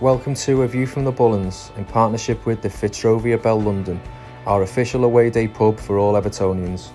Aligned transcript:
Welcome 0.00 0.36
to 0.36 0.62
A 0.62 0.68
View 0.68 0.86
from 0.86 1.02
the 1.02 1.10
Bullens 1.10 1.76
in 1.76 1.84
partnership 1.84 2.46
with 2.46 2.62
the 2.62 2.68
Fitzrovia 2.68 3.42
Bell 3.42 3.60
London, 3.60 4.00
our 4.46 4.62
official 4.62 5.02
away 5.02 5.28
day 5.28 5.48
pub 5.48 5.76
for 5.80 5.98
all 5.98 6.14
Evertonians. 6.14 6.90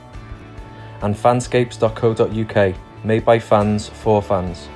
And 1.01 1.13
fanscapes.co.uk, 1.13 2.75
made 3.03 3.25
by 3.25 3.39
fans 3.39 3.89
for 3.89 4.21
fans. 4.21 4.69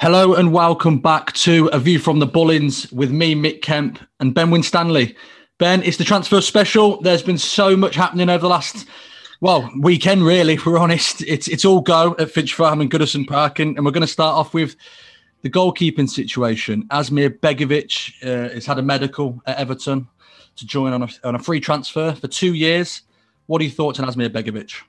Hello 0.00 0.34
and 0.34 0.52
welcome 0.52 0.98
back 0.98 1.32
to 1.34 1.68
A 1.68 1.78
View 1.78 2.00
from 2.00 2.18
the 2.18 2.26
Bullens 2.26 2.92
with 2.92 3.12
me, 3.12 3.36
Mick 3.36 3.62
Kemp, 3.62 4.00
and 4.18 4.34
Ben 4.34 4.50
Winstanley. 4.50 5.14
Ben, 5.58 5.84
it's 5.84 5.98
the 5.98 6.04
transfer 6.04 6.40
special. 6.40 7.00
There's 7.00 7.22
been 7.22 7.38
so 7.38 7.76
much 7.76 7.94
happening 7.94 8.28
over 8.28 8.42
the 8.42 8.48
last, 8.48 8.88
well, 9.40 9.70
weekend, 9.78 10.24
really, 10.24 10.54
if 10.54 10.66
we're 10.66 10.78
honest. 10.78 11.22
It's 11.22 11.46
it's 11.46 11.64
all 11.64 11.80
go 11.80 12.16
at 12.18 12.30
Finch 12.30 12.54
Farm 12.54 12.80
and 12.80 12.90
Goodison 12.90 13.24
Park. 13.24 13.60
And, 13.60 13.76
and 13.76 13.86
we're 13.86 13.92
going 13.92 14.00
to 14.00 14.08
start 14.08 14.34
off 14.34 14.52
with 14.52 14.74
the 15.42 15.50
goalkeeping 15.50 16.08
situation. 16.08 16.88
Asmir 16.90 17.38
Begovic 17.38 18.14
uh, 18.24 18.52
has 18.52 18.66
had 18.66 18.80
a 18.80 18.82
medical 18.82 19.40
at 19.46 19.56
Everton 19.58 20.08
to 20.56 20.66
join 20.66 20.92
on 20.92 21.04
a, 21.04 21.08
on 21.22 21.36
a 21.36 21.38
free 21.38 21.60
transfer 21.60 22.12
for 22.14 22.26
two 22.26 22.54
years. 22.54 23.02
What 23.46 23.60
are 23.60 23.64
your 23.64 23.72
thoughts 23.74 24.00
on 24.00 24.08
Asmir 24.08 24.30
Begovic? 24.30 24.82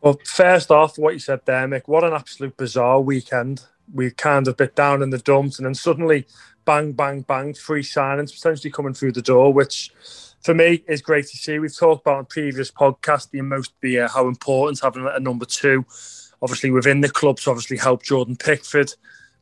Well, 0.00 0.20
first 0.24 0.70
off, 0.70 0.96
what 0.96 1.14
you 1.14 1.18
said 1.18 1.40
there, 1.44 1.66
Mick, 1.66 1.82
what 1.86 2.04
an 2.04 2.12
absolute 2.12 2.56
bizarre 2.56 3.00
weekend 3.00 3.64
we 3.92 4.12
kind 4.12 4.46
of 4.46 4.56
bit 4.56 4.76
down 4.76 5.02
in 5.02 5.10
the 5.10 5.18
dumps, 5.18 5.58
and 5.58 5.66
then 5.66 5.74
suddenly, 5.74 6.26
bang, 6.68 6.92
bang, 6.92 7.22
bang, 7.22 7.54
free 7.54 7.82
signings 7.82 8.34
potentially 8.34 8.70
coming 8.70 8.92
through 8.92 9.12
the 9.12 9.22
door, 9.22 9.54
which 9.54 9.90
for 10.44 10.52
me 10.52 10.84
is 10.86 11.00
great 11.00 11.26
to 11.26 11.36
see. 11.38 11.58
We've 11.58 11.74
talked 11.74 12.02
about 12.02 12.18
in 12.18 12.24
previous 12.26 12.70
podcasts 12.70 13.30
the 13.30 13.40
most 13.40 13.72
uh, 13.82 14.06
how 14.06 14.28
important 14.28 14.80
having 14.82 15.08
a 15.10 15.18
number 15.18 15.46
two, 15.46 15.86
obviously 16.42 16.70
within 16.70 17.00
the 17.00 17.08
club, 17.08 17.38
to 17.38 17.50
obviously 17.50 17.78
help 17.78 18.02
Jordan 18.02 18.36
Pickford. 18.36 18.92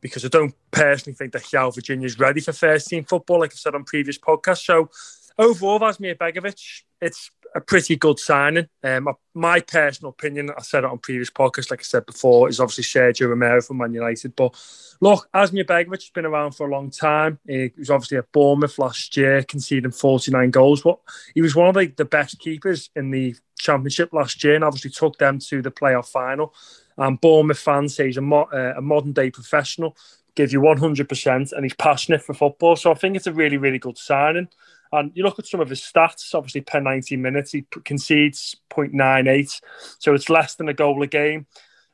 Because 0.00 0.24
I 0.24 0.28
don't 0.28 0.54
personally 0.70 1.16
think 1.16 1.32
that 1.32 1.42
João 1.42 1.74
Virginia 1.74 2.06
is 2.06 2.16
ready 2.16 2.40
for 2.40 2.52
first 2.52 2.86
team 2.86 3.02
football, 3.02 3.40
like 3.40 3.52
I 3.52 3.56
said 3.56 3.74
on 3.74 3.82
previous 3.82 4.18
podcasts. 4.18 4.64
So 4.64 4.88
overall, 5.36 5.80
Asmir 5.80 6.16
Begovic, 6.16 6.82
it's 7.00 7.32
a 7.56 7.60
pretty 7.60 7.96
good 7.96 8.18
signing. 8.18 8.68
Um, 8.84 9.08
my 9.34 9.60
personal 9.60 10.10
opinion, 10.10 10.50
I 10.56 10.60
said 10.60 10.84
it 10.84 10.90
on 10.90 10.98
previous 10.98 11.30
podcasts, 11.30 11.70
like 11.70 11.80
I 11.80 11.84
said 11.84 12.04
before, 12.04 12.50
is 12.50 12.60
obviously 12.60 12.84
Sergio 12.84 13.30
Romero 13.30 13.62
from 13.62 13.78
Man 13.78 13.94
United. 13.94 14.36
But 14.36 14.54
look, 15.00 15.26
Asmir 15.34 15.64
Begovic 15.64 16.02
has 16.02 16.10
been 16.10 16.26
around 16.26 16.52
for 16.52 16.68
a 16.68 16.70
long 16.70 16.90
time. 16.90 17.38
He 17.48 17.72
was 17.78 17.88
obviously 17.88 18.18
at 18.18 18.30
Bournemouth 18.30 18.78
last 18.78 19.16
year, 19.16 19.42
conceding 19.42 19.90
49 19.90 20.50
goals. 20.50 20.82
But 20.82 20.98
he 21.34 21.40
was 21.40 21.56
one 21.56 21.68
of 21.68 21.74
the, 21.74 21.86
the 21.86 22.04
best 22.04 22.38
keepers 22.38 22.90
in 22.94 23.10
the 23.10 23.34
Championship 23.58 24.12
last 24.12 24.44
year 24.44 24.54
and 24.54 24.64
obviously 24.64 24.90
took 24.90 25.16
them 25.16 25.38
to 25.38 25.62
the 25.62 25.70
playoff 25.70 26.08
final. 26.08 26.54
And 26.98 27.18
Bournemouth 27.20 27.58
fans 27.58 27.96
say 27.96 28.06
he's 28.06 28.18
a, 28.18 28.22
mo- 28.22 28.50
uh, 28.52 28.74
a 28.76 28.82
modern 28.82 29.12
day 29.12 29.30
professional, 29.30 29.96
gives 30.34 30.52
you 30.52 30.60
100%, 30.60 31.52
and 31.52 31.64
he's 31.64 31.74
passionate 31.74 32.22
for 32.22 32.34
football. 32.34 32.76
So 32.76 32.90
I 32.90 32.94
think 32.94 33.16
it's 33.16 33.26
a 33.26 33.32
really, 33.32 33.56
really 33.56 33.78
good 33.78 33.96
signing. 33.96 34.48
And 34.96 35.12
you 35.14 35.24
look 35.24 35.38
at 35.38 35.46
some 35.46 35.60
of 35.60 35.68
his 35.68 35.82
stats, 35.82 36.34
obviously 36.34 36.62
per 36.62 36.80
90 36.80 37.16
minutes, 37.18 37.52
he 37.52 37.66
concedes 37.84 38.56
0.98. 38.70 39.60
So 39.98 40.14
it's 40.14 40.30
less 40.30 40.54
than 40.54 40.70
a 40.70 40.74
goal 40.74 41.02
a 41.02 41.06
game. 41.06 41.46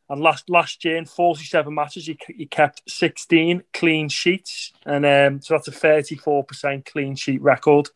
And 0.09 0.21
last 0.21 0.49
last 0.49 0.85
year 0.85 0.97
in 0.97 1.07
47 1.07 1.75
matches, 1.75 2.07
he, 2.07 2.19
he 2.29 2.47
kept 2.47 2.83
16 2.89 3.65
clean 3.73 4.09
sheets. 4.09 4.73
And 4.87 5.05
um, 5.05 5.41
so 5.41 5.55
that's 5.55 5.69
a 5.69 5.73
34% 5.73 6.85
clean 6.85 7.17
sheet 7.17 7.43
record. 7.43 7.89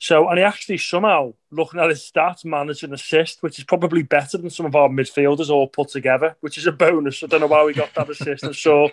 So, 0.00 0.28
and 0.28 0.38
he 0.38 0.44
actually 0.44 0.78
somehow, 0.78 1.34
looking 1.52 1.80
at 1.80 1.90
his 1.90 2.00
stats, 2.00 2.44
managed 2.44 2.82
an 2.82 2.92
assist, 2.92 3.42
which 3.42 3.58
is 3.58 3.64
probably 3.64 4.02
better 4.02 4.36
than 4.36 4.50
some 4.50 4.66
of 4.66 4.74
our 4.74 4.88
midfielders 4.88 5.48
all 5.48 5.68
put 5.68 5.88
together, 5.88 6.36
which 6.40 6.58
is 6.58 6.66
a 6.66 6.72
bonus. 6.72 7.22
I 7.22 7.26
don't 7.26 7.40
know 7.40 7.46
why 7.46 7.64
we 7.64 7.72
got 7.72 7.94
that 7.94 8.10
assist. 8.10 8.44
I'm 8.44 8.52
sure, 8.52 8.90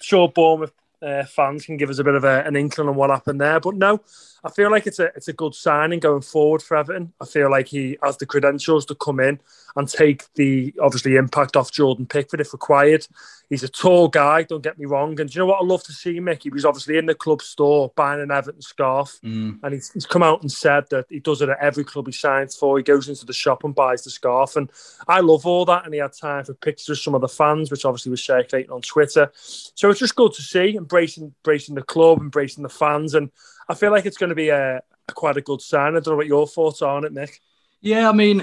sure 0.00 0.28
Bournemouth 0.28 0.72
uh, 1.00 1.24
fans 1.24 1.66
can 1.66 1.76
give 1.76 1.90
us 1.90 1.98
a 1.98 2.04
bit 2.04 2.14
of 2.14 2.24
a, 2.24 2.44
an 2.44 2.56
inkling 2.56 2.88
on 2.88 2.94
what 2.94 3.10
happened 3.10 3.40
there. 3.40 3.58
But 3.58 3.76
no, 3.76 4.02
I 4.44 4.50
feel 4.50 4.70
like 4.70 4.86
it's 4.86 4.98
a 4.98 5.06
it's 5.14 5.28
a 5.28 5.32
good 5.32 5.54
signing 5.54 6.00
going 6.00 6.22
forward 6.22 6.62
for 6.62 6.76
Everton. 6.76 7.12
I 7.20 7.26
feel 7.26 7.50
like 7.50 7.68
he 7.68 7.96
has 8.02 8.16
the 8.16 8.26
credentials 8.26 8.84
to 8.86 8.94
come 8.94 9.20
in 9.20 9.40
and 9.76 9.88
take 9.88 10.24
the 10.34 10.74
obviously 10.80 11.16
impact 11.16 11.56
off 11.56 11.70
Jordan 11.70 12.06
Pickford 12.06 12.40
if 12.40 12.52
required. 12.52 13.06
He's 13.48 13.62
a 13.62 13.68
tall 13.68 14.08
guy, 14.08 14.42
don't 14.44 14.62
get 14.62 14.78
me 14.78 14.86
wrong. 14.86 15.20
And 15.20 15.28
do 15.28 15.34
you 15.34 15.40
know 15.40 15.46
what 15.46 15.60
I 15.60 15.64
love 15.64 15.84
to 15.84 15.92
see, 15.92 16.18
Mick? 16.20 16.42
He 16.42 16.50
was 16.50 16.64
obviously 16.64 16.96
in 16.96 17.06
the 17.06 17.14
club 17.14 17.42
store 17.42 17.92
buying 17.94 18.20
an 18.20 18.30
Everton 18.30 18.62
scarf, 18.62 19.18
mm. 19.22 19.58
and 19.62 19.74
he's, 19.74 19.92
he's, 19.92 20.06
come 20.06 20.22
out 20.22 20.40
and 20.40 20.50
said 20.50 20.84
that 20.90 21.06
he 21.08 21.20
does 21.20 21.42
it 21.42 21.50
at 21.50 21.58
every 21.60 21.84
club 21.84 22.06
he 22.06 22.12
signs 22.12 22.56
for. 22.56 22.78
He 22.78 22.82
goes 22.82 23.08
into 23.08 23.26
the 23.26 23.32
shop 23.32 23.62
and 23.64 23.74
buys 23.74 24.04
the 24.04 24.10
scarf, 24.10 24.56
and 24.56 24.70
I 25.06 25.20
love 25.20 25.46
all 25.46 25.64
that. 25.66 25.84
And 25.84 25.92
he 25.92 26.00
had 26.00 26.14
time 26.14 26.44
for 26.44 26.54
pictures 26.54 26.88
of 26.88 26.98
some 26.98 27.14
of 27.14 27.20
the 27.20 27.28
fans, 27.28 27.70
which 27.70 27.84
obviously 27.84 28.10
was 28.10 28.24
circulating 28.24 28.72
on 28.72 28.80
Twitter. 28.80 29.30
So 29.34 29.90
it's 29.90 30.00
just 30.00 30.16
good 30.16 30.32
to 30.32 30.42
see, 30.42 30.76
embracing 30.76 31.24
embracing 31.24 31.74
the 31.74 31.82
club, 31.82 32.20
embracing 32.20 32.62
the 32.62 32.68
fans, 32.70 33.14
and 33.14 33.30
I 33.68 33.74
feel 33.74 33.90
like 33.90 34.06
it's 34.06 34.16
going 34.16 34.30
to 34.30 34.36
be 34.36 34.48
a, 34.48 34.76
a 35.08 35.12
quite 35.12 35.36
a 35.36 35.40
good 35.40 35.60
sign. 35.60 35.96
I 35.96 36.00
don't 36.00 36.08
know 36.08 36.16
what 36.16 36.26
your 36.26 36.46
thoughts 36.46 36.82
are 36.82 36.96
on 36.96 37.04
it, 37.04 37.12
Nick. 37.12 37.40
Yeah, 37.80 38.08
I 38.08 38.12
mean, 38.12 38.42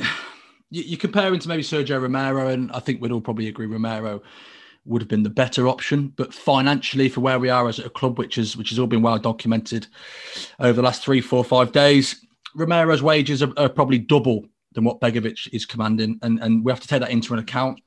you, 0.69 0.83
you 0.83 0.97
compare 0.97 1.33
him 1.33 1.39
to 1.39 1.47
maybe 1.47 1.63
Sergio 1.63 2.01
Romero, 2.01 2.47
and 2.47 2.71
I 2.71 2.79
think 2.79 3.01
we'd 3.01 3.11
all 3.11 3.21
probably 3.21 3.47
agree 3.47 3.65
Romero 3.65 4.21
would 4.85 5.01
have 5.01 5.09
been 5.09 5.23
the 5.23 5.29
better 5.29 5.67
option. 5.67 6.13
But 6.15 6.33
financially, 6.33 7.09
for 7.09 7.21
where 7.21 7.39
we 7.39 7.49
are 7.49 7.67
as 7.67 7.79
a 7.79 7.89
club, 7.89 8.17
which 8.17 8.37
is 8.37 8.57
which 8.57 8.69
has 8.69 8.79
all 8.79 8.87
been 8.87 9.01
well 9.01 9.17
documented 9.17 9.87
over 10.59 10.73
the 10.73 10.81
last 10.81 11.03
three, 11.03 11.21
four, 11.21 11.43
five 11.43 11.71
days, 11.71 12.25
Romero's 12.55 13.03
wages 13.03 13.43
are, 13.43 13.53
are 13.57 13.69
probably 13.69 13.99
double 13.99 14.45
than 14.73 14.83
what 14.83 15.01
Begovic 15.01 15.47
is 15.53 15.65
commanding, 15.65 16.19
and 16.21 16.39
and 16.39 16.63
we 16.63 16.71
have 16.71 16.81
to 16.81 16.87
take 16.87 17.01
that 17.01 17.11
into 17.11 17.33
an 17.33 17.39
account. 17.39 17.81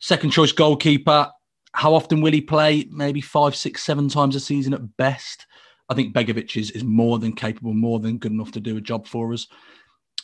Second 0.00 0.30
choice 0.30 0.52
goalkeeper. 0.52 1.30
How 1.72 1.94
often 1.94 2.20
will 2.20 2.32
he 2.32 2.40
play? 2.40 2.88
Maybe 2.90 3.20
five, 3.20 3.54
six, 3.54 3.84
seven 3.84 4.08
times 4.08 4.34
a 4.34 4.40
season 4.40 4.74
at 4.74 4.96
best. 4.96 5.46
I 5.90 5.94
think 5.94 6.14
Begovic 6.14 6.56
is, 6.56 6.70
is 6.70 6.84
more 6.84 7.18
than 7.18 7.32
capable, 7.32 7.74
more 7.74 7.98
than 7.98 8.18
good 8.18 8.32
enough 8.32 8.52
to 8.52 8.60
do 8.60 8.76
a 8.76 8.80
job 8.80 9.06
for 9.06 9.32
us. 9.32 9.48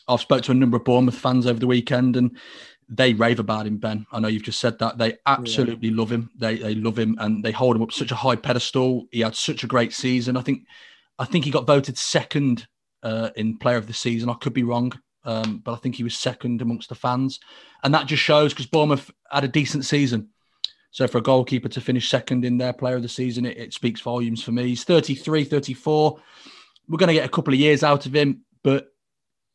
I've 0.09 0.21
spoke 0.21 0.43
to 0.45 0.53
a 0.53 0.55
number 0.55 0.77
of 0.77 0.85
Bournemouth 0.85 1.19
fans 1.19 1.47
over 1.47 1.59
the 1.59 1.67
weekend, 1.67 2.17
and 2.17 2.39
they 2.89 3.13
rave 3.13 3.41
about 3.41 3.67
him, 3.67 3.79
Ben. 3.79 4.07
I 4.13 4.21
know 4.21 4.29
you've 4.29 4.45
just 4.45 4.61
said 4.61 4.79
that. 4.79 4.99
They 4.99 5.19
absolutely 5.27 5.89
yeah. 5.89 5.97
love 5.97 6.13
him. 6.13 6.31
They 6.37 6.57
they 6.57 6.75
love 6.77 6.99
him 6.99 7.17
and 7.19 7.45
they 7.45 7.51
hold 7.51 7.75
him 7.75 7.83
up 7.83 7.93
such 7.93 8.13
a 8.13 8.17
high 8.17 8.37
pedestal. 8.37 9.07
He 9.11 9.21
had 9.21 9.35
such 9.35 9.65
a 9.65 9.67
great 9.67 9.93
season. 9.93 10.37
I 10.37 10.43
think 10.43 10.63
I 11.19 11.25
think 11.25 11.45
he 11.45 11.51
got 11.51 11.67
voted 11.67 11.99
second 11.99 12.69
uh, 13.03 13.31
in 13.35 13.59
player 13.59 13.77
of 13.77 13.89
the 13.89 13.93
season. 13.93 14.31
I 14.31 14.35
could 14.35 14.53
be 14.53 14.63
wrong, 14.63 14.93
um, 15.25 15.61
but 15.65 15.73
I 15.73 15.77
think 15.77 15.97
he 15.97 16.05
was 16.05 16.17
second 16.17 16.63
amongst 16.63 16.89
the 16.89 16.95
fans. 16.95 17.41
And 17.83 17.93
that 17.95 18.07
just 18.07 18.23
shows 18.23 18.53
because 18.53 18.67
Bournemouth 18.67 19.11
had 19.31 19.45
a 19.45 19.49
decent 19.49 19.85
season. 19.85 20.29
So 20.97 21.07
for 21.07 21.19
a 21.19 21.23
goalkeeper 21.23 21.69
to 21.69 21.81
finish 21.83 22.09
second 22.09 22.43
in 22.43 22.57
their 22.57 22.73
player 22.73 22.97
of 22.97 23.03
the 23.03 23.09
season, 23.11 23.45
it, 23.45 23.59
it 23.59 23.75
speaks 23.75 24.01
volumes 24.01 24.43
for 24.43 24.53
me. 24.53 24.69
He's 24.69 24.83
33, 24.83 25.45
34. 25.45 26.19
We're 26.89 26.97
going 26.97 27.09
to 27.09 27.13
get 27.13 27.27
a 27.27 27.29
couple 27.29 27.53
of 27.53 27.61
years 27.61 27.83
out 27.83 28.07
of 28.07 28.17
him, 28.17 28.47
but 28.65 28.95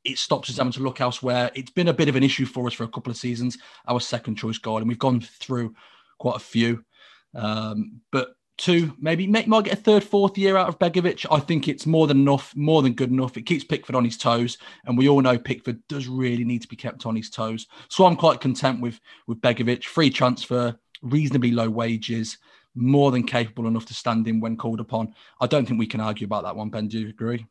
it 0.03 0.19
stops 0.19 0.51
us 0.51 0.57
having 0.57 0.71
to 0.73 0.83
look 0.83 1.01
elsewhere. 1.01 1.49
It's 1.55 1.71
been 1.71 1.87
a 1.87 1.93
bit 1.93 2.09
of 2.09 2.15
an 2.15 2.21
issue 2.21 2.45
for 2.45 2.67
us 2.67 2.73
for 2.73 2.83
a 2.83 2.87
couple 2.87 3.09
of 3.09 3.17
seasons, 3.17 3.57
our 3.87 3.99
second 3.99 4.35
choice 4.35 4.59
goal, 4.59 4.77
and 4.77 4.87
we've 4.87 4.99
gone 4.99 5.19
through 5.19 5.73
quite 6.19 6.35
a 6.35 6.39
few. 6.39 6.85
Um, 7.33 8.01
but 8.11 8.35
two, 8.59 8.95
maybe 8.99 9.25
might 9.25 9.47
get 9.47 9.73
a 9.73 9.81
third, 9.81 10.03
fourth 10.03 10.37
year 10.37 10.57
out 10.57 10.69
of 10.69 10.77
Begovic. 10.77 11.25
I 11.31 11.39
think 11.39 11.67
it's 11.67 11.87
more 11.87 12.05
than 12.05 12.19
enough, 12.19 12.55
more 12.55 12.83
than 12.83 12.93
good 12.93 13.09
enough. 13.09 13.35
It 13.35 13.47
keeps 13.47 13.63
Pickford 13.63 13.95
on 13.95 14.05
his 14.05 14.17
toes, 14.17 14.59
and 14.85 14.95
we 14.95 15.09
all 15.09 15.21
know 15.21 15.39
Pickford 15.39 15.81
does 15.87 16.07
really 16.07 16.43
need 16.43 16.61
to 16.61 16.67
be 16.67 16.75
kept 16.75 17.07
on 17.07 17.15
his 17.15 17.31
toes. 17.31 17.65
So 17.89 18.05
I'm 18.05 18.15
quite 18.15 18.41
content 18.41 18.79
with 18.79 18.99
with 19.25 19.41
Begovic. 19.41 19.85
Free 19.85 20.11
transfer, 20.11 20.77
reasonably 21.01 21.51
low 21.51 21.69
wages, 21.69 22.37
more 22.75 23.11
than 23.11 23.23
capable 23.23 23.67
enough 23.67 23.85
to 23.87 23.93
stand 23.93 24.27
in 24.27 24.39
when 24.39 24.57
called 24.57 24.79
upon. 24.79 25.13
I 25.39 25.47
don't 25.47 25.67
think 25.67 25.79
we 25.79 25.87
can 25.87 26.01
argue 26.01 26.25
about 26.25 26.43
that 26.43 26.55
one. 26.55 26.69
Ben, 26.69 26.87
do 26.87 26.99
you 26.99 27.09
agree? 27.09 27.45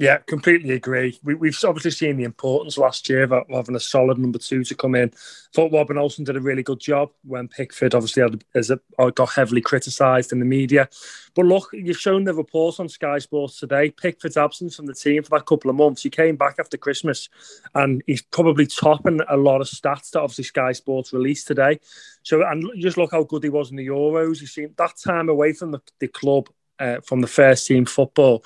Yeah, 0.00 0.18
completely 0.18 0.74
agree. 0.74 1.18
We, 1.24 1.48
have 1.48 1.64
obviously 1.64 1.90
seen 1.90 2.18
the 2.18 2.24
importance 2.24 2.78
last 2.78 3.08
year 3.08 3.24
of 3.24 3.32
having 3.50 3.74
a 3.74 3.80
solid 3.80 4.16
number 4.16 4.38
two 4.38 4.62
to 4.62 4.74
come 4.76 4.94
in. 4.94 5.10
Thought 5.52 5.72
Robin 5.72 5.98
Olsen 5.98 6.24
did 6.24 6.36
a 6.36 6.40
really 6.40 6.62
good 6.62 6.78
job 6.78 7.10
when 7.24 7.48
Pickford 7.48 7.96
obviously 7.96 8.22
had, 8.22 8.44
as 8.54 8.70
a, 8.70 8.78
got 9.10 9.30
heavily 9.30 9.60
criticised 9.60 10.30
in 10.30 10.38
the 10.38 10.44
media. 10.44 10.88
But 11.34 11.46
look, 11.46 11.70
you've 11.72 11.98
shown 11.98 12.22
the 12.22 12.32
report 12.32 12.78
on 12.78 12.88
Sky 12.88 13.18
Sports 13.18 13.58
today. 13.58 13.90
Pickford's 13.90 14.36
absence 14.36 14.76
from 14.76 14.86
the 14.86 14.94
team 14.94 15.24
for 15.24 15.30
that 15.30 15.46
couple 15.46 15.68
of 15.68 15.76
months. 15.76 16.04
He 16.04 16.10
came 16.10 16.36
back 16.36 16.60
after 16.60 16.76
Christmas, 16.76 17.28
and 17.74 18.00
he's 18.06 18.22
probably 18.22 18.66
topping 18.66 19.20
a 19.28 19.36
lot 19.36 19.60
of 19.60 19.66
stats 19.66 20.12
that 20.12 20.20
obviously 20.20 20.44
Sky 20.44 20.70
Sports 20.70 21.12
released 21.12 21.48
today. 21.48 21.80
So, 22.22 22.46
and 22.46 22.70
just 22.76 22.98
look 22.98 23.10
how 23.10 23.24
good 23.24 23.42
he 23.42 23.48
was 23.48 23.72
in 23.72 23.76
the 23.76 23.88
Euros. 23.88 24.40
You 24.40 24.46
see 24.46 24.66
that 24.66 24.96
time 25.04 25.28
away 25.28 25.54
from 25.54 25.72
the, 25.72 25.80
the 25.98 26.06
club, 26.06 26.48
uh, 26.78 27.00
from 27.00 27.20
the 27.20 27.26
first 27.26 27.66
team 27.66 27.84
football 27.84 28.44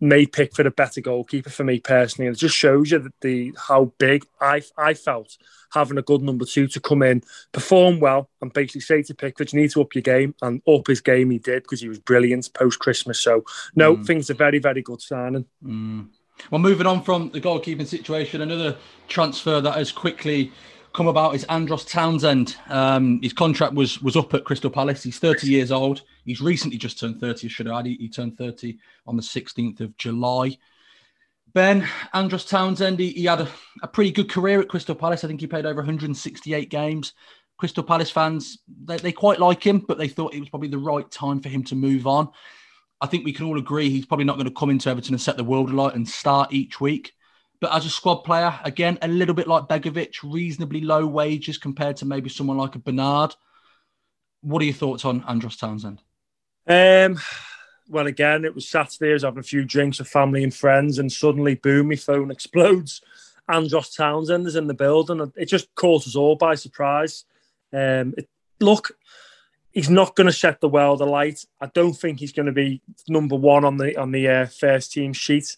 made 0.00 0.32
Pickford 0.32 0.66
a 0.66 0.70
better 0.70 1.00
goalkeeper 1.00 1.50
for 1.50 1.64
me 1.64 1.78
personally. 1.80 2.26
And 2.26 2.36
it 2.36 2.40
just 2.40 2.56
shows 2.56 2.90
you 2.90 2.98
that 2.98 3.20
the 3.20 3.54
how 3.68 3.92
big 3.98 4.24
I 4.40 4.62
I 4.76 4.94
felt 4.94 5.36
having 5.72 5.98
a 5.98 6.02
good 6.02 6.22
number 6.22 6.44
two 6.44 6.66
to 6.66 6.80
come 6.80 7.02
in, 7.02 7.22
perform 7.52 8.00
well, 8.00 8.28
and 8.40 8.52
basically 8.52 8.80
say 8.80 9.02
to 9.02 9.14
Pickford, 9.14 9.52
you 9.52 9.60
need 9.60 9.70
to 9.70 9.80
up 9.80 9.94
your 9.94 10.02
game. 10.02 10.34
And 10.42 10.60
up 10.68 10.86
his 10.86 11.00
game 11.00 11.30
he 11.30 11.38
did 11.38 11.62
because 11.62 11.80
he 11.80 11.88
was 11.88 11.98
brilliant 11.98 12.52
post 12.54 12.78
Christmas. 12.78 13.20
So, 13.20 13.44
no, 13.74 13.96
mm. 13.96 14.06
things 14.06 14.30
are 14.30 14.34
very, 14.34 14.58
very 14.58 14.82
good 14.82 15.00
signing. 15.00 15.46
Mm. 15.64 16.08
Well, 16.50 16.60
moving 16.60 16.86
on 16.86 17.02
from 17.02 17.30
the 17.30 17.40
goalkeeping 17.40 17.86
situation, 17.86 18.40
another 18.40 18.76
transfer 19.08 19.60
that 19.60 19.74
has 19.74 19.92
quickly 19.92 20.52
come 20.92 21.06
about 21.06 21.34
is 21.34 21.44
Andros 21.44 21.84
Townsend. 21.84 22.56
Um, 22.68 23.20
his 23.22 23.32
contract 23.32 23.74
was 23.74 24.00
was 24.02 24.16
up 24.16 24.34
at 24.34 24.44
Crystal 24.44 24.70
Palace. 24.70 25.02
He's 25.02 25.18
30 25.18 25.48
years 25.48 25.70
old. 25.70 26.02
He's 26.24 26.40
recently 26.40 26.78
just 26.78 26.98
turned 26.98 27.20
30. 27.20 27.48
Should 27.48 27.68
I 27.68 27.80
add? 27.80 27.86
He, 27.86 27.96
he 27.96 28.08
turned 28.08 28.36
30 28.36 28.78
on 29.06 29.16
the 29.16 29.22
16th 29.22 29.80
of 29.80 29.96
July. 29.96 30.56
Ben 31.52 31.86
Andros 32.14 32.44
Townsend. 32.44 32.98
He, 32.98 33.10
he 33.10 33.24
had 33.24 33.40
a, 33.40 33.48
a, 33.82 33.88
pretty 33.88 34.12
good 34.12 34.30
career 34.30 34.60
at 34.60 34.68
Crystal 34.68 34.94
Palace. 34.94 35.24
I 35.24 35.28
think 35.28 35.40
he 35.40 35.46
played 35.46 35.66
over 35.66 35.80
168 35.80 36.70
games. 36.70 37.14
Crystal 37.58 37.82
Palace 37.82 38.10
fans 38.10 38.58
they, 38.84 38.96
they 38.96 39.12
quite 39.12 39.40
like 39.40 39.64
him, 39.64 39.80
but 39.80 39.98
they 39.98 40.08
thought 40.08 40.34
it 40.34 40.40
was 40.40 40.48
probably 40.48 40.68
the 40.68 40.78
right 40.78 41.10
time 41.10 41.40
for 41.40 41.48
him 41.48 41.64
to 41.64 41.74
move 41.74 42.06
on. 42.06 42.30
I 43.00 43.06
think 43.06 43.24
we 43.24 43.32
can 43.32 43.46
all 43.46 43.58
agree 43.58 43.90
he's 43.90 44.06
probably 44.06 44.24
not 44.24 44.36
going 44.36 44.48
to 44.48 44.54
come 44.54 44.70
into 44.70 44.90
Everton 44.90 45.14
and 45.14 45.20
set 45.20 45.36
the 45.36 45.44
world 45.44 45.70
alight 45.70 45.94
and 45.94 46.08
start 46.08 46.52
each 46.52 46.80
week. 46.80 47.12
But 47.60 47.74
as 47.74 47.84
a 47.84 47.90
squad 47.90 48.16
player, 48.16 48.58
again, 48.64 48.98
a 49.02 49.08
little 49.08 49.34
bit 49.34 49.46
like 49.46 49.68
Begovic, 49.68 50.16
reasonably 50.22 50.80
low 50.80 51.06
wages 51.06 51.58
compared 51.58 51.96
to 51.98 52.06
maybe 52.06 52.30
someone 52.30 52.56
like 52.56 52.74
a 52.74 52.78
Bernard. 52.78 53.34
What 54.40 54.62
are 54.62 54.66
your 54.66 54.74
thoughts 54.74 55.04
on 55.04 55.22
Andros 55.24 55.56
Townsend? 55.56 56.02
Um, 56.66 57.18
well, 57.88 58.06
again, 58.06 58.44
it 58.44 58.54
was 58.54 58.68
Saturday. 58.68 59.10
I 59.10 59.14
was 59.14 59.24
having 59.24 59.40
a 59.40 59.42
few 59.42 59.64
drinks 59.64 59.98
with 59.98 60.08
family 60.08 60.44
and 60.44 60.54
friends, 60.54 60.98
and 60.98 61.10
suddenly, 61.10 61.56
boom, 61.56 61.88
my 61.88 61.96
phone 61.96 62.30
explodes. 62.30 63.00
Andros 63.48 63.94
Townsend 63.94 64.46
is 64.46 64.56
in 64.56 64.68
the 64.68 64.74
building. 64.74 65.32
It 65.36 65.46
just 65.46 65.74
caught 65.74 66.06
us 66.06 66.14
all 66.14 66.36
by 66.36 66.54
surprise. 66.54 67.24
Um, 67.72 68.14
it, 68.16 68.28
look, 68.60 68.92
he's 69.72 69.90
not 69.90 70.14
going 70.14 70.28
to 70.28 70.32
set 70.32 70.60
the 70.60 70.68
world 70.68 71.00
alight. 71.00 71.44
I 71.60 71.66
don't 71.66 71.94
think 71.94 72.20
he's 72.20 72.32
going 72.32 72.46
to 72.46 72.52
be 72.52 72.80
number 73.08 73.34
one 73.34 73.64
on 73.64 73.76
the 73.76 73.96
on 73.96 74.12
the 74.12 74.28
uh, 74.28 74.46
first 74.46 74.92
team 74.92 75.12
sheet. 75.12 75.56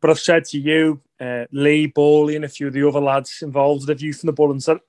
But 0.00 0.10
I've 0.10 0.20
said 0.20 0.44
to 0.46 0.58
you, 0.58 1.00
uh, 1.20 1.46
Lee, 1.52 1.86
Bowley, 1.86 2.36
and 2.36 2.44
a 2.44 2.48
few 2.48 2.68
of 2.68 2.72
the 2.72 2.86
other 2.86 3.00
lads 3.00 3.40
involved 3.42 3.82
with 3.82 3.88
the 3.88 3.94
view 3.94 4.12
from 4.12 4.26
the 4.28 4.32
Bullens 4.32 4.66
that 4.66 4.80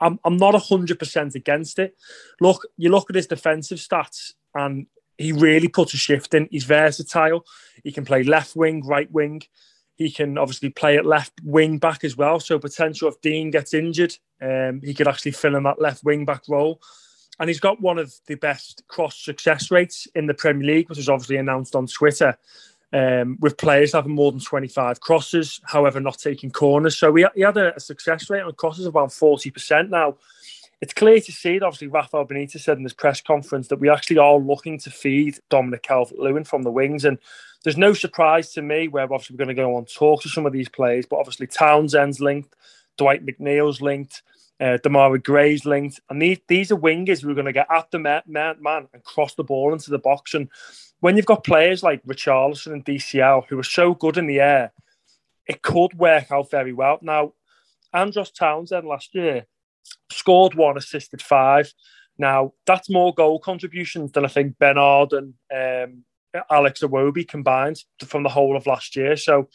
I'm, 0.00 0.18
I'm 0.24 0.36
not 0.36 0.54
100% 0.54 1.34
against 1.34 1.78
it. 1.78 1.96
Look, 2.40 2.66
you 2.76 2.90
look 2.90 3.08
at 3.08 3.16
his 3.16 3.28
defensive 3.28 3.78
stats, 3.78 4.34
and 4.54 4.86
he 5.22 5.32
really 5.32 5.68
puts 5.68 5.94
a 5.94 5.96
shift 5.96 6.34
in. 6.34 6.48
He's 6.50 6.64
versatile. 6.64 7.44
He 7.84 7.92
can 7.92 8.04
play 8.04 8.22
left 8.22 8.56
wing, 8.56 8.84
right 8.86 9.10
wing. 9.10 9.42
He 9.94 10.10
can 10.10 10.38
obviously 10.38 10.70
play 10.70 10.96
at 10.96 11.06
left 11.06 11.32
wing 11.44 11.78
back 11.78 12.04
as 12.04 12.16
well. 12.16 12.40
So 12.40 12.58
potential 12.58 13.08
if 13.08 13.20
Dean 13.20 13.50
gets 13.50 13.74
injured, 13.74 14.16
um, 14.40 14.80
he 14.82 14.94
could 14.94 15.08
actually 15.08 15.32
fill 15.32 15.54
in 15.54 15.62
that 15.62 15.80
left 15.80 16.02
wing 16.02 16.24
back 16.24 16.42
role. 16.48 16.80
And 17.38 17.48
he's 17.48 17.60
got 17.60 17.80
one 17.80 17.98
of 17.98 18.12
the 18.26 18.34
best 18.34 18.82
cross 18.88 19.16
success 19.16 19.70
rates 19.70 20.06
in 20.14 20.26
the 20.26 20.34
Premier 20.34 20.66
League, 20.66 20.88
which 20.88 20.98
was 20.98 21.08
obviously 21.08 21.36
announced 21.36 21.74
on 21.74 21.86
Twitter 21.86 22.36
um, 22.92 23.38
with 23.40 23.56
players 23.56 23.92
having 23.92 24.14
more 24.14 24.30
than 24.30 24.40
25 24.40 25.00
crosses, 25.00 25.60
however, 25.64 26.00
not 26.00 26.18
taking 26.18 26.50
corners. 26.50 26.98
So 26.98 27.14
he, 27.14 27.24
he 27.34 27.40
had 27.40 27.56
a, 27.56 27.74
a, 27.74 27.80
success 27.80 28.28
rate 28.28 28.42
on 28.42 28.52
crosses 28.52 28.86
of 28.86 28.94
about 28.94 29.08
40% 29.08 29.88
now. 29.88 30.16
It's 30.82 30.92
clear 30.92 31.20
to 31.20 31.32
see 31.32 31.60
that 31.60 31.64
obviously 31.64 31.86
Rafael 31.86 32.26
Benitez 32.26 32.60
said 32.60 32.76
in 32.76 32.82
this 32.82 32.92
press 32.92 33.20
conference 33.20 33.68
that 33.68 33.78
we 33.78 33.88
actually 33.88 34.18
are 34.18 34.36
looking 34.36 34.78
to 34.80 34.90
feed 34.90 35.38
Dominic 35.48 35.84
Calvert-Lewin 35.84 36.42
from 36.42 36.64
the 36.64 36.72
wings. 36.72 37.04
And 37.04 37.18
there's 37.62 37.76
no 37.76 37.92
surprise 37.94 38.52
to 38.54 38.62
me 38.62 38.88
where 38.88 39.04
obviously 39.04 39.34
we're 39.34 39.44
going 39.44 39.56
to 39.56 39.62
go 39.62 39.76
on 39.76 39.84
talk 39.84 40.22
to 40.22 40.28
some 40.28 40.44
of 40.44 40.52
these 40.52 40.68
players, 40.68 41.06
but 41.06 41.20
obviously 41.20 41.46
Townsend's 41.46 42.20
linked, 42.20 42.56
Dwight 42.98 43.24
McNeil's 43.24 43.80
linked, 43.80 44.22
uh, 44.58 44.76
Demarai 44.82 45.22
Gray's 45.22 45.64
linked. 45.64 46.00
And 46.10 46.20
these, 46.20 46.40
these 46.48 46.72
are 46.72 46.76
wingers 46.76 47.22
who 47.22 47.30
are 47.30 47.34
going 47.34 47.46
to 47.46 47.52
get 47.52 47.70
at 47.70 47.88
the 47.92 48.00
man, 48.00 48.22
man, 48.26 48.56
man 48.60 48.88
and 48.92 49.04
cross 49.04 49.36
the 49.36 49.44
ball 49.44 49.72
into 49.72 49.92
the 49.92 50.00
box. 50.00 50.34
And 50.34 50.48
when 50.98 51.16
you've 51.16 51.26
got 51.26 51.44
players 51.44 51.84
like 51.84 52.04
Richarlison 52.04 52.72
and 52.72 52.84
DCL 52.84 53.46
who 53.48 53.56
are 53.56 53.62
so 53.62 53.94
good 53.94 54.18
in 54.18 54.26
the 54.26 54.40
air, 54.40 54.72
it 55.46 55.62
could 55.62 55.94
work 55.94 56.32
out 56.32 56.50
very 56.50 56.72
well. 56.72 56.98
Now, 57.02 57.34
Andros 57.92 58.32
Townsend 58.32 58.88
last 58.88 59.14
year 59.14 59.46
scored 60.10 60.54
one, 60.54 60.76
assisted 60.76 61.22
five. 61.22 61.72
Now, 62.18 62.52
that's 62.66 62.90
more 62.90 63.14
goal 63.14 63.38
contributions 63.38 64.12
than 64.12 64.24
I 64.24 64.28
think 64.28 64.58
Bernard 64.58 65.12
and 65.12 65.34
um, 65.54 66.04
Alex 66.50 66.80
Iwobi 66.82 67.26
combined 67.26 67.78
from 68.04 68.22
the 68.22 68.28
whole 68.28 68.56
of 68.56 68.66
last 68.66 68.96
year. 68.96 69.16
So 69.16 69.48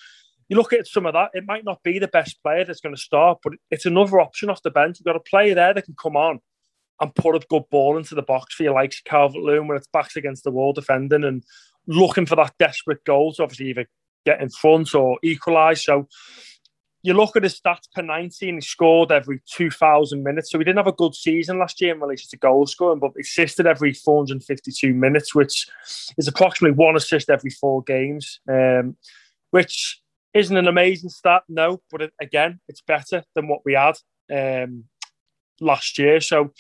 you 0.50 0.58
look 0.58 0.74
at 0.74 0.88
some 0.88 1.06
of 1.06 1.14
that, 1.14 1.32
it 1.34 1.46
might 1.46 1.66
not 1.66 1.84
be 1.84 2.00
the 2.00 2.08
best 2.08 2.42
player 2.42 2.64
that's 2.66 2.82
going 2.82 2.96
to 2.96 3.02
start, 3.02 3.40
but 3.44 3.54
it's 3.70 3.86
another 3.86 4.20
option 4.20 4.50
off 4.50 4.64
the 4.64 4.72
bench. 4.72 4.98
You've 5.00 5.06
got 5.06 5.16
a 5.16 5.20
player 5.20 5.54
there 5.54 5.74
that 5.74 5.86
can 5.86 5.96
come 6.02 6.16
on 6.16 6.40
and 7.00 7.14
put 7.14 7.36
a 7.36 7.46
good 7.50 7.64
ball 7.70 7.98
into 7.98 8.16
the 8.16 8.22
box 8.22 8.56
for 8.56 8.64
your 8.64 8.74
likes 8.74 9.02
Calvert 9.02 9.42
Lewin 9.42 9.68
when 9.68 9.78
it's 9.78 9.88
backs 9.88 10.16
against 10.16 10.44
the 10.44 10.52
wall 10.52 10.74
defending 10.74 11.24
and 11.24 11.44
looking 11.86 12.26
for 12.26 12.36
that 12.36 12.54
desperate 12.58 13.04
goal 13.04 13.34
to 13.34 13.44
obviously 13.44 13.70
either 13.70 13.86
get 14.26 14.42
in 14.42 14.50
front 14.50 14.96
or 14.96 15.18
equalise. 15.24 15.84
So 15.84 16.08
you 17.04 17.14
look 17.14 17.36
at 17.36 17.44
his 17.44 17.60
stats 17.60 17.92
per 17.94 18.02
19, 18.02 18.56
he 18.56 18.62
scored 18.62 19.12
every 19.12 19.42
2,000 19.54 20.24
minutes. 20.24 20.52
So 20.52 20.58
he 20.58 20.64
didn't 20.64 20.78
have 20.78 20.88
a 20.88 20.92
good 20.94 21.16
season 21.16 21.60
last 21.60 21.80
year 21.80 21.94
in 21.94 22.02
relation 22.02 22.30
to 22.30 22.38
goal 22.38 22.66
scoring, 22.66 23.00
but 23.00 23.12
assisted 23.20 23.68
every 23.68 23.94
452 23.94 24.94
minutes, 24.94 25.34
which 25.34 25.68
is 26.18 26.28
approximately 26.28 26.76
one 26.76 26.96
assist 26.96 27.30
every 27.30 27.52
four 27.52 27.84
games, 27.84 28.40
um, 28.50 28.98
which 29.52 30.02
isn't 30.34 30.58
an 30.58 30.68
amazing 30.68 31.10
stat, 31.10 31.44
no, 31.48 31.82
but 31.92 32.02
it, 32.02 32.14
again, 32.22 32.60
it's 32.68 32.82
better 32.82 33.24
than 33.36 33.48
what 33.48 33.62
we 33.64 33.74
had. 33.74 33.96
Um, 34.34 34.86
last 35.60 35.98
year. 35.98 36.22
So, 36.22 36.54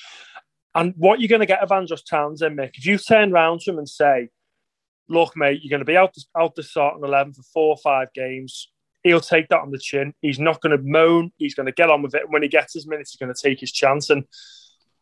and 0.75 0.93
what 0.97 1.19
you're 1.19 1.29
going 1.29 1.41
to 1.41 1.45
get 1.45 1.61
of 1.61 1.71
Andros 1.71 2.03
Townsend, 2.03 2.57
Mick, 2.57 2.71
if 2.75 2.85
you 2.85 2.97
turn 2.97 3.33
around 3.33 3.61
to 3.61 3.71
him 3.71 3.77
and 3.77 3.89
say, 3.89 4.29
look, 5.09 5.35
mate, 5.35 5.61
you're 5.61 5.69
going 5.69 5.79
to 5.79 5.85
be 5.85 5.97
out, 5.97 6.13
the, 6.13 6.23
out 6.39 6.55
the 6.55 6.63
starting 6.63 7.03
11 7.03 7.33
for 7.33 7.43
four 7.53 7.69
or 7.69 7.77
five 7.77 8.13
games, 8.13 8.69
he'll 9.03 9.21
take 9.21 9.47
that 9.49 9.61
on 9.61 9.71
the 9.71 9.79
chin. 9.79 10.13
He's 10.21 10.39
not 10.39 10.61
going 10.61 10.77
to 10.77 10.83
moan. 10.83 11.31
He's 11.37 11.55
going 11.55 11.65
to 11.65 11.71
get 11.71 11.89
on 11.89 12.01
with 12.01 12.15
it. 12.15 12.23
And 12.23 12.33
when 12.33 12.43
he 12.43 12.49
gets 12.49 12.73
his 12.73 12.87
minutes, 12.87 13.11
he's 13.11 13.19
going 13.19 13.33
to 13.33 13.41
take 13.41 13.59
his 13.59 13.71
chance. 13.71 14.09
And 14.09 14.25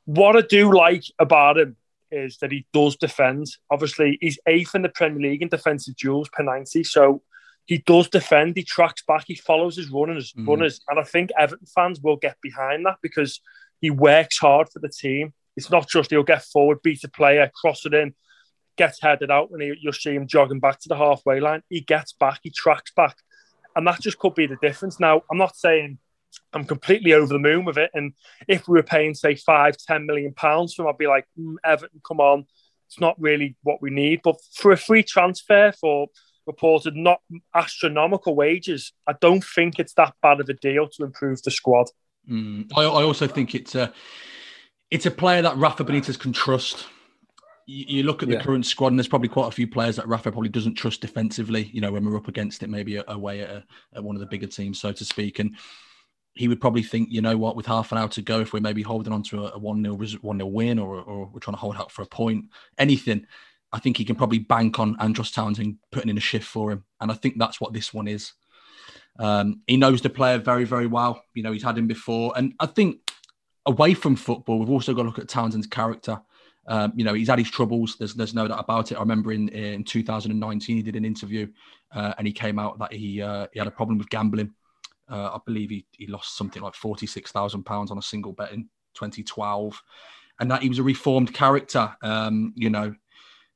what 0.05 0.35
I 0.35 0.41
do 0.41 0.75
like 0.75 1.03
about 1.19 1.57
him 1.57 1.75
is 2.11 2.37
that 2.37 2.51
he 2.51 2.65
does 2.73 2.95
defend. 2.95 3.47
Obviously, 3.71 4.17
he's 4.21 4.39
eighth 4.47 4.75
in 4.75 4.83
the 4.83 4.89
Premier 4.89 5.29
League 5.29 5.41
in 5.41 5.47
defensive 5.47 5.95
duels 5.95 6.29
per 6.29 6.43
90. 6.43 6.83
So 6.83 7.21
he 7.65 7.79
does 7.79 8.07
defend, 8.09 8.55
he 8.55 8.63
tracks 8.63 9.03
back, 9.07 9.23
he 9.27 9.35
follows 9.35 9.75
his 9.75 9.89
runners, 9.89 10.33
mm. 10.33 10.47
runners, 10.47 10.81
and 10.87 10.99
I 10.99 11.03
think 11.03 11.31
Everton 11.37 11.65
fans 11.73 11.99
will 11.99 12.17
get 12.17 12.37
behind 12.41 12.85
that 12.85 12.97
because 13.01 13.41
he 13.81 13.89
works 13.89 14.37
hard 14.37 14.69
for 14.69 14.79
the 14.79 14.89
team. 14.89 15.33
It's 15.57 15.71
not 15.71 15.89
just 15.89 16.11
he'll 16.11 16.23
get 16.23 16.43
forward, 16.43 16.83
beat 16.83 17.03
a 17.03 17.09
player, 17.09 17.49
cross 17.59 17.85
it 17.85 17.93
in, 17.93 18.13
gets 18.77 19.01
headed 19.01 19.31
out, 19.31 19.49
and 19.51 19.61
he, 19.61 19.73
you'll 19.81 19.93
see 19.93 20.13
him 20.13 20.27
jogging 20.27 20.59
back 20.59 20.79
to 20.81 20.89
the 20.89 20.97
halfway 20.97 21.39
line. 21.39 21.63
He 21.69 21.81
gets 21.81 22.13
back, 22.13 22.39
he 22.43 22.51
tracks 22.51 22.91
back, 22.95 23.17
and 23.75 23.87
that 23.87 24.01
just 24.01 24.19
could 24.19 24.35
be 24.35 24.47
the 24.47 24.57
difference. 24.61 24.99
Now, 24.99 25.23
I'm 25.29 25.37
not 25.37 25.55
saying 25.55 25.99
I'm 26.53 26.65
completely 26.65 27.13
over 27.13 27.27
the 27.31 27.39
moon 27.39 27.65
with 27.65 27.77
it, 27.77 27.91
and 27.93 28.13
if 28.47 28.67
we 28.67 28.73
were 28.73 28.83
paying 28.83 29.13
say 29.13 29.35
five, 29.35 29.77
ten 29.77 30.05
million 30.05 30.33
pounds 30.33 30.73
for 30.73 30.83
him, 30.83 30.89
I'd 30.89 30.97
be 30.97 31.07
like, 31.07 31.25
mm, 31.39 31.55
Everton, 31.63 32.01
come 32.05 32.19
on, 32.19 32.45
it's 32.87 32.99
not 32.99 33.19
really 33.19 33.55
what 33.63 33.81
we 33.81 33.89
need. 33.89 34.21
But 34.23 34.37
for 34.53 34.71
a 34.71 34.77
free 34.77 35.03
transfer 35.03 35.71
for 35.79 36.07
reported 36.45 36.95
not 36.95 37.21
astronomical 37.53 38.35
wages. 38.35 38.93
I 39.07 39.13
don't 39.19 39.43
think 39.43 39.79
it's 39.79 39.93
that 39.93 40.13
bad 40.21 40.39
of 40.39 40.49
a 40.49 40.53
deal 40.53 40.87
to 40.89 41.03
improve 41.03 41.41
the 41.43 41.51
squad. 41.51 41.87
Mm. 42.29 42.71
I, 42.75 42.83
I, 42.83 43.03
also 43.03 43.27
think 43.27 43.53
it's 43.55 43.75
a 43.75 43.93
it's 44.89 45.05
a 45.05 45.11
player 45.11 45.41
that 45.41 45.57
Rafa 45.57 45.83
Benitez 45.83 46.19
can 46.19 46.33
trust. 46.33 46.87
You, 47.67 48.03
look 48.03 48.21
at 48.21 48.29
the 48.29 48.35
yeah. 48.35 48.43
current 48.43 48.65
squad, 48.65 48.89
and 48.89 48.99
there's 48.99 49.07
probably 49.07 49.29
quite 49.29 49.47
a 49.47 49.51
few 49.51 49.67
players 49.67 49.95
that 49.95 50.07
Rafa 50.07 50.31
probably 50.31 50.49
doesn't 50.49 50.75
trust 50.75 51.01
defensively. 51.01 51.71
You 51.73 51.81
know, 51.81 51.91
when 51.91 52.05
we're 52.05 52.17
up 52.17 52.27
against 52.27 52.61
it, 52.61 52.69
maybe 52.69 53.01
away 53.07 53.41
at, 53.41 53.49
a, 53.49 53.63
at 53.95 54.03
one 54.03 54.15
of 54.15 54.19
the 54.19 54.27
bigger 54.27 54.45
teams, 54.45 54.79
so 54.79 54.91
to 54.91 55.03
speak, 55.03 55.39
and 55.39 55.55
he 56.35 56.47
would 56.47 56.61
probably 56.61 56.83
think, 56.83 57.09
you 57.11 57.21
know 57.21 57.37
what, 57.37 57.55
with 57.55 57.65
half 57.65 57.91
an 57.91 57.97
hour 57.97 58.09
to 58.09 58.21
go, 58.21 58.41
if 58.41 58.53
we're 58.53 58.59
maybe 58.59 58.81
holding 58.81 59.13
on 59.13 59.23
to 59.23 59.47
a 59.47 59.57
one 59.57 59.81
0 59.81 59.95
one 60.21 60.37
0 60.37 60.47
win, 60.47 60.77
or, 60.77 61.01
or 61.01 61.29
we're 61.33 61.39
trying 61.39 61.55
to 61.55 61.59
hold 61.59 61.77
out 61.77 61.91
for 61.91 62.01
a 62.01 62.05
point, 62.05 62.45
anything, 62.77 63.25
I 63.71 63.79
think 63.79 63.97
he 63.97 64.05
can 64.05 64.15
probably 64.15 64.39
bank 64.39 64.77
on 64.79 64.97
Andros 64.99 65.31
Townsend 65.31 65.77
putting 65.91 66.09
in 66.09 66.17
a 66.17 66.21
shift 66.21 66.45
for 66.45 66.71
him. 66.71 66.83
And 67.01 67.11
I 67.11 67.15
think 67.15 67.37
that's 67.37 67.59
what 67.59 67.73
this 67.73 67.93
one 67.93 68.07
is. 68.07 68.33
Um, 69.17 69.61
he 69.65 69.77
knows 69.77 70.01
the 70.01 70.09
player 70.09 70.37
very, 70.37 70.65
very 70.65 70.87
well. 70.87 71.23
You 71.33 71.43
know, 71.43 71.51
he's 71.51 71.63
had 71.63 71.77
him 71.77 71.87
before. 71.87 72.33
And 72.35 72.53
I 72.59 72.67
think 72.67 73.11
away 73.65 73.93
from 73.93 74.15
football, 74.15 74.59
we've 74.59 74.69
also 74.69 74.93
got 74.93 75.03
to 75.03 75.09
look 75.09 75.19
at 75.19 75.29
Townsend's 75.29 75.67
character. 75.67 76.21
Um, 76.67 76.93
you 76.95 77.03
know, 77.03 77.13
he's 77.13 77.29
had 77.29 77.39
his 77.39 77.51
troubles. 77.51 77.95
There's 77.97 78.13
there's 78.13 78.33
no 78.33 78.47
doubt 78.47 78.59
about 78.59 78.91
it. 78.91 78.95
I 78.95 78.99
remember 78.99 79.31
in 79.31 79.49
in 79.49 79.83
2019 79.83 80.75
he 80.75 80.81
did 80.81 80.95
an 80.95 81.05
interview 81.05 81.47
uh, 81.93 82.13
and 82.17 82.25
he 82.25 82.33
came 82.33 82.57
out 82.57 82.79
that 82.79 82.93
he 82.93 83.21
uh, 83.21 83.47
he 83.53 83.59
had 83.59 83.67
a 83.67 83.71
problem 83.71 83.97
with 83.97 84.09
gambling. 84.09 84.51
Uh, 85.07 85.35
I 85.35 85.39
believe 85.45 85.69
he, 85.69 85.85
he 85.91 86.07
lost 86.07 86.35
something 86.35 86.61
like 86.61 86.73
forty 86.73 87.05
six 87.05 87.31
thousand 87.31 87.63
pounds 87.63 87.91
on 87.91 87.97
a 87.97 88.01
single 88.01 88.33
bet 88.33 88.51
in 88.51 88.63
2012, 88.95 89.81
and 90.39 90.49
that 90.49 90.63
he 90.63 90.69
was 90.69 90.79
a 90.79 90.83
reformed 90.83 91.33
character. 91.33 91.95
Um, 92.01 92.53
you 92.55 92.69
know, 92.69 92.95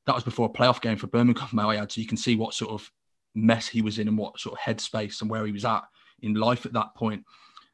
that 0.06 0.14
was 0.14 0.24
before 0.24 0.46
a 0.46 0.58
playoff 0.58 0.80
game 0.80 0.96
for 0.96 1.08
Birmingham 1.08 1.48
Moayad. 1.48 1.90
So 1.90 2.00
you 2.00 2.06
can 2.06 2.16
see 2.16 2.36
what 2.36 2.54
sort 2.54 2.70
of 2.70 2.90
mess 3.34 3.68
he 3.68 3.82
was 3.82 3.98
in 3.98 4.08
and 4.08 4.18
what 4.18 4.38
sort 4.38 4.58
of 4.58 4.60
headspace 4.60 5.20
and 5.20 5.30
where 5.30 5.46
he 5.46 5.52
was 5.52 5.64
at 5.64 5.82
in 6.22 6.34
life 6.34 6.66
at 6.66 6.72
that 6.74 6.94
point. 6.94 7.24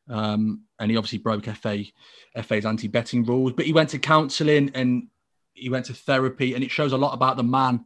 Um, 0.08 0.62
and 0.78 0.90
he 0.90 0.96
obviously 0.96 1.18
broke 1.18 1.46
FA 1.46 1.84
FA's 2.42 2.66
anti-betting 2.66 3.24
rules, 3.24 3.52
but 3.52 3.66
he 3.66 3.72
went 3.72 3.90
to 3.90 3.98
counselling 3.98 4.70
and 4.74 5.08
he 5.56 5.68
went 5.68 5.86
to 5.86 5.94
therapy, 5.94 6.54
and 6.54 6.62
it 6.62 6.70
shows 6.70 6.92
a 6.92 6.98
lot 6.98 7.14
about 7.14 7.36
the 7.36 7.42
man 7.42 7.84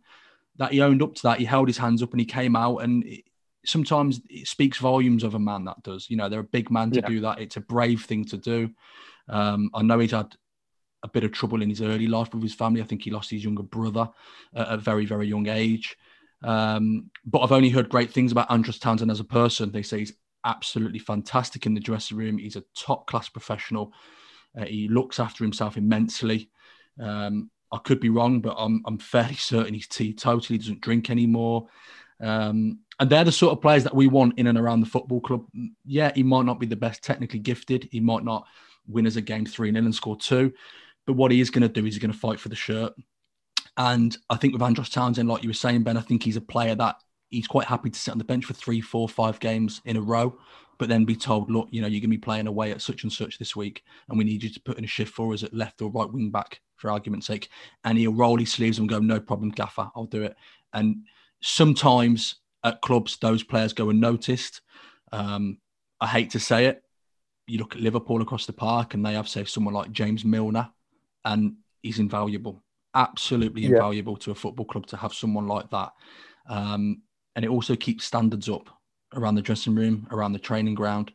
that 0.57 0.73
he 0.73 0.83
owned 0.83 1.03
up 1.03 1.15
to 1.15 1.23
that. 1.25 1.39
He 1.39 1.45
held 1.45 1.69
his 1.69 1.79
hands 1.79 2.03
up 2.03 2.13
and 2.13 2.21
he 2.21 2.27
came 2.27 2.57
out, 2.57 2.79
and 2.79 3.05
it, 3.05 3.25
sometimes 3.65 4.21
it 4.29 4.47
speaks 4.47 4.79
volumes 4.79 5.25
of 5.25 5.35
a 5.35 5.39
man 5.39 5.65
that 5.65 5.83
does. 5.83 6.09
You 6.11 6.17
know, 6.17 6.29
they're 6.29 6.41
a 6.41 6.45
big 6.45 6.71
man 6.71 6.91
to 6.93 7.01
yeah. 7.01 7.07
do 7.07 7.21
that. 7.21 7.41
It's 7.41 7.57
a 7.57 7.61
brave 7.61 8.05
thing 8.05 8.25
to 8.27 8.37
do. 8.37 8.71
Um, 9.29 9.71
I 9.75 9.83
know 9.83 9.99
he's 9.99 10.11
had 10.11 10.35
a 11.03 11.09
bit 11.09 11.25
of 11.25 11.33
trouble 11.33 11.63
in 11.63 11.71
his 11.71 11.81
early 11.81 12.07
life 12.07 12.33
with 12.35 12.43
his 12.43 12.55
family. 12.55 12.83
I 12.83 12.85
think 12.85 13.03
he 13.03 13.11
lost 13.11 13.31
his 13.31 13.45
younger 13.45 13.63
brother 13.63 14.11
at 14.55 14.69
a 14.69 14.77
very, 14.77 15.07
very 15.07 15.27
young 15.27 15.49
age. 15.49 15.97
Um, 16.43 17.11
but 17.25 17.41
I've 17.41 17.53
only 17.53 17.71
heard 17.71 17.89
great 17.89 18.13
things 18.13 18.33
about 18.33 18.51
Andros 18.51 18.79
Townsend 18.79 19.11
as 19.11 19.21
a 19.21 19.25
person. 19.25 19.73
They 19.73 19.83
say 19.83 20.01
he's 20.01 20.15
absolutely 20.45 20.99
fantastic 20.99 21.67
in 21.67 21.75
the 21.75 21.81
dressing 21.81 22.17
room. 22.17 22.39
He's 22.39 22.57
a 22.57 22.65
top 22.77 23.07
class 23.07 23.29
professional. 23.29 23.93
Uh, 24.59 24.65
he 24.65 24.89
looks 24.89 25.21
after 25.21 25.45
himself 25.45 25.77
immensely. 25.77 26.51
Um, 26.99 27.51
I 27.73 27.79
could 27.79 28.01
be 28.01 28.09
wrong, 28.09 28.41
but 28.41 28.57
I'm, 28.59 28.83
I'm 28.87 28.99
fairly 28.99 29.35
certain 29.35 29.75
he's 29.75 29.87
teetotal. 29.87 30.41
He 30.41 30.59
doesn't 30.59 30.81
drink 30.81 31.11
anymore. 31.11 31.69
Um, 32.21 32.81
and 32.99 33.09
they're 33.09 33.25
the 33.25 33.33
sort 33.33 33.53
of 33.53 33.63
players 33.63 33.85
that 33.85 33.95
we 33.95 34.09
want 34.09 34.39
in 34.39 34.47
and 34.47 34.59
around 34.59 34.81
the 34.81 34.87
football 34.87 35.21
club. 35.21 35.47
Yeah, 35.87 36.13
he 36.15 36.23
might 36.23 36.45
not 36.45 36.61
be 36.61 36.67
the 36.67 36.77
best 36.77 37.03
technically 37.03 37.39
gifted. 37.39 37.89
He 37.91 38.01
might 38.01 38.25
not 38.25 38.47
win 38.87 39.07
as 39.07 39.17
a 39.17 39.23
game 39.23 39.47
3 39.47 39.73
0 39.73 39.85
and 39.85 39.95
score 39.95 40.17
two. 40.17 40.53
But 41.07 41.15
what 41.15 41.33
he 41.33 41.41
is 41.41 41.51
going 41.51 41.63
to 41.63 41.69
do 41.69 41.87
is 41.87 41.95
he's 41.95 42.03
going 42.03 42.13
to 42.13 42.19
fight 42.19 42.41
for 42.41 42.51
the 42.51 42.57
shirt. 42.57 42.93
And 43.77 44.17
I 44.29 44.37
think 44.37 44.53
with 44.53 44.63
Andros 44.63 44.91
Townsend, 44.91 45.29
like 45.29 45.43
you 45.43 45.49
were 45.49 45.55
saying, 45.55 45.83
Ben, 45.83 45.97
I 45.97 46.03
think 46.03 46.23
he's 46.23 46.37
a 46.37 46.43
player 46.43 46.75
that 46.75 46.97
he's 47.31 47.47
quite 47.47 47.67
happy 47.67 47.89
to 47.89 47.99
sit 47.99 48.13
on 48.13 48.19
the 48.19 48.25
bench 48.25 48.45
for 48.45 48.53
three, 48.53 48.81
four, 48.81 49.09
five 49.09 49.41
games 49.41 49.81
in 49.85 49.97
a 49.97 50.01
row, 50.01 50.37
but 50.81 50.89
then 50.89 51.05
be 51.05 51.15
told, 51.15 51.51
look, 51.51 51.69
you 51.71 51.83
know, 51.83 51.87
you're 51.87 52.01
going 52.01 52.11
to 52.11 52.17
be 52.17 52.19
playing 52.19 52.47
away 52.47 52.71
at 52.71 52.81
such 52.81 53.03
and 53.03 53.13
such 53.13 53.39
this 53.39 53.55
week, 53.55 53.85
and 54.09 54.17
we 54.17 54.25
need 54.25 54.43
you 54.43 54.49
to 54.49 54.61
put 54.63 54.79
in 54.79 54.85
a 54.85 54.87
shift 54.87 55.13
for 55.13 55.35
us 55.35 55.43
at 55.43 55.53
left 55.53 55.83
or 55.83 55.91
right 55.91 56.11
wing 56.11 56.31
back, 56.31 56.63
for 56.77 56.91
argument's 56.91 57.27
sake. 57.27 57.51
And 57.85 57.99
he'll 57.99 58.15
roll 58.15 58.39
his 58.39 58.51
sleeves 58.51 58.79
and 58.79 58.89
go, 58.89 58.99
no 58.99 59.21
problem, 59.21 59.51
Gaffer, 59.51 59.91
I'll 59.95 60.07
do 60.07 60.23
it. 60.23 60.35
And 60.73 61.05
sometimes 61.43 62.37
at 62.65 62.81
clubs, 62.81 63.19
those 63.19 63.43
players 63.43 63.75
go 63.75 63.91
unnoticed. 63.91 64.63
Um, 65.13 65.59
I 66.01 66.07
hate 66.07 66.31
to 66.31 66.41
say 66.41 66.65
it. 66.65 66.83
You 67.47 67.59
look 67.59 67.77
at 67.77 67.83
Liverpool 67.83 68.23
across 68.23 68.47
the 68.47 68.55
park, 68.55 68.95
and 68.95 69.05
they 69.05 69.13
have, 69.13 69.29
say, 69.29 69.45
someone 69.45 69.75
like 69.75 69.93
James 69.93 70.25
Milner, 70.25 70.71
and 71.27 71.57
he's 71.83 71.99
invaluable, 71.99 72.63
absolutely 72.95 73.63
yeah. 73.63 73.73
invaluable 73.73 74.17
to 74.17 74.31
a 74.31 74.35
football 74.35 74.65
club 74.65 74.87
to 74.87 74.97
have 74.97 75.13
someone 75.13 75.47
like 75.47 75.69
that. 75.73 75.93
Um, 76.49 77.03
and 77.37 77.45
it 77.45 77.51
also 77.51 77.77
keeps 77.77 78.07
standards 78.07 78.49
up 78.49 78.80
around 79.15 79.35
the 79.35 79.43
dressing 79.43 79.75
room, 79.75 80.07
around 80.11 80.33
the 80.33 80.39
training 80.39 80.75
ground. 80.75 81.13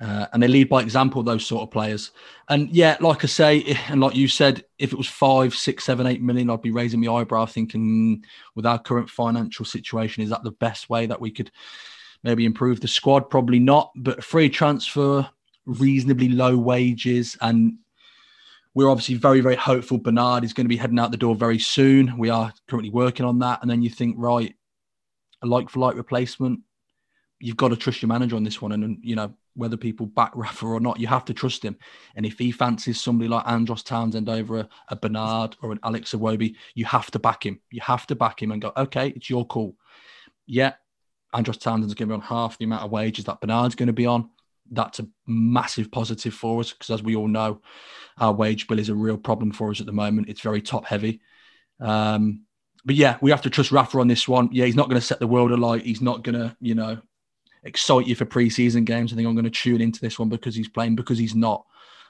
Uh, 0.00 0.26
and 0.32 0.42
they 0.42 0.48
lead 0.48 0.68
by 0.68 0.82
example, 0.82 1.22
those 1.22 1.46
sort 1.46 1.62
of 1.62 1.70
players. 1.70 2.10
And 2.48 2.68
yeah, 2.70 2.96
like 3.00 3.22
I 3.22 3.28
say, 3.28 3.78
and 3.88 4.00
like 4.00 4.16
you 4.16 4.26
said, 4.26 4.64
if 4.78 4.92
it 4.92 4.98
was 4.98 5.08
five, 5.08 5.54
six, 5.54 5.84
seven, 5.84 6.06
eight 6.06 6.22
million, 6.22 6.50
I'd 6.50 6.62
be 6.62 6.72
raising 6.72 7.00
my 7.00 7.12
eyebrow 7.12 7.46
thinking, 7.46 8.24
with 8.54 8.66
our 8.66 8.78
current 8.78 9.08
financial 9.08 9.64
situation, 9.64 10.22
is 10.22 10.30
that 10.30 10.42
the 10.42 10.50
best 10.52 10.90
way 10.90 11.06
that 11.06 11.20
we 11.20 11.30
could 11.30 11.50
maybe 12.22 12.44
improve 12.44 12.80
the 12.80 12.88
squad? 12.88 13.30
Probably 13.30 13.60
not, 13.60 13.92
but 13.94 14.24
free 14.24 14.48
transfer, 14.48 15.28
reasonably 15.64 16.28
low 16.28 16.56
wages, 16.56 17.38
and 17.40 17.78
we're 18.74 18.90
obviously 18.90 19.14
very, 19.14 19.40
very 19.40 19.54
hopeful 19.54 19.98
Bernard 19.98 20.42
is 20.42 20.52
going 20.52 20.64
to 20.64 20.68
be 20.68 20.76
heading 20.76 20.98
out 20.98 21.12
the 21.12 21.16
door 21.16 21.36
very 21.36 21.60
soon. 21.60 22.18
We 22.18 22.28
are 22.28 22.52
currently 22.68 22.90
working 22.90 23.24
on 23.24 23.38
that. 23.38 23.62
And 23.62 23.70
then 23.70 23.82
you 23.82 23.90
think, 23.90 24.16
right, 24.18 24.52
a 25.42 25.46
like 25.46 25.70
for 25.70 25.78
like 25.78 25.94
replacement, 25.94 26.60
you've 27.44 27.58
got 27.58 27.68
to 27.68 27.76
trust 27.76 28.00
your 28.00 28.08
manager 28.08 28.36
on 28.36 28.42
this 28.42 28.62
one. 28.62 28.72
And, 28.72 28.98
you 29.02 29.14
know, 29.14 29.34
whether 29.54 29.76
people 29.76 30.06
back 30.06 30.32
Rafa 30.34 30.64
or 30.64 30.80
not, 30.80 30.98
you 30.98 31.06
have 31.06 31.26
to 31.26 31.34
trust 31.34 31.62
him. 31.62 31.76
And 32.16 32.24
if 32.24 32.38
he 32.38 32.50
fancies 32.50 32.98
somebody 32.98 33.28
like 33.28 33.46
Andros 33.46 33.82
Townsend 33.82 34.30
over 34.30 34.60
a, 34.60 34.68
a 34.88 34.96
Bernard 34.96 35.54
or 35.60 35.70
an 35.70 35.78
Alex 35.82 36.14
Iwobi, 36.14 36.56
you 36.74 36.86
have 36.86 37.10
to 37.10 37.18
back 37.18 37.44
him. 37.44 37.60
You 37.70 37.82
have 37.82 38.06
to 38.06 38.14
back 38.14 38.42
him 38.42 38.50
and 38.50 38.62
go, 38.62 38.72
okay, 38.78 39.08
it's 39.08 39.28
your 39.28 39.46
call. 39.46 39.76
Yeah, 40.46 40.72
Andros 41.34 41.58
Townsend's 41.58 41.92
going 41.92 42.08
to 42.08 42.14
be 42.14 42.20
on 42.20 42.22
half 42.22 42.56
the 42.56 42.64
amount 42.64 42.82
of 42.82 42.90
wages 42.90 43.26
that 43.26 43.42
Bernard's 43.42 43.74
going 43.74 43.88
to 43.88 43.92
be 43.92 44.06
on 44.06 44.30
that's 44.70 44.98
a 44.98 45.06
massive 45.26 45.90
positive 45.90 46.32
for 46.32 46.60
us 46.60 46.72
because, 46.72 46.88
as 46.88 47.02
we 47.02 47.14
all 47.14 47.28
know, 47.28 47.60
our 48.16 48.32
wage 48.32 48.66
bill 48.66 48.78
is 48.78 48.88
a 48.88 48.94
real 48.94 49.18
problem 49.18 49.52
for 49.52 49.70
us 49.70 49.80
at 49.80 49.84
the 49.86 49.92
moment. 49.92 50.30
It's 50.30 50.40
very 50.40 50.62
top 50.62 50.86
heavy. 50.86 51.20
Um, 51.78 52.44
but 52.86 52.94
yeah, 52.94 53.18
we 53.20 53.30
have 53.30 53.42
to 53.42 53.50
trust 53.50 53.72
Rafa 53.72 53.98
on 53.98 54.08
this 54.08 54.26
one. 54.26 54.48
Yeah, 54.52 54.64
he's 54.64 54.74
not 54.74 54.88
going 54.88 55.00
to 55.00 55.06
set 55.06 55.20
the 55.20 55.26
world 55.26 55.52
alight. 55.52 55.82
He's 55.82 56.00
not 56.00 56.22
going 56.22 56.34
to, 56.38 56.56
you 56.60 56.74
know, 56.74 56.98
excite 57.64 58.06
you 58.06 58.14
for 58.14 58.24
preseason 58.24 58.84
games. 58.84 59.12
I 59.12 59.16
think 59.16 59.26
I'm 59.26 59.34
going 59.34 59.44
to 59.44 59.50
tune 59.50 59.80
into 59.80 60.00
this 60.00 60.18
one 60.18 60.28
because 60.28 60.54
he's 60.54 60.68
playing, 60.68 60.96
because 60.96 61.18
he's 61.18 61.34
not. 61.34 61.64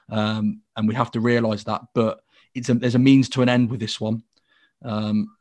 Um, 0.09 0.61
and 0.75 0.87
we 0.87 0.95
have 0.95 1.11
to 1.11 1.19
realise 1.19 1.63
that. 1.63 1.81
But 1.93 2.21
it's 2.53 2.69
a, 2.69 2.75
there's 2.75 2.95
a 2.95 2.99
means 2.99 3.29
to 3.29 3.41
an 3.41 3.49
end 3.49 3.69
with 3.69 3.79
this 3.79 3.99
one. 3.99 4.23
Um, 4.83 5.35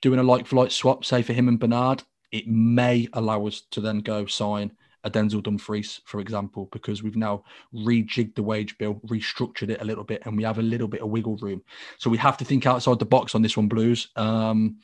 doing 0.00 0.18
a 0.18 0.22
like 0.22 0.46
for 0.46 0.56
like 0.56 0.70
swap, 0.70 1.04
say 1.04 1.22
for 1.22 1.32
him 1.32 1.48
and 1.48 1.60
Bernard, 1.60 2.02
it 2.32 2.46
may 2.48 3.08
allow 3.12 3.46
us 3.46 3.62
to 3.72 3.80
then 3.80 4.00
go 4.00 4.26
sign 4.26 4.72
a 5.04 5.10
Denzel 5.10 5.42
Dumfries, 5.42 6.00
for 6.04 6.20
example, 6.20 6.68
because 6.72 7.02
we've 7.02 7.16
now 7.16 7.44
rejigged 7.72 8.34
the 8.34 8.42
wage 8.42 8.76
bill, 8.76 8.94
restructured 9.06 9.70
it 9.70 9.80
a 9.80 9.84
little 9.84 10.02
bit, 10.02 10.22
and 10.24 10.36
we 10.36 10.42
have 10.42 10.58
a 10.58 10.62
little 10.62 10.88
bit 10.88 11.00
of 11.00 11.10
wiggle 11.10 11.36
room. 11.36 11.62
So 11.98 12.10
we 12.10 12.18
have 12.18 12.36
to 12.38 12.44
think 12.44 12.66
outside 12.66 12.98
the 12.98 13.06
box 13.06 13.34
on 13.34 13.42
this 13.42 13.56
one, 13.56 13.68
Blues. 13.68 14.08
Um, 14.16 14.78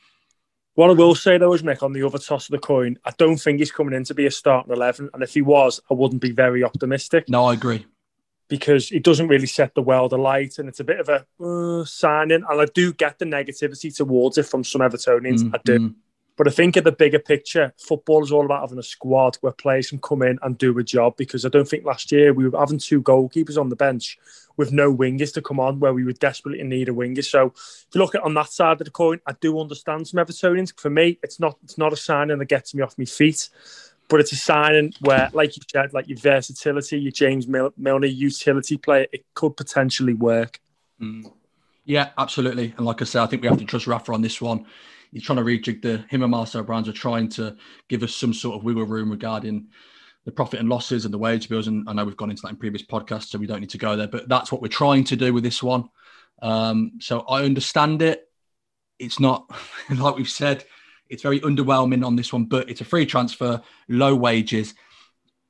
what 0.74 0.90
I 0.90 0.94
will 0.94 1.14
say 1.14 1.38
though 1.38 1.52
is, 1.52 1.62
Mick, 1.62 1.82
on 1.82 1.92
the 1.92 2.04
other 2.04 2.18
toss 2.18 2.48
of 2.48 2.52
the 2.52 2.58
coin, 2.58 2.98
I 3.04 3.12
don't 3.18 3.36
think 3.36 3.58
he's 3.58 3.72
coming 3.72 3.94
in 3.94 4.04
to 4.04 4.14
be 4.14 4.26
a 4.26 4.30
starting 4.30 4.72
eleven, 4.72 5.10
and 5.14 5.22
if 5.22 5.34
he 5.34 5.42
was, 5.42 5.80
I 5.90 5.94
wouldn't 5.94 6.22
be 6.22 6.32
very 6.32 6.64
optimistic. 6.64 7.28
No, 7.28 7.46
I 7.46 7.54
agree 7.54 7.86
because 8.52 8.90
he 8.90 8.98
doesn't 8.98 9.28
really 9.28 9.46
set 9.46 9.74
the 9.74 9.80
world 9.80 10.12
alight, 10.12 10.58
and 10.58 10.68
it's 10.68 10.78
a 10.78 10.84
bit 10.84 11.00
of 11.00 11.08
a 11.08 11.24
uh, 11.42 11.86
signing. 11.86 12.44
And 12.46 12.60
I 12.60 12.66
do 12.74 12.92
get 12.92 13.18
the 13.18 13.24
negativity 13.24 13.96
towards 13.96 14.36
it 14.36 14.44
from 14.44 14.62
some 14.62 14.82
Evertonians. 14.82 15.40
Mm, 15.40 15.54
I 15.54 15.60
do. 15.64 15.78
Mm. 15.78 15.94
But 16.36 16.48
I 16.48 16.50
think 16.50 16.76
at 16.76 16.84
the 16.84 16.92
bigger 16.92 17.18
picture, 17.18 17.74
football 17.76 18.24
is 18.24 18.32
all 18.32 18.44
about 18.44 18.62
having 18.62 18.78
a 18.78 18.82
squad 18.82 19.36
where 19.42 19.52
players 19.52 19.90
can 19.90 20.00
come 20.00 20.22
in 20.22 20.38
and 20.42 20.56
do 20.56 20.76
a 20.78 20.82
job. 20.82 21.16
Because 21.16 21.44
I 21.44 21.50
don't 21.50 21.68
think 21.68 21.84
last 21.84 22.10
year 22.10 22.32
we 22.32 22.48
were 22.48 22.58
having 22.58 22.78
two 22.78 23.02
goalkeepers 23.02 23.58
on 23.58 23.68
the 23.68 23.76
bench 23.76 24.18
with 24.56 24.72
no 24.72 24.94
wingers 24.94 25.32
to 25.34 25.42
come 25.42 25.60
on, 25.60 25.80
where 25.80 25.94
we 25.94 26.04
would 26.04 26.18
desperately 26.18 26.60
in 26.60 26.68
need 26.68 26.88
a 26.88 26.94
winger. 26.94 27.22
So 27.22 27.46
if 27.54 27.86
you 27.94 28.00
look 28.00 28.14
at 28.14 28.22
on 28.22 28.34
that 28.34 28.50
side 28.50 28.80
of 28.80 28.84
the 28.84 28.90
coin, 28.90 29.20
I 29.26 29.32
do 29.40 29.60
understand 29.60 30.08
some 30.08 30.24
Evertonians. 30.24 30.78
For 30.78 30.90
me, 30.90 31.18
it's 31.22 31.38
not 31.38 31.58
it's 31.62 31.78
not 31.78 31.92
a 31.92 31.96
signing 31.96 32.38
that 32.38 32.46
gets 32.46 32.74
me 32.74 32.82
off 32.82 32.98
my 32.98 33.04
feet, 33.04 33.48
but 34.08 34.20
it's 34.20 34.32
a 34.32 34.36
signing 34.36 34.92
where, 35.00 35.30
like 35.32 35.56
you 35.56 35.62
said, 35.70 35.92
like 35.92 36.08
your 36.08 36.18
versatility, 36.18 36.98
your 36.98 37.12
James 37.12 37.46
Milner 37.46 38.06
utility 38.06 38.76
player, 38.76 39.06
it 39.12 39.24
could 39.34 39.56
potentially 39.56 40.14
work. 40.14 40.60
Mm. 41.00 41.32
Yeah, 41.84 42.10
absolutely. 42.16 42.74
And 42.76 42.86
like 42.86 43.02
I 43.02 43.04
said, 43.04 43.22
I 43.22 43.26
think 43.26 43.42
we 43.42 43.48
have 43.48 43.58
to 43.58 43.64
trust 43.64 43.86
Rafa 43.86 44.12
on 44.12 44.22
this 44.22 44.40
one. 44.40 44.66
He's 45.12 45.22
trying 45.22 45.38
to 45.38 45.44
rejig 45.44 45.82
the 45.82 45.98
him 46.08 46.22
and 46.22 46.30
Marcel 46.30 46.62
Brands 46.62 46.88
are 46.88 46.92
trying 46.92 47.28
to 47.30 47.56
give 47.88 48.02
us 48.02 48.14
some 48.14 48.32
sort 48.32 48.56
of 48.56 48.64
wiggle 48.64 48.84
room 48.84 49.10
regarding 49.10 49.68
the 50.24 50.32
profit 50.32 50.60
and 50.60 50.68
losses 50.68 51.04
and 51.04 51.12
the 51.12 51.18
wage 51.18 51.48
bills. 51.48 51.66
And 51.66 51.88
I 51.88 51.92
know 51.92 52.04
we've 52.04 52.16
gone 52.16 52.30
into 52.30 52.42
that 52.42 52.50
in 52.50 52.56
previous 52.56 52.82
podcasts, 52.82 53.28
so 53.28 53.38
we 53.38 53.46
don't 53.46 53.60
need 53.60 53.70
to 53.70 53.78
go 53.78 53.96
there. 53.96 54.08
But 54.08 54.28
that's 54.28 54.50
what 54.50 54.62
we're 54.62 54.68
trying 54.68 55.04
to 55.04 55.16
do 55.16 55.32
with 55.32 55.42
this 55.42 55.62
one. 55.62 55.88
Um, 56.40 56.92
so 57.00 57.20
I 57.20 57.44
understand 57.44 58.02
it. 58.02 58.28
It's 58.98 59.20
not 59.20 59.50
like 59.90 60.16
we've 60.16 60.28
said. 60.28 60.64
It's 61.08 61.22
very 61.22 61.40
underwhelming 61.40 62.06
on 62.06 62.16
this 62.16 62.32
one, 62.32 62.46
but 62.46 62.70
it's 62.70 62.80
a 62.80 62.86
free 62.86 63.04
transfer, 63.04 63.60
low 63.88 64.14
wages, 64.14 64.74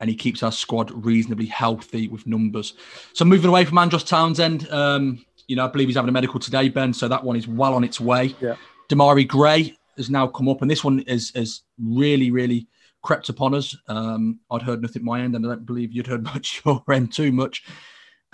and 0.00 0.10
he 0.10 0.16
keeps 0.16 0.42
our 0.42 0.50
squad 0.50 0.90
reasonably 1.04 1.46
healthy 1.46 2.08
with 2.08 2.26
numbers. 2.26 2.74
So 3.12 3.24
moving 3.24 3.48
away 3.48 3.64
from 3.64 3.78
Andros 3.78 4.02
Townsend, 4.02 4.68
um, 4.72 5.24
you 5.46 5.54
know, 5.54 5.64
I 5.64 5.68
believe 5.68 5.86
he's 5.86 5.94
having 5.94 6.08
a 6.08 6.12
medical 6.12 6.40
today, 6.40 6.68
Ben. 6.68 6.92
So 6.92 7.06
that 7.06 7.22
one 7.22 7.36
is 7.36 7.46
well 7.46 7.74
on 7.74 7.84
its 7.84 8.00
way. 8.00 8.34
Yeah. 8.40 8.56
Demarai 8.92 9.26
Gray 9.26 9.74
has 9.96 10.10
now 10.10 10.26
come 10.26 10.48
up, 10.48 10.60
and 10.60 10.70
this 10.70 10.84
one 10.84 11.00
is 11.00 11.32
is 11.34 11.62
really, 11.78 12.30
really 12.30 12.68
crept 13.02 13.30
upon 13.30 13.54
us. 13.54 13.74
Um, 13.88 14.40
I'd 14.50 14.62
heard 14.62 14.82
nothing 14.82 15.00
at 15.00 15.04
my 15.04 15.22
end, 15.22 15.34
and 15.34 15.46
I 15.46 15.50
don't 15.50 15.64
believe 15.64 15.92
you'd 15.92 16.06
heard 16.06 16.22
much 16.34 16.60
your 16.64 16.82
end 16.92 17.12
too 17.12 17.32
much. 17.32 17.64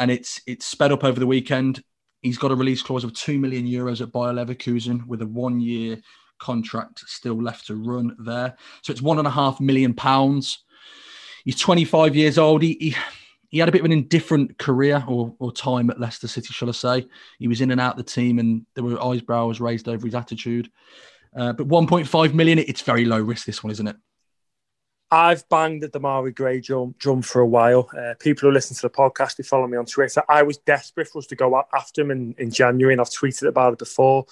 And 0.01 0.11
it's 0.11 0.41
it's 0.47 0.67
sped 0.67 0.91
up 0.91 1.05
over 1.05 1.21
the 1.21 1.27
weekend. 1.27 1.83
He's 2.23 2.39
got 2.39 2.51
a 2.51 2.57
release 2.57 2.83
clause 2.83 3.05
of 3.05 3.15
two 3.15 3.39
million 3.39 3.67
euros 3.67 4.01
at 4.01 4.13
Bayer 4.13 4.33
Leverkusen 4.33 5.07
with 5.07 5.23
a 5.23 5.27
one 5.27 5.61
year 5.61 6.01
contract 6.41 7.05
still 7.07 7.41
left 7.41 7.69
to 7.69 7.77
run 7.77 8.17
there. 8.19 8.57
So 8.83 8.91
it's 8.91 9.03
one 9.03 9.19
and 9.19 9.29
a 9.29 9.31
half 9.31 9.61
million 9.61 9.95
pounds. 9.95 10.65
He's 11.45 11.59
25 11.59 12.17
years 12.17 12.37
old. 12.37 12.63
He, 12.63 12.77
he 12.81 12.97
he 13.49 13.59
had 13.59 13.69
a 13.69 13.73
bit 13.73 13.81
of 13.81 13.87
an 13.87 13.93
indifferent 13.93 14.59
career 14.59 15.03
or, 15.09 15.35
or 15.39 15.53
time 15.53 15.91
at 15.91 16.01
Leicester 16.01 16.29
City, 16.29 16.53
shall 16.53 16.69
I 16.69 16.73
say. 16.73 17.07
He 17.39 17.49
was 17.49 17.61
in 17.61 17.71
and 17.71 17.81
out 17.81 17.99
of 17.99 18.05
the 18.05 18.11
team 18.11 18.39
and 18.39 18.67
there 18.75 18.85
were 18.85 19.03
eyebrows 19.03 19.61
raised 19.61 19.89
over 19.89 20.07
his 20.07 20.15
attitude. 20.15 20.71
Uh, 21.35 21.53
but 21.53 21.69
1.5 21.69 22.35
million, 22.35 22.59
it's 22.59 22.83
very 22.83 23.05
low 23.05 23.21
risk, 23.21 23.47
this 23.47 23.63
one, 23.65 23.71
isn't 23.71 23.89
it? 23.89 23.97
I've 25.11 25.49
banged 25.49 25.83
the 25.83 25.89
Demarai 25.89 26.35
Gray 26.35 26.61
drum, 26.61 26.95
drum 26.99 27.23
for 27.23 27.41
a 27.41 27.47
while. 27.47 27.89
Uh, 27.99 28.15
people 28.19 28.49
who 28.49 28.53
listen 28.53 28.77
to 28.77 28.83
the 28.83 28.91
podcast, 28.91 29.37
they 29.37 29.45
follow 29.45 29.67
me 29.67 29.79
on 29.79 29.87
Twitter. 29.87 30.23
I 30.29 30.43
was 30.43 30.59
desperate 30.59 31.09
for 31.09 31.19
us 31.19 31.27
to 31.29 31.37
go 31.37 31.63
after 31.73 32.03
him 32.03 32.11
in, 32.11 32.35
in 32.37 32.51
January, 32.51 32.93
and 32.93 33.01
I've 33.01 33.09
tweeted 33.09 33.49
about 33.49 33.73
it 33.73 33.79
before 33.79 34.27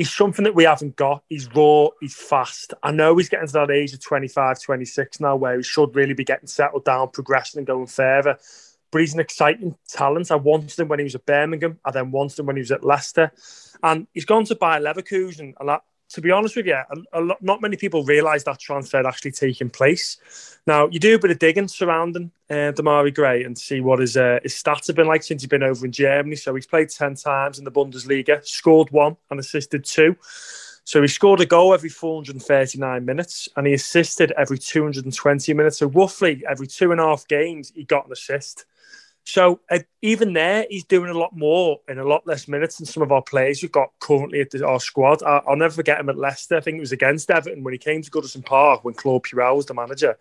he's 0.00 0.14
something 0.14 0.44
that 0.44 0.54
we 0.54 0.64
haven't 0.64 0.96
got. 0.96 1.22
He's 1.28 1.46
raw, 1.54 1.88
he's 2.00 2.14
fast. 2.14 2.72
I 2.82 2.90
know 2.90 3.14
he's 3.18 3.28
getting 3.28 3.48
to 3.48 3.52
that 3.52 3.70
age 3.70 3.92
of 3.92 4.00
25, 4.00 4.58
26 4.58 5.20
now 5.20 5.36
where 5.36 5.58
he 5.58 5.62
should 5.62 5.94
really 5.94 6.14
be 6.14 6.24
getting 6.24 6.46
settled 6.46 6.86
down, 6.86 7.10
progressing 7.10 7.58
and 7.58 7.66
going 7.66 7.86
further. 7.86 8.38
But 8.90 9.02
he's 9.02 9.12
an 9.12 9.20
exciting 9.20 9.76
talent. 9.86 10.30
I 10.30 10.36
wanted 10.36 10.78
him 10.78 10.88
when 10.88 11.00
he 11.00 11.04
was 11.04 11.16
at 11.16 11.26
Birmingham. 11.26 11.80
I 11.84 11.90
then 11.90 12.12
wanted 12.12 12.38
him 12.38 12.46
when 12.46 12.56
he 12.56 12.60
was 12.60 12.72
at 12.72 12.82
Leicester. 12.82 13.30
And 13.82 14.06
he's 14.14 14.24
gone 14.24 14.46
to 14.46 14.54
Bayer 14.54 14.80
Leverkusen. 14.80 15.52
And 15.60 15.70
to 16.10 16.20
be 16.20 16.30
honest 16.30 16.56
with 16.56 16.66
you, 16.66 16.74
a, 16.74 16.96
a 17.12 17.20
lot, 17.20 17.42
not 17.42 17.62
many 17.62 17.76
people 17.76 18.04
realise 18.04 18.44
that 18.44 18.58
transfer 18.58 19.06
actually 19.06 19.32
taking 19.32 19.70
place. 19.70 20.58
Now, 20.66 20.88
you 20.88 20.98
do 20.98 21.14
a 21.14 21.18
bit 21.18 21.30
of 21.30 21.38
digging 21.38 21.68
surrounding 21.68 22.30
uh, 22.50 22.72
Demarai 22.72 23.14
Gray 23.14 23.44
and 23.44 23.56
see 23.56 23.80
what 23.80 24.00
his, 24.00 24.16
uh, 24.16 24.40
his 24.42 24.54
stats 24.54 24.88
have 24.88 24.96
been 24.96 25.06
like 25.06 25.22
since 25.22 25.42
he's 25.42 25.48
been 25.48 25.62
over 25.62 25.86
in 25.86 25.92
Germany. 25.92 26.36
So 26.36 26.54
he's 26.54 26.66
played 26.66 26.90
10 26.90 27.14
times 27.14 27.58
in 27.58 27.64
the 27.64 27.70
Bundesliga, 27.70 28.44
scored 28.46 28.90
one 28.90 29.16
and 29.30 29.38
assisted 29.38 29.84
two. 29.84 30.16
So 30.84 31.00
he 31.00 31.08
scored 31.08 31.40
a 31.40 31.46
goal 31.46 31.72
every 31.72 31.88
439 31.88 33.04
minutes 33.04 33.48
and 33.56 33.66
he 33.66 33.74
assisted 33.74 34.32
every 34.36 34.58
220 34.58 35.54
minutes. 35.54 35.78
So 35.78 35.86
roughly 35.86 36.42
every 36.48 36.66
two 36.66 36.90
and 36.90 37.00
a 37.00 37.04
half 37.04 37.28
games, 37.28 37.72
he 37.74 37.84
got 37.84 38.06
an 38.06 38.12
assist. 38.12 38.64
So 39.24 39.60
uh, 39.70 39.80
even 40.02 40.32
there, 40.32 40.66
he's 40.68 40.84
doing 40.84 41.10
a 41.10 41.18
lot 41.18 41.36
more 41.36 41.78
in 41.88 41.98
a 41.98 42.04
lot 42.04 42.26
less 42.26 42.48
minutes 42.48 42.78
than 42.78 42.86
some 42.86 43.02
of 43.02 43.12
our 43.12 43.22
players 43.22 43.62
we've 43.62 43.70
got 43.70 43.90
currently 44.00 44.40
at 44.40 44.50
the, 44.50 44.66
our 44.66 44.80
squad. 44.80 45.22
I, 45.22 45.42
will 45.46 45.56
never 45.56 45.74
forget 45.74 46.00
him 46.00 46.08
at 46.08 46.18
Leicester. 46.18 46.56
I 46.56 46.60
think 46.60 46.78
it 46.78 46.80
was 46.80 46.92
against 46.92 47.30
Everton 47.30 47.62
when 47.62 47.72
he 47.72 47.78
came 47.78 48.02
to 48.02 48.10
Goodison 48.10 48.44
Park 48.44 48.84
when 48.84 48.94
Claude 48.94 49.22
Puel 49.22 49.56
was 49.56 49.66
the 49.66 49.74
manager. 49.74 50.16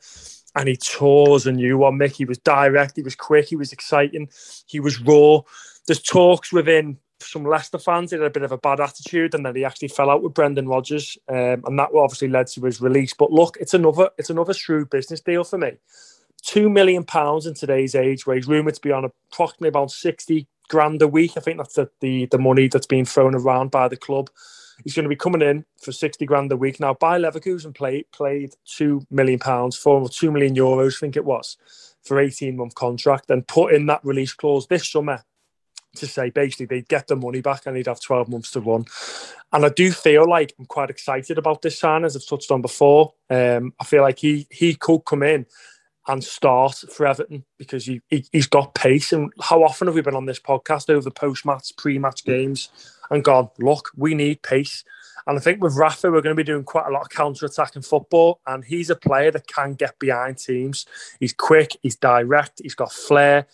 And 0.55 0.67
he 0.67 0.75
tore 0.75 1.35
us 1.35 1.45
a 1.45 1.51
new 1.51 1.77
one, 1.77 1.97
Mick. 1.97 2.15
He 2.15 2.25
was 2.25 2.39
direct, 2.39 2.95
he 2.95 3.03
was 3.03 3.15
quick, 3.15 3.47
he 3.47 3.55
was 3.55 3.71
exciting, 3.71 4.29
he 4.65 4.79
was 4.79 4.99
raw. 4.99 5.41
There's 5.87 6.01
talks 6.01 6.51
within 6.51 6.97
some 7.21 7.45
Leicester 7.45 7.77
fans. 7.77 8.11
He 8.11 8.17
had 8.17 8.25
a 8.25 8.29
bit 8.29 8.43
of 8.43 8.51
a 8.51 8.57
bad 8.57 8.79
attitude, 8.79 9.33
and 9.33 9.45
then 9.45 9.55
he 9.55 9.63
actually 9.63 9.89
fell 9.89 10.09
out 10.09 10.23
with 10.23 10.33
Brendan 10.33 10.67
Rodgers, 10.67 11.17
um, 11.27 11.63
and 11.65 11.77
that 11.77 11.89
obviously 11.95 12.29
led 12.29 12.47
to 12.47 12.61
his 12.61 12.81
release. 12.81 13.13
But 13.13 13.31
look, 13.31 13.57
it's 13.59 13.73
another 13.73 14.09
it's 14.17 14.29
another 14.29 14.53
shrewd 14.53 14.89
business 14.89 15.21
deal 15.21 15.43
for 15.43 15.57
me 15.57 15.73
two 16.41 16.69
million 16.69 17.03
pounds 17.03 17.45
in 17.45 17.53
today's 17.53 17.95
age, 17.95 18.25
where 18.25 18.35
he's 18.35 18.47
rumored 18.47 18.75
to 18.75 18.81
be 18.81 18.91
on 18.91 19.05
approximately 19.31 19.69
about 19.69 19.91
sixty 19.91 20.47
grand 20.69 21.01
a 21.01 21.07
week. 21.07 21.33
I 21.35 21.39
think 21.39 21.57
that's 21.57 21.75
the, 21.75 21.89
the, 21.99 22.27
the 22.27 22.37
money 22.37 22.67
that's 22.67 22.87
being 22.87 23.05
thrown 23.05 23.35
around 23.35 23.71
by 23.71 23.87
the 23.87 23.97
club. 23.97 24.29
He's 24.83 24.93
going 24.93 25.03
to 25.03 25.09
be 25.09 25.15
coming 25.15 25.41
in 25.41 25.65
for 25.81 25.91
sixty 25.91 26.25
grand 26.25 26.51
a 26.51 26.57
week 26.57 26.79
now. 26.79 26.93
Bayer 26.93 27.19
Leverkusen 27.19 27.75
played 27.75 28.05
played 28.11 28.53
two 28.65 29.01
million 29.09 29.39
pounds 29.39 29.75
for 29.75 30.07
two 30.09 30.31
million 30.31 30.55
euros, 30.55 30.97
I 30.97 30.99
think 30.99 31.17
it 31.17 31.25
was, 31.25 31.57
for 32.03 32.19
eighteen 32.19 32.57
month 32.57 32.75
contract, 32.75 33.29
and 33.29 33.47
put 33.47 33.73
in 33.73 33.87
that 33.87 34.03
release 34.03 34.33
clause 34.33 34.67
this 34.67 34.89
summer 34.89 35.23
to 35.95 36.07
say 36.07 36.29
basically 36.29 36.65
they'd 36.65 36.87
get 36.87 37.07
the 37.07 37.15
money 37.15 37.41
back 37.41 37.65
and 37.65 37.75
he'd 37.75 37.87
have 37.87 37.99
12 37.99 38.29
months 38.29 38.51
to 38.51 38.61
run. 38.61 38.85
And 39.51 39.65
I 39.65 39.69
do 39.69 39.91
feel 39.91 40.29
like 40.29 40.53
I'm 40.59 40.65
quite 40.65 40.89
excited 40.89 41.37
about 41.37 41.61
this 41.61 41.79
sign, 41.79 42.05
as 42.05 42.15
I've 42.15 42.27
touched 42.27 42.51
on 42.51 42.61
before. 42.61 43.13
Um, 43.29 43.73
I 43.79 43.83
feel 43.83 44.03
like 44.03 44.19
he 44.19 44.47
he 44.51 44.75
could 44.75 44.99
come 44.99 45.23
in 45.23 45.45
and 46.09 46.23
start 46.23 46.83
for 46.91 47.05
Everton 47.05 47.45
because 47.59 47.85
he, 47.85 48.01
he, 48.09 48.25
has 48.33 48.47
got 48.47 48.73
pace. 48.73 49.13
And 49.13 49.31
how 49.39 49.63
often 49.63 49.87
have 49.87 49.95
we 49.95 50.01
been 50.01 50.15
on 50.15 50.25
this 50.25 50.39
podcast 50.39 50.89
over 50.89 51.11
post 51.11 51.45
match, 51.45 51.71
pre 51.77 51.99
match 51.99 52.25
games 52.25 52.69
and 53.11 53.23
gone, 53.23 53.49
look, 53.59 53.91
we 53.95 54.15
need 54.15 54.41
pace. 54.41 54.83
And 55.27 55.37
I 55.37 55.41
think 55.41 55.61
with 55.61 55.77
Rafa, 55.77 56.09
we're 56.09 56.21
going 56.21 56.35
to 56.35 56.43
be 56.43 56.43
doing 56.43 56.63
quite 56.63 56.87
a 56.87 56.91
lot 56.91 57.03
of 57.03 57.09
counter 57.09 57.45
attacking 57.45 57.83
football. 57.83 58.41
And 58.47 58.65
he's 58.65 58.89
a 58.89 58.95
player 58.95 59.29
that 59.29 59.45
can 59.45 59.75
get 59.75 59.99
behind 59.99 60.39
teams. 60.39 60.87
He's 61.19 61.33
quick, 61.33 61.77
he's 61.83 61.95
direct, 61.95 62.59
he's 62.63 62.75
got 62.75 62.91
flair. 62.91 63.45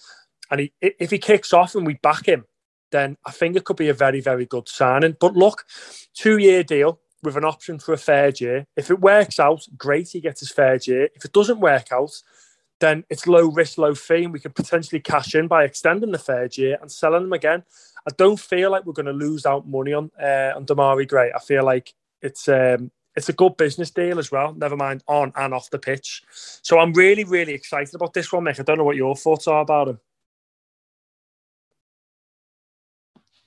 And 0.50 0.62
he, 0.62 0.74
if 0.80 1.12
he 1.12 1.18
kicks 1.18 1.52
off 1.52 1.76
and 1.76 1.86
we 1.86 1.96
back 1.96 2.26
him, 2.26 2.46
then 2.92 3.18
I 3.26 3.32
think 3.32 3.58
it 3.58 3.66
could 3.66 3.76
be 3.76 3.90
a 3.90 3.94
very, 3.94 4.22
very 4.22 4.46
good 4.46 4.70
signing. 4.70 5.18
But 5.20 5.36
look, 5.36 5.66
two 6.14 6.38
year 6.38 6.64
deal 6.64 7.02
with 7.22 7.36
an 7.36 7.44
option 7.44 7.80
for 7.80 7.92
a 7.92 7.98
third 7.98 8.40
year. 8.40 8.66
If 8.78 8.90
it 8.90 9.02
works 9.02 9.40
out, 9.42 9.68
great, 9.76 10.10
he 10.10 10.22
gets 10.22 10.40
his 10.40 10.54
third 10.54 10.88
year. 10.88 11.10
If 11.16 11.26
it 11.26 11.34
doesn't 11.34 11.60
work 11.60 11.92
out, 11.92 12.12
then 12.80 13.04
it's 13.10 13.28
low 13.28 13.50
risk, 13.50 13.78
low 13.78 13.96
fee, 13.96 14.24
and 14.26 14.34
we 14.34 14.40
could 14.40 14.56
potentially 14.56 15.00
cash 15.00 15.36
in 15.36 15.48
by 15.48 15.64
extending 15.64 16.12
the 16.12 16.18
third 16.18 16.58
year 16.58 16.78
and 16.82 16.92
selling 16.92 17.24
them 17.24 17.34
again. 17.34 17.64
I 18.08 18.12
don't 18.18 18.40
feel 18.40 18.72
like 18.72 18.86
we're 18.86 18.94
going 18.94 19.06
to 19.06 19.14
lose 19.14 19.46
out 19.46 19.68
money 19.68 19.94
on 19.94 20.12
uh, 20.22 20.54
on 20.56 20.66
Demarai 20.66 21.08
Gray. 21.08 21.32
I 21.34 21.40
feel 21.40 21.64
like 21.64 21.94
it's 22.22 22.48
um, 22.48 22.92
it's 23.16 23.30
a 23.30 23.34
good 23.34 23.58
business 23.58 23.92
deal 23.92 24.20
as 24.20 24.32
well. 24.32 24.54
Never 24.54 24.76
mind 24.76 25.04
on 25.08 25.32
and 25.36 25.54
off 25.54 25.70
the 25.70 25.80
pitch. 25.80 26.24
So 26.30 26.80
I'm 26.80 26.94
really, 26.94 27.24
really 27.24 27.54
excited 27.54 27.96
about 27.96 28.14
this 28.14 28.32
one, 28.32 28.44
Mick. 28.44 28.60
I 28.60 28.64
don't 28.64 28.78
know 28.78 28.84
what 28.84 28.98
your 28.98 29.16
thoughts 29.16 29.48
are 29.48 29.62
about 29.62 29.88
him. 29.88 30.00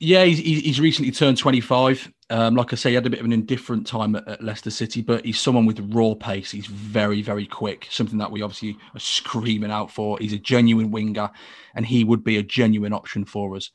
Yeah, 0.01 0.25
he's, 0.25 0.39
he's 0.39 0.81
recently 0.81 1.11
turned 1.11 1.39
25. 1.39 2.13
Um, 2.31 2.55
like 2.55 2.73
I 2.73 2.77
say, 2.77 2.91
he 2.91 2.95
had 2.95 3.07
a 3.07 3.11
bit 3.11 3.19
of 3.19 3.27
an 3.27 3.33
indifferent 3.33 3.87
time 3.87 4.15
at, 4.15 4.29
at, 4.29 4.45
Leicester 4.45 4.71
City, 4.71 5.03
but 5.03 5.25
he's 5.25 5.41
someone 5.41 5.67
with 5.67 5.81
raw 5.93 6.15
pace. 6.15 6.51
He's 6.53 6.67
very, 6.67 7.21
very 7.21 7.47
quick, 7.47 7.89
something 7.91 8.19
that 8.19 8.31
we 8.31 8.43
obviously 8.43 8.77
are 8.95 9.01
screaming 9.01 9.73
out 9.73 9.91
for. 9.91 10.19
He's 10.19 10.35
a 10.35 10.39
genuine 10.39 10.93
winger, 10.93 11.31
and 11.75 11.85
he 11.85 12.05
would 12.05 12.23
be 12.23 12.37
a 12.37 12.43
genuine 12.43 12.93
option 12.93 13.25
for 13.25 13.57
us. 13.57 13.71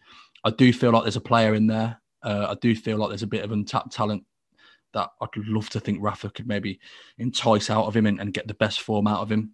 I 0.46 0.52
do 0.52 0.72
feel 0.72 0.92
like 0.92 1.04
there's 1.04 1.18
a 1.18 1.22
player 1.22 1.56
in 1.56 1.68
there. 1.68 2.00
Uh, 2.22 2.48
I 2.52 2.56
do 2.62 2.74
feel 2.76 2.98
like 2.98 3.10
there's 3.10 3.24
a 3.24 3.28
bit 3.28 3.44
of 3.44 3.52
untapped 3.52 3.92
talent 3.92 4.24
that 4.94 5.10
I'd 5.20 5.30
love 5.36 5.70
to 5.72 5.80
think 5.80 6.00
Rafa 6.02 6.30
could 6.30 6.48
maybe 6.48 6.80
entice 7.18 7.70
out 7.70 7.86
of 7.86 7.96
him 7.96 8.06
and, 8.06 8.22
and 8.22 8.34
get 8.34 8.48
the 8.48 8.54
best 8.54 8.82
form 8.82 9.08
out 9.08 9.22
of 9.22 9.32
him. 9.32 9.54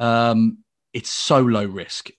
Um, 0.00 0.58
it's 0.94 1.10
so 1.10 1.40
low 1.40 1.66
risk 1.66 2.10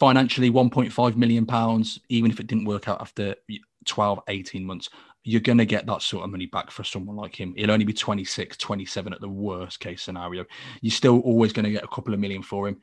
financially 0.00 0.50
1.5 0.50 1.16
million 1.16 1.46
pounds 1.46 2.00
even 2.08 2.30
if 2.30 2.40
it 2.40 2.46
didn't 2.46 2.64
work 2.64 2.88
out 2.88 3.00
after 3.00 3.34
12 3.84 4.20
18 4.26 4.64
months 4.64 4.88
you're 5.22 5.40
going 5.40 5.58
to 5.58 5.66
get 5.66 5.86
that 5.86 6.02
sort 6.02 6.24
of 6.24 6.30
money 6.30 6.46
back 6.46 6.70
for 6.70 6.82
someone 6.82 7.14
like 7.14 7.38
him. 7.38 7.52
He'll 7.54 7.70
only 7.70 7.84
be 7.84 7.92
26 7.92 8.56
27 8.56 9.12
at 9.12 9.20
the 9.20 9.28
worst 9.28 9.78
case 9.78 10.02
scenario. 10.02 10.46
You're 10.80 10.90
still 10.90 11.20
always 11.20 11.52
going 11.52 11.66
to 11.66 11.70
get 11.70 11.84
a 11.84 11.88
couple 11.88 12.14
of 12.14 12.20
million 12.20 12.42
for 12.42 12.68
him. 12.68 12.80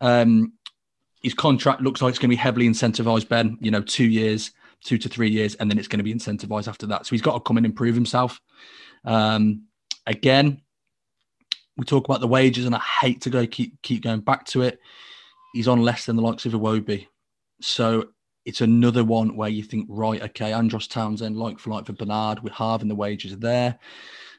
Um, 0.00 0.54
his 1.22 1.34
contract 1.34 1.82
looks 1.82 2.00
like 2.00 2.10
it's 2.10 2.18
going 2.18 2.30
to 2.30 2.36
be 2.36 2.40
heavily 2.40 2.66
incentivized 2.66 3.28
ben 3.28 3.58
you 3.60 3.70
know 3.70 3.82
two 3.82 4.06
years 4.06 4.52
two 4.82 4.98
to 4.98 5.08
three 5.08 5.30
years 5.30 5.54
and 5.56 5.70
then 5.70 5.78
it's 5.78 5.88
going 5.88 5.98
to 5.98 6.04
be 6.04 6.14
incentivized 6.14 6.68
after 6.68 6.86
that. 6.86 7.06
So 7.06 7.10
he's 7.10 7.22
got 7.22 7.34
to 7.34 7.40
come 7.40 7.58
and 7.58 7.76
prove 7.76 7.94
himself. 7.94 8.40
Um, 9.04 9.64
again, 10.06 10.62
we 11.76 11.84
talk 11.84 12.04
about 12.04 12.20
the 12.20 12.28
wages, 12.28 12.66
and 12.66 12.74
I 12.74 12.80
hate 13.00 13.22
to 13.22 13.30
go 13.30 13.46
keep 13.46 13.80
keep 13.82 14.02
going 14.02 14.20
back 14.20 14.44
to 14.46 14.62
it. 14.62 14.78
He's 15.54 15.68
on 15.68 15.82
less 15.82 16.04
than 16.04 16.16
the 16.16 16.22
likes 16.22 16.44
of 16.44 16.52
Iwobi, 16.52 17.06
so 17.60 18.08
it's 18.44 18.60
another 18.60 19.04
one 19.04 19.36
where 19.36 19.48
you 19.48 19.62
think, 19.62 19.86
right, 19.88 20.20
okay, 20.20 20.52
Andros 20.52 20.86
Townsend, 20.86 21.36
like 21.36 21.58
for 21.58 21.70
like 21.70 21.86
for 21.86 21.92
Bernard, 21.92 22.42
we're 22.42 22.52
halving 22.52 22.88
the 22.88 22.94
wages 22.94 23.38
there. 23.38 23.78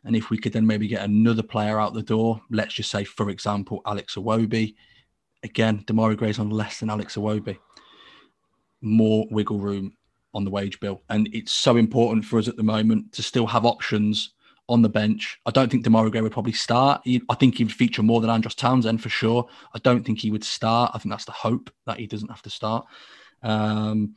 And 0.04 0.16
if 0.16 0.30
we 0.30 0.38
could 0.38 0.54
then 0.54 0.68
maybe 0.68 0.88
get 0.88 1.04
another 1.04 1.42
player 1.42 1.80
out 1.80 1.94
the 1.94 2.04
door, 2.04 2.40
let's 2.52 2.76
just 2.76 2.92
say, 2.92 3.04
for 3.04 3.30
example, 3.30 3.82
Alex 3.88 4.16
Iwobi, 4.16 4.76
again, 5.42 5.84
Demarai 5.88 6.16
Gray's 6.16 6.38
on 6.38 6.52
less 6.52 6.80
than 6.80 6.92
Alex 6.92 7.16
Iwobi. 7.16 7.58
More 8.82 9.26
wiggle 9.32 9.60
room 9.60 9.94
on 10.36 10.44
the 10.44 10.52
wage 10.52 10.80
bill. 10.80 11.02
And 11.10 11.28
it's 11.34 11.54
so 11.54 11.78
important 11.78 12.26
for 12.26 12.38
us 12.38 12.48
at 12.48 12.58
the 12.58 12.64
moment 12.64 13.14
to 13.14 13.24
still 13.24 13.48
have 13.48 13.66
options 13.66 14.35
on 14.68 14.82
the 14.82 14.90
bench. 14.90 15.40
I 15.46 15.52
don't 15.52 15.70
think 15.70 15.86
Demarai 15.86 16.12
Gray 16.12 16.22
would 16.22 16.32
probably 16.32 16.54
start. 16.54 17.02
He, 17.04 17.22
I 17.30 17.36
think 17.36 17.58
he 17.58 17.64
would 17.64 17.74
feature 17.74 18.04
more 18.04 18.22
than 18.22 18.30
Andros 18.30 18.56
Townsend 18.56 19.02
for 19.02 19.10
sure. 19.10 19.48
I 19.74 19.80
don't 19.80 20.04
think 20.06 20.20
he 20.20 20.32
would 20.32 20.44
start. 20.44 20.92
I 20.94 21.00
think 21.00 21.12
that's 21.12 21.26
the 21.26 21.32
hope 21.32 21.70
that 21.86 22.00
he 22.00 22.08
doesn't 22.08 22.30
have 22.30 22.42
to 22.44 22.50
start. 22.50 22.86
Um, 23.44 24.16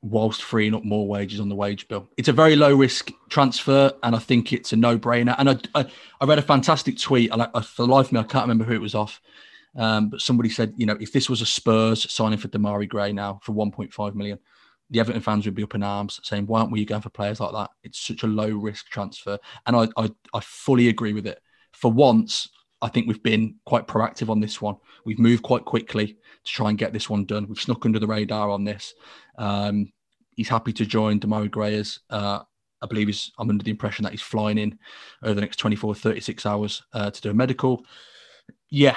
whilst 0.00 0.42
freeing 0.42 0.74
up 0.74 0.84
more 0.84 1.08
wages 1.08 1.40
on 1.40 1.48
the 1.48 1.56
wage 1.56 1.88
bill. 1.88 2.08
It's 2.16 2.28
a 2.28 2.32
very 2.32 2.54
low 2.54 2.74
risk 2.74 3.10
transfer, 3.28 3.92
and 4.02 4.14
I 4.14 4.20
think 4.20 4.52
it's 4.52 4.72
a 4.72 4.76
no 4.76 4.96
brainer. 4.96 5.34
And 5.38 5.50
I, 5.50 5.56
I, 5.74 5.86
I, 6.20 6.24
read 6.24 6.38
a 6.38 6.42
fantastic 6.42 6.98
tweet, 6.98 7.32
and 7.32 7.42
I, 7.42 7.60
for 7.60 7.82
the 7.82 7.92
life 7.92 8.06
of 8.06 8.12
me, 8.12 8.20
I 8.20 8.24
can't 8.24 8.44
remember 8.44 8.64
who 8.64 8.74
it 8.74 8.80
was 8.80 8.94
off. 8.94 9.20
Um, 9.76 10.08
but 10.10 10.20
somebody 10.20 10.50
said, 10.50 10.74
you 10.76 10.86
know, 10.86 10.96
if 11.00 11.12
this 11.12 11.28
was 11.28 11.40
a 11.40 11.46
Spurs 11.46 12.10
signing 12.12 12.38
for 12.38 12.48
Demarai 12.48 12.88
Gray 12.88 13.12
now 13.12 13.40
for 13.42 13.52
1.5 13.52 14.14
million, 14.14 14.38
the 14.90 15.00
Everton 15.00 15.20
fans 15.20 15.44
would 15.44 15.54
be 15.54 15.62
up 15.62 15.74
in 15.74 15.82
arms 15.82 16.20
saying, 16.22 16.46
why 16.46 16.60
aren't 16.60 16.72
we 16.72 16.84
going 16.84 17.02
for 17.02 17.10
players 17.10 17.40
like 17.40 17.52
that? 17.52 17.70
It's 17.82 18.00
such 18.00 18.22
a 18.22 18.26
low 18.26 18.48
risk 18.48 18.86
transfer. 18.86 19.38
And 19.66 19.76
I, 19.76 19.88
I, 19.96 20.10
I 20.32 20.40
fully 20.40 20.88
agree 20.88 21.12
with 21.12 21.26
it. 21.26 21.40
For 21.72 21.92
once, 21.92 22.48
I 22.80 22.88
think 22.88 23.06
we've 23.06 23.22
been 23.22 23.56
quite 23.66 23.86
proactive 23.86 24.30
on 24.30 24.40
this 24.40 24.62
one. 24.62 24.76
We've 25.04 25.18
moved 25.18 25.42
quite 25.42 25.64
quickly 25.64 26.06
to 26.44 26.52
try 26.52 26.70
and 26.70 26.78
get 26.78 26.92
this 26.92 27.10
one 27.10 27.24
done. 27.24 27.46
We've 27.48 27.60
snuck 27.60 27.84
under 27.84 27.98
the 27.98 28.06
radar 28.06 28.50
on 28.50 28.64
this. 28.64 28.94
Um, 29.36 29.92
he's 30.36 30.48
happy 30.48 30.72
to 30.72 30.86
join 30.86 31.20
Demarai 31.20 31.50
Grayers. 31.50 32.00
Uh, 32.08 32.40
I 32.80 32.86
believe 32.86 33.08
he's, 33.08 33.32
I'm 33.38 33.50
under 33.50 33.64
the 33.64 33.72
impression 33.72 34.04
that 34.04 34.12
he's 34.12 34.22
flying 34.22 34.58
in 34.58 34.78
over 35.22 35.34
the 35.34 35.40
next 35.40 35.56
24, 35.56 35.96
36 35.96 36.46
hours 36.46 36.82
uh, 36.92 37.10
to 37.10 37.20
do 37.20 37.30
a 37.30 37.34
medical. 37.34 37.84
Yeah, 38.70 38.96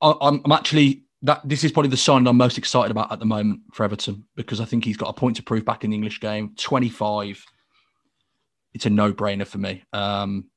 I, 0.00 0.14
I'm 0.20 0.40
actually 0.50 1.03
that 1.24 1.40
this 1.42 1.64
is 1.64 1.72
probably 1.72 1.88
the 1.88 1.96
sign 1.96 2.26
I'm 2.26 2.36
most 2.36 2.58
excited 2.58 2.90
about 2.90 3.10
at 3.10 3.18
the 3.18 3.24
moment 3.24 3.62
for 3.72 3.82
Everton 3.82 4.24
because 4.36 4.60
I 4.60 4.66
think 4.66 4.84
he's 4.84 4.98
got 4.98 5.08
a 5.08 5.14
point 5.14 5.36
to 5.36 5.42
prove 5.42 5.64
back 5.64 5.82
in 5.82 5.90
the 5.90 5.96
English 5.96 6.20
game. 6.20 6.54
25, 6.58 7.44
it's 8.74 8.84
a 8.84 8.90
no 8.90 9.10
brainer 9.12 9.46
for 9.46 9.56
me. 9.56 9.82
Um, 9.94 10.50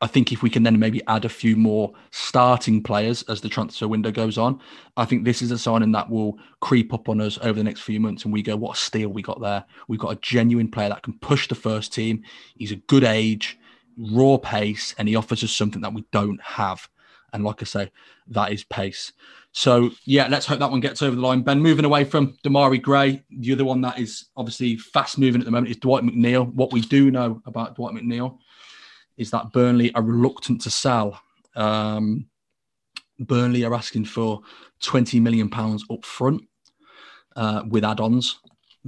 I 0.00 0.06
think 0.06 0.32
if 0.32 0.42
we 0.42 0.48
can 0.48 0.62
then 0.62 0.78
maybe 0.78 1.02
add 1.06 1.26
a 1.26 1.28
few 1.28 1.54
more 1.54 1.92
starting 2.10 2.82
players 2.82 3.22
as 3.24 3.42
the 3.42 3.50
transfer 3.50 3.86
window 3.86 4.10
goes 4.10 4.38
on, 4.38 4.58
I 4.96 5.04
think 5.04 5.24
this 5.24 5.42
is 5.42 5.50
a 5.50 5.58
signing 5.58 5.92
that 5.92 6.08
will 6.08 6.38
creep 6.60 6.94
up 6.94 7.10
on 7.10 7.20
us 7.20 7.38
over 7.42 7.52
the 7.52 7.64
next 7.64 7.82
few 7.82 8.00
months. 8.00 8.24
And 8.24 8.32
we 8.32 8.40
go, 8.40 8.56
what 8.56 8.78
a 8.78 8.80
steal 8.80 9.10
we 9.10 9.20
got 9.20 9.42
there. 9.42 9.66
We've 9.86 10.00
got 10.00 10.12
a 10.12 10.20
genuine 10.22 10.70
player 10.70 10.88
that 10.88 11.02
can 11.02 11.18
push 11.18 11.46
the 11.46 11.54
first 11.54 11.92
team. 11.92 12.22
He's 12.56 12.72
a 12.72 12.76
good 12.76 13.04
age, 13.04 13.58
raw 13.98 14.38
pace, 14.38 14.94
and 14.96 15.06
he 15.06 15.16
offers 15.16 15.44
us 15.44 15.52
something 15.52 15.82
that 15.82 15.92
we 15.92 16.06
don't 16.10 16.40
have. 16.40 16.88
And 17.32 17.44
like 17.44 17.62
I 17.62 17.64
say, 17.64 17.92
that 18.28 18.52
is 18.52 18.64
pace. 18.64 19.12
So 19.52 19.90
yeah, 20.04 20.28
let's 20.28 20.46
hope 20.46 20.60
that 20.60 20.70
one 20.70 20.80
gets 20.80 21.02
over 21.02 21.16
the 21.16 21.22
line. 21.22 21.42
Ben, 21.42 21.60
moving 21.60 21.84
away 21.84 22.04
from 22.04 22.36
Demarai 22.44 22.80
Gray, 22.80 23.22
the 23.30 23.52
other 23.52 23.64
one 23.64 23.80
that 23.80 23.98
is 23.98 24.26
obviously 24.36 24.76
fast 24.76 25.18
moving 25.18 25.40
at 25.40 25.44
the 25.44 25.50
moment 25.50 25.70
is 25.70 25.76
Dwight 25.76 26.04
McNeil. 26.04 26.52
What 26.54 26.72
we 26.72 26.80
do 26.80 27.10
know 27.10 27.42
about 27.46 27.74
Dwight 27.74 27.94
McNeil 27.94 28.38
is 29.16 29.30
that 29.32 29.52
Burnley 29.52 29.92
are 29.94 30.02
reluctant 30.02 30.60
to 30.62 30.70
sell. 30.70 31.20
Um, 31.56 32.26
Burnley 33.18 33.64
are 33.64 33.74
asking 33.74 34.06
for 34.06 34.40
20 34.80 35.20
million 35.20 35.50
pounds 35.50 35.84
up 35.90 36.04
front 36.04 36.42
uh, 37.36 37.62
with 37.68 37.84
add-ons, 37.84 38.40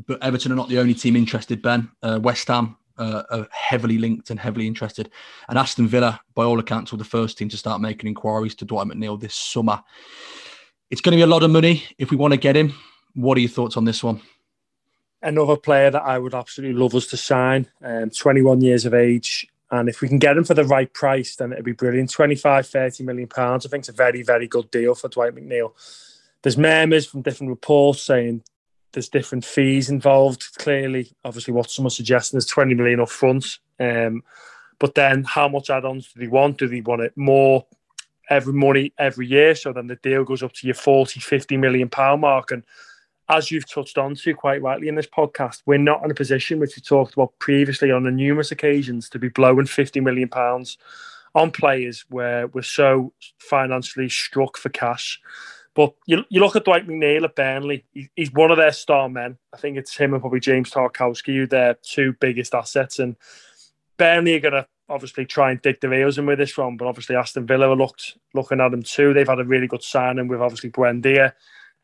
but 0.06 0.22
Everton 0.22 0.52
are 0.52 0.56
not 0.56 0.68
the 0.68 0.78
only 0.78 0.94
team 0.94 1.16
interested. 1.16 1.60
Ben, 1.60 1.90
uh, 2.02 2.18
West 2.22 2.48
Ham 2.48 2.76
uh, 2.98 3.22
are 3.30 3.48
heavily 3.50 3.98
linked 3.98 4.30
and 4.30 4.38
heavily 4.38 4.66
interested. 4.66 5.10
And 5.48 5.58
Aston 5.58 5.88
Villa, 5.88 6.20
by 6.34 6.44
all 6.44 6.58
accounts, 6.58 6.92
were 6.92 6.98
the 6.98 7.04
first 7.04 7.38
team 7.38 7.48
to 7.50 7.56
start 7.56 7.80
making 7.80 8.08
inquiries 8.08 8.54
to 8.56 8.64
Dwight 8.64 8.86
McNeil 8.86 9.20
this 9.20 9.34
summer. 9.34 9.82
It's 10.90 11.00
going 11.00 11.12
to 11.12 11.16
be 11.16 11.22
a 11.22 11.26
lot 11.26 11.42
of 11.42 11.50
money 11.50 11.84
if 11.98 12.10
we 12.10 12.16
want 12.16 12.32
to 12.32 12.38
get 12.38 12.56
him. 12.56 12.74
What 13.14 13.38
are 13.38 13.40
your 13.40 13.50
thoughts 13.50 13.76
on 13.76 13.84
this 13.84 14.02
one? 14.02 14.20
Another 15.22 15.56
player 15.56 15.90
that 15.90 16.02
I 16.02 16.18
would 16.18 16.34
absolutely 16.34 16.78
love 16.78 16.94
us 16.94 17.06
to 17.08 17.16
sign, 17.16 17.68
um, 17.82 18.10
21 18.10 18.60
years 18.60 18.84
of 18.84 18.92
age. 18.92 19.46
And 19.70 19.88
if 19.88 20.02
we 20.02 20.08
can 20.08 20.18
get 20.18 20.36
him 20.36 20.44
for 20.44 20.52
the 20.52 20.64
right 20.64 20.92
price, 20.92 21.36
then 21.36 21.52
it'd 21.52 21.64
be 21.64 21.72
brilliant. 21.72 22.10
25, 22.10 22.66
30 22.66 23.04
million 23.04 23.28
pounds. 23.28 23.64
I 23.64 23.70
think 23.70 23.82
it's 23.82 23.88
a 23.88 23.92
very, 23.92 24.22
very 24.22 24.46
good 24.46 24.70
deal 24.70 24.94
for 24.94 25.08
Dwight 25.08 25.34
McNeil. 25.34 25.72
There's 26.42 26.58
murmurs 26.58 27.06
from 27.06 27.22
different 27.22 27.50
reports 27.50 28.02
saying 28.02 28.42
there's 28.92 29.08
different 29.08 29.44
fees 29.44 29.90
involved. 29.90 30.56
Clearly, 30.58 31.12
obviously, 31.24 31.54
what 31.54 31.70
someone's 31.70 31.96
suggesting 31.96 32.38
is 32.38 32.46
20 32.46 32.74
million 32.74 33.00
up 33.00 33.08
front. 33.08 33.58
Um, 33.80 34.22
but 34.78 34.94
then, 34.94 35.24
how 35.24 35.48
much 35.48 35.70
add-ons 35.70 36.12
do 36.12 36.20
they 36.20 36.28
want? 36.28 36.58
Do 36.58 36.68
they 36.68 36.80
want 36.80 37.02
it 37.02 37.16
more 37.16 37.66
every 38.28 38.52
money 38.52 38.92
every 38.98 39.26
year? 39.26 39.54
So 39.54 39.72
then 39.72 39.86
the 39.86 39.96
deal 39.96 40.24
goes 40.24 40.42
up 40.42 40.52
to 40.54 40.66
your 40.66 40.74
40, 40.74 41.20
50 41.20 41.56
million 41.56 41.88
pound 41.88 42.20
mark. 42.22 42.50
And 42.50 42.64
as 43.28 43.50
you've 43.50 43.70
touched 43.70 43.98
on 43.98 44.14
to 44.14 44.34
quite 44.34 44.62
rightly 44.62 44.88
in 44.88 44.94
this 44.94 45.06
podcast, 45.06 45.62
we're 45.66 45.78
not 45.78 46.04
in 46.04 46.10
a 46.10 46.14
position 46.14 46.58
which 46.58 46.76
we 46.76 46.82
talked 46.82 47.14
about 47.14 47.38
previously 47.38 47.90
on 47.90 48.04
numerous 48.14 48.52
occasions 48.52 49.08
to 49.10 49.18
be 49.18 49.28
blowing 49.28 49.66
50 49.66 50.00
million 50.00 50.28
pounds 50.28 50.76
on 51.34 51.50
players 51.50 52.04
where 52.10 52.46
we're 52.48 52.62
so 52.62 53.12
financially 53.38 54.08
struck 54.08 54.56
for 54.56 54.68
cash. 54.68 55.20
But 55.74 55.94
you, 56.06 56.24
you 56.28 56.40
look 56.40 56.56
at 56.56 56.64
Dwight 56.64 56.86
McNeil 56.86 57.24
at 57.24 57.34
Burnley, 57.34 57.84
he, 57.92 58.08
he's 58.14 58.32
one 58.32 58.50
of 58.50 58.58
their 58.58 58.72
star 58.72 59.08
men. 59.08 59.38
I 59.54 59.56
think 59.56 59.78
it's 59.78 59.96
him 59.96 60.12
and 60.12 60.20
probably 60.20 60.40
James 60.40 60.70
Tarkowski, 60.70 61.34
who 61.34 61.46
their 61.46 61.76
two 61.82 62.14
biggest 62.20 62.54
assets. 62.54 62.98
And 62.98 63.16
Burnley 63.96 64.34
are 64.34 64.40
going 64.40 64.52
to 64.52 64.66
obviously 64.88 65.24
try 65.24 65.50
and 65.50 65.62
dig 65.62 65.80
their 65.80 65.92
heels 65.94 66.18
in 66.18 66.26
with 66.26 66.38
this 66.38 66.56
one, 66.56 66.76
but 66.76 66.86
obviously 66.86 67.16
Aston 67.16 67.46
Villa 67.46 67.70
are 67.70 67.76
looked, 67.76 68.18
looking 68.34 68.60
at 68.60 68.70
them 68.70 68.82
too. 68.82 69.14
They've 69.14 69.26
had 69.26 69.40
a 69.40 69.44
really 69.44 69.66
good 69.66 69.82
signing 69.82 70.28
with 70.28 70.42
obviously 70.42 70.70
Buendia. 70.70 71.32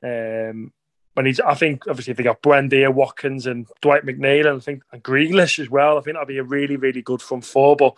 Um, 0.03 0.72
when 1.14 1.27
he's, 1.27 1.40
I 1.40 1.55
think 1.55 1.88
obviously 1.88 2.12
if 2.12 2.16
they 2.18 2.24
got 2.24 2.42
Buendia, 2.42 2.92
Watkins, 2.92 3.46
and 3.46 3.66
Dwight 3.81 4.05
McNeil, 4.05 4.46
and 4.46 4.57
I 4.57 4.61
think 4.61 4.83
and 4.92 5.03
Grealish 5.03 5.59
as 5.59 5.70
well, 5.70 5.98
I 5.98 6.03
think 6.03 6.16
that'd 6.16 6.29
be 6.29 6.38
a 6.38 6.44
really, 6.44 6.77
really 6.77 7.03
good 7.03 7.22
front 7.22 7.44
four. 7.44 7.74
But 7.77 7.94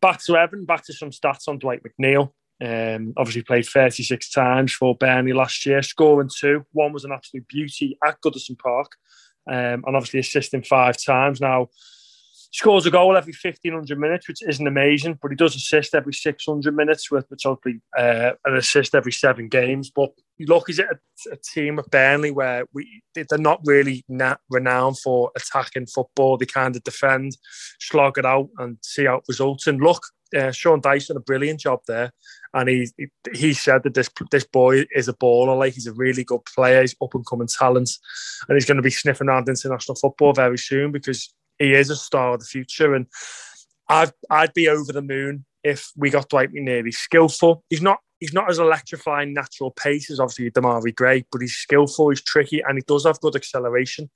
back 0.00 0.22
to 0.24 0.36
Evan, 0.36 0.64
back 0.64 0.84
to 0.84 0.92
some 0.92 1.10
stats 1.10 1.48
on 1.48 1.58
Dwight 1.58 1.82
McNeil. 1.82 2.32
Um, 2.62 3.12
obviously 3.16 3.42
played 3.42 3.66
36 3.66 4.30
times 4.30 4.72
for 4.72 4.94
Burnley 4.94 5.32
last 5.32 5.66
year, 5.66 5.82
scoring 5.82 6.30
two. 6.34 6.64
One 6.72 6.92
was 6.92 7.04
an 7.04 7.12
absolute 7.12 7.48
beauty 7.48 7.98
at 8.06 8.20
Goodison 8.20 8.58
Park, 8.58 8.92
um, 9.50 9.82
and 9.84 9.96
obviously 9.96 10.20
assisting 10.20 10.62
five 10.62 10.96
times. 11.02 11.40
Now, 11.40 11.70
scores 12.52 12.86
a 12.86 12.90
goal 12.90 13.16
every 13.16 13.32
1500 13.32 13.98
minutes, 13.98 14.28
which 14.28 14.42
isn't 14.46 14.66
amazing, 14.66 15.18
but 15.20 15.30
he 15.30 15.36
does 15.36 15.56
assist 15.56 15.94
every 15.94 16.12
600 16.12 16.76
minutes, 16.76 17.10
with 17.10 17.24
which 17.30 17.42
hopefully 17.44 17.80
uh, 17.98 18.32
an 18.44 18.56
assist 18.56 18.94
every 18.94 19.12
seven 19.12 19.48
games. 19.48 19.90
But 19.90 20.10
look, 20.38 20.70
is 20.70 20.78
it 20.78 20.86
a, 20.86 21.32
a, 21.32 21.36
team 21.36 21.78
of 21.78 21.86
Burnley 21.90 22.30
where 22.30 22.66
we 22.72 23.02
they're 23.14 23.38
not 23.38 23.60
really 23.64 24.04
renowned 24.50 24.98
for 25.00 25.32
attacking 25.34 25.86
football? 25.86 26.36
They 26.36 26.46
kind 26.46 26.76
of 26.76 26.84
defend, 26.84 27.36
slog 27.80 28.18
it 28.18 28.26
out, 28.26 28.50
and 28.58 28.76
see 28.82 29.06
it 29.06 29.22
results. 29.26 29.66
And 29.66 29.80
look, 29.80 30.04
uh, 30.36 30.52
Sean 30.52 30.80
Dyson, 30.80 31.16
a 31.16 31.20
brilliant 31.20 31.60
job 31.60 31.80
there 31.88 32.12
and 32.54 32.68
he 32.68 32.88
he 33.34 33.54
said 33.54 33.82
that 33.84 33.94
this 33.94 34.10
this 34.30 34.44
boy 34.44 34.84
is 34.94 35.08
a 35.08 35.14
baller. 35.14 35.58
Like 35.58 35.74
he's 35.74 35.86
a 35.86 35.92
really 35.92 36.24
good 36.24 36.44
player. 36.44 36.80
He's 36.80 36.94
up 37.02 37.14
and 37.14 37.26
coming 37.26 37.48
talent, 37.48 37.90
and 38.48 38.56
he's 38.56 38.66
going 38.66 38.76
to 38.76 38.82
be 38.82 38.90
sniffing 38.90 39.28
around 39.28 39.48
international 39.48 39.96
football 39.96 40.32
very 40.32 40.58
soon 40.58 40.92
because 40.92 41.34
he 41.58 41.74
is 41.74 41.90
a 41.90 41.96
star 41.96 42.34
of 42.34 42.40
the 42.40 42.46
future. 42.46 42.94
And 42.94 43.06
I'd 43.88 44.12
I'd 44.30 44.54
be 44.54 44.68
over 44.68 44.92
the 44.92 45.02
moon 45.02 45.44
if 45.64 45.90
we 45.96 46.10
got 46.10 46.28
Dwight. 46.28 46.50
He's 46.52 46.98
skillful. 46.98 47.64
He's 47.70 47.82
not 47.82 48.00
he's 48.20 48.34
not 48.34 48.50
as 48.50 48.58
electrifying 48.58 49.32
natural 49.32 49.70
pace 49.70 50.10
as 50.10 50.20
obviously 50.20 50.50
Demarai 50.50 50.94
Gray, 50.94 51.24
but 51.32 51.40
he's 51.40 51.54
skillful. 51.54 52.10
He's 52.10 52.22
tricky, 52.22 52.60
and 52.60 52.76
he 52.76 52.84
does 52.86 53.06
have 53.06 53.20
good 53.20 53.36
acceleration. 53.36 54.10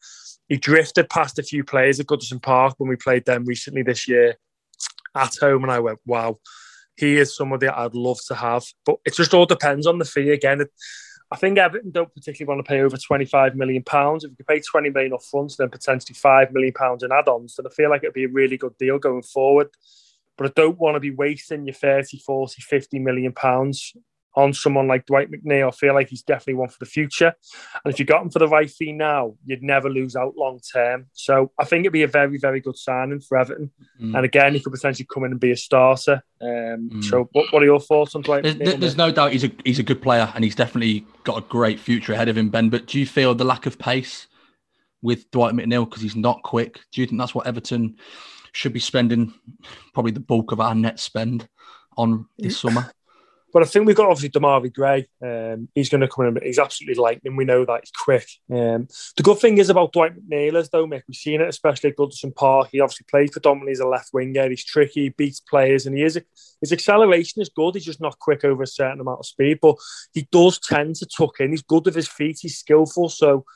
He 0.48 0.56
drifted 0.56 1.08
past 1.10 1.38
a 1.38 1.42
few 1.42 1.64
players 1.64 1.98
at 1.98 2.06
Goodison 2.06 2.40
Park 2.40 2.74
when 2.78 2.88
we 2.88 2.96
played 2.96 3.24
them 3.24 3.46
recently 3.46 3.82
this 3.82 4.06
year 4.06 4.36
at 5.14 5.34
home, 5.40 5.62
and 5.62 5.72
I 5.72 5.80
went, 5.80 5.98
wow 6.04 6.38
he 6.96 7.18
is 7.18 7.36
somebody 7.36 7.68
I'd 7.68 7.94
love 7.94 8.18
to 8.28 8.34
have. 8.34 8.64
But 8.84 8.96
it 9.04 9.14
just 9.14 9.34
all 9.34 9.46
depends 9.46 9.86
on 9.86 9.98
the 9.98 10.04
fee 10.04 10.30
again. 10.30 10.64
I 11.30 11.36
think 11.36 11.58
Everton 11.58 11.90
don't 11.90 12.14
particularly 12.14 12.54
want 12.54 12.64
to 12.64 12.68
pay 12.68 12.80
over 12.80 12.96
£25 12.96 13.54
million. 13.54 13.82
If 13.86 14.30
you 14.38 14.44
pay 14.46 14.60
£20 14.60 14.94
million 14.94 15.12
up 15.12 15.22
front, 15.22 15.54
then 15.58 15.70
potentially 15.70 16.14
£5 16.14 16.52
million 16.52 16.72
in 17.02 17.12
add 17.12 17.28
ons, 17.28 17.56
then 17.56 17.66
I 17.66 17.74
feel 17.74 17.90
like 17.90 18.04
it'd 18.04 18.14
be 18.14 18.24
a 18.24 18.28
really 18.28 18.56
good 18.56 18.78
deal 18.78 18.98
going 18.98 19.22
forward. 19.22 19.68
But 20.38 20.48
I 20.48 20.52
don't 20.54 20.78
want 20.78 20.94
to 20.94 21.00
be 21.00 21.10
wasting 21.10 21.66
your 21.66 21.74
30, 21.74 22.18
40, 22.18 22.62
50 22.62 22.98
million 23.00 23.32
pounds 23.32 23.92
on 24.36 24.52
someone 24.52 24.86
like 24.86 25.06
Dwight 25.06 25.30
McNeil. 25.30 25.68
I 25.68 25.70
feel 25.70 25.94
like 25.94 26.08
he's 26.08 26.22
definitely 26.22 26.54
one 26.54 26.68
for 26.68 26.78
the 26.78 26.86
future. 26.86 27.34
And 27.84 27.92
if 27.92 27.98
you 27.98 28.04
got 28.04 28.22
him 28.22 28.30
for 28.30 28.38
the 28.38 28.48
right 28.48 28.70
fee 28.70 28.92
now, 28.92 29.34
you'd 29.46 29.62
never 29.62 29.88
lose 29.88 30.14
out 30.14 30.36
long 30.36 30.60
term. 30.72 31.06
So 31.14 31.52
I 31.58 31.64
think 31.64 31.82
it'd 31.82 31.92
be 31.94 32.02
a 32.02 32.08
very, 32.08 32.36
very 32.36 32.60
good 32.60 32.76
signing 32.76 33.20
for 33.20 33.38
Everton. 33.38 33.70
Mm. 34.00 34.14
And 34.14 34.24
again, 34.24 34.52
he 34.52 34.60
could 34.60 34.72
potentially 34.72 35.08
come 35.12 35.24
in 35.24 35.32
and 35.32 35.40
be 35.40 35.52
a 35.52 35.56
starter. 35.56 36.22
Um, 36.40 36.90
mm. 36.92 37.04
So 37.04 37.28
what, 37.32 37.50
what, 37.50 37.62
are 37.62 37.66
your 37.66 37.80
thoughts 37.80 38.14
on 38.14 38.22
Dwight 38.22 38.42
there's, 38.42 38.56
McNeil? 38.56 38.80
There's 38.80 38.96
no 38.96 39.10
doubt 39.10 39.32
he's 39.32 39.44
a 39.44 39.50
he's 39.64 39.78
a 39.78 39.82
good 39.82 40.02
player 40.02 40.30
and 40.34 40.44
he's 40.44 40.54
definitely 40.54 41.06
got 41.24 41.38
a 41.38 41.46
great 41.48 41.80
future 41.80 42.12
ahead 42.12 42.28
of 42.28 42.36
him, 42.36 42.50
Ben. 42.50 42.68
But 42.68 42.86
do 42.86 43.00
you 43.00 43.06
feel 43.06 43.34
the 43.34 43.44
lack 43.44 43.64
of 43.64 43.78
pace 43.78 44.26
with 45.00 45.30
Dwight 45.30 45.54
McNeil 45.54 45.88
because 45.88 46.02
he's 46.02 46.16
not 46.16 46.42
quick? 46.42 46.80
Do 46.92 47.00
you 47.00 47.06
think 47.06 47.18
that's 47.18 47.34
what 47.34 47.46
Everton 47.46 47.96
should 48.52 48.74
be 48.74 48.80
spending 48.80 49.32
probably 49.94 50.12
the 50.12 50.20
bulk 50.20 50.52
of 50.52 50.60
our 50.60 50.74
net 50.74 51.00
spend 51.00 51.48
on 51.96 52.26
this 52.38 52.60
summer? 52.60 52.90
But 53.56 53.62
I 53.62 53.66
think 53.68 53.86
we've 53.86 53.96
got 53.96 54.10
obviously 54.10 54.38
Demarai 54.38 54.70
Gray. 54.70 55.08
Um, 55.24 55.70
he's 55.74 55.88
going 55.88 56.02
to 56.02 56.08
come 56.08 56.26
in. 56.26 56.38
He's 56.42 56.58
absolutely 56.58 57.02
lightning. 57.02 57.36
We 57.36 57.46
know 57.46 57.64
that 57.64 57.80
he's 57.80 57.90
quick. 57.90 58.28
Um, 58.50 58.86
the 59.16 59.22
good 59.22 59.38
thing 59.38 59.56
is 59.56 59.70
about 59.70 59.94
Dwight 59.94 60.12
McNeil 60.14 60.56
is 60.56 60.68
though, 60.68 60.86
Mick, 60.86 61.04
we've 61.08 61.16
seen 61.16 61.40
it, 61.40 61.48
especially 61.48 61.88
at 61.88 61.96
Goodison 61.96 62.34
Park. 62.34 62.68
He 62.70 62.80
obviously 62.80 63.06
plays 63.10 63.30
predominantly 63.30 63.72
as 63.72 63.80
a 63.80 63.88
left 63.88 64.10
winger. 64.12 64.50
He's 64.50 64.62
tricky, 64.62 65.04
he 65.04 65.08
beats 65.08 65.40
players, 65.40 65.86
and 65.86 65.96
he 65.96 66.04
is 66.04 66.20
his 66.60 66.70
acceleration 66.70 67.40
is 67.40 67.48
good. 67.48 67.76
He's 67.76 67.86
just 67.86 67.98
not 67.98 68.18
quick 68.18 68.44
over 68.44 68.62
a 68.62 68.66
certain 68.66 69.00
amount 69.00 69.20
of 69.20 69.26
speed, 69.26 69.60
but 69.62 69.76
he 70.12 70.28
does 70.30 70.58
tend 70.58 70.96
to 70.96 71.06
tuck 71.06 71.40
in. 71.40 71.52
He's 71.52 71.62
good 71.62 71.86
with 71.86 71.94
his 71.94 72.08
feet. 72.08 72.40
He's 72.42 72.58
skillful. 72.58 73.08
So 73.08 73.46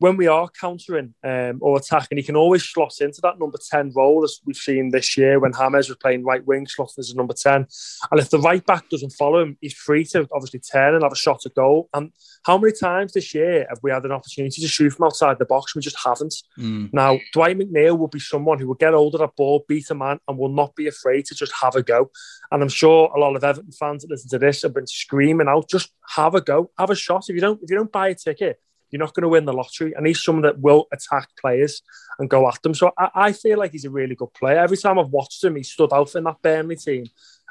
when 0.00 0.16
we 0.16 0.26
are 0.26 0.48
countering 0.48 1.14
um, 1.22 1.58
or 1.60 1.76
attacking, 1.76 2.16
he 2.16 2.24
can 2.24 2.34
always 2.34 2.64
slot 2.64 2.94
into 3.00 3.20
that 3.20 3.38
number 3.38 3.58
10 3.70 3.92
role, 3.94 4.24
as 4.24 4.40
we've 4.46 4.56
seen 4.56 4.90
this 4.90 5.16
year 5.16 5.38
when 5.38 5.52
James 5.52 5.90
was 5.90 5.98
playing 6.00 6.24
right 6.24 6.44
wing, 6.46 6.66
slotting 6.66 6.98
as 6.98 7.10
a 7.10 7.16
number 7.16 7.34
10. 7.34 7.66
And 8.10 8.20
if 8.20 8.30
the 8.30 8.38
right 8.38 8.64
back 8.64 8.88
doesn't 8.88 9.10
follow 9.10 9.40
him, 9.40 9.58
he's 9.60 9.74
free 9.74 10.04
to 10.06 10.26
obviously 10.32 10.60
turn 10.60 10.94
and 10.94 11.02
have 11.02 11.12
a 11.12 11.16
shot 11.16 11.44
at 11.44 11.54
goal. 11.54 11.90
And 11.92 12.12
how 12.44 12.56
many 12.56 12.72
times 12.72 13.12
this 13.12 13.34
year 13.34 13.66
have 13.68 13.78
we 13.82 13.90
had 13.90 14.04
an 14.06 14.12
opportunity 14.12 14.62
to 14.62 14.68
shoot 14.68 14.90
from 14.94 15.04
outside 15.04 15.38
the 15.38 15.44
box? 15.44 15.76
We 15.76 15.82
just 15.82 15.98
haven't. 16.02 16.34
Mm. 16.58 16.94
Now, 16.94 17.18
Dwight 17.34 17.58
McNeil 17.58 17.98
will 17.98 18.08
be 18.08 18.20
someone 18.20 18.58
who 18.58 18.68
will 18.68 18.76
get 18.76 18.94
older 18.94 19.18
that 19.18 19.36
ball, 19.36 19.66
beat 19.68 19.90
a 19.90 19.94
man, 19.94 20.18
and 20.26 20.38
will 20.38 20.48
not 20.48 20.74
be 20.74 20.88
afraid 20.88 21.26
to 21.26 21.34
just 21.34 21.52
have 21.60 21.76
a 21.76 21.82
go. 21.82 22.10
And 22.50 22.62
I'm 22.62 22.70
sure 22.70 23.12
a 23.14 23.20
lot 23.20 23.36
of 23.36 23.44
Everton 23.44 23.72
fans 23.72 24.02
that 24.02 24.10
listen 24.10 24.30
to 24.30 24.38
this 24.38 24.62
have 24.62 24.72
been 24.72 24.86
screaming 24.86 25.46
out, 25.46 25.68
just 25.68 25.90
have 26.16 26.34
a 26.34 26.40
go, 26.40 26.70
have 26.78 26.88
a 26.88 26.96
shot. 26.96 27.26
If 27.28 27.34
you 27.34 27.42
don't, 27.42 27.62
if 27.62 27.70
you 27.70 27.76
don't 27.76 27.92
buy 27.92 28.08
a 28.08 28.14
ticket, 28.14 28.58
you're 28.90 29.00
not 29.00 29.14
going 29.14 29.22
to 29.22 29.28
win 29.28 29.44
the 29.44 29.52
lottery. 29.52 29.92
And 29.94 30.06
he's 30.06 30.22
someone 30.22 30.42
that 30.42 30.58
will 30.58 30.86
attack 30.92 31.28
players 31.40 31.82
and 32.18 32.28
go 32.28 32.48
at 32.48 32.62
them. 32.62 32.74
So 32.74 32.92
I, 32.98 33.10
I, 33.14 33.32
feel 33.32 33.58
like 33.58 33.72
he's 33.72 33.84
a 33.84 33.90
really 33.90 34.14
good 34.14 34.32
player. 34.34 34.58
Every 34.58 34.76
time 34.76 34.98
I've 34.98 35.10
watched 35.10 35.42
him, 35.42 35.56
he 35.56 35.62
stood 35.62 35.92
out 35.92 36.14
in 36.14 36.24
that 36.24 36.42
Burnley 36.42 36.76
team. 36.76 37.06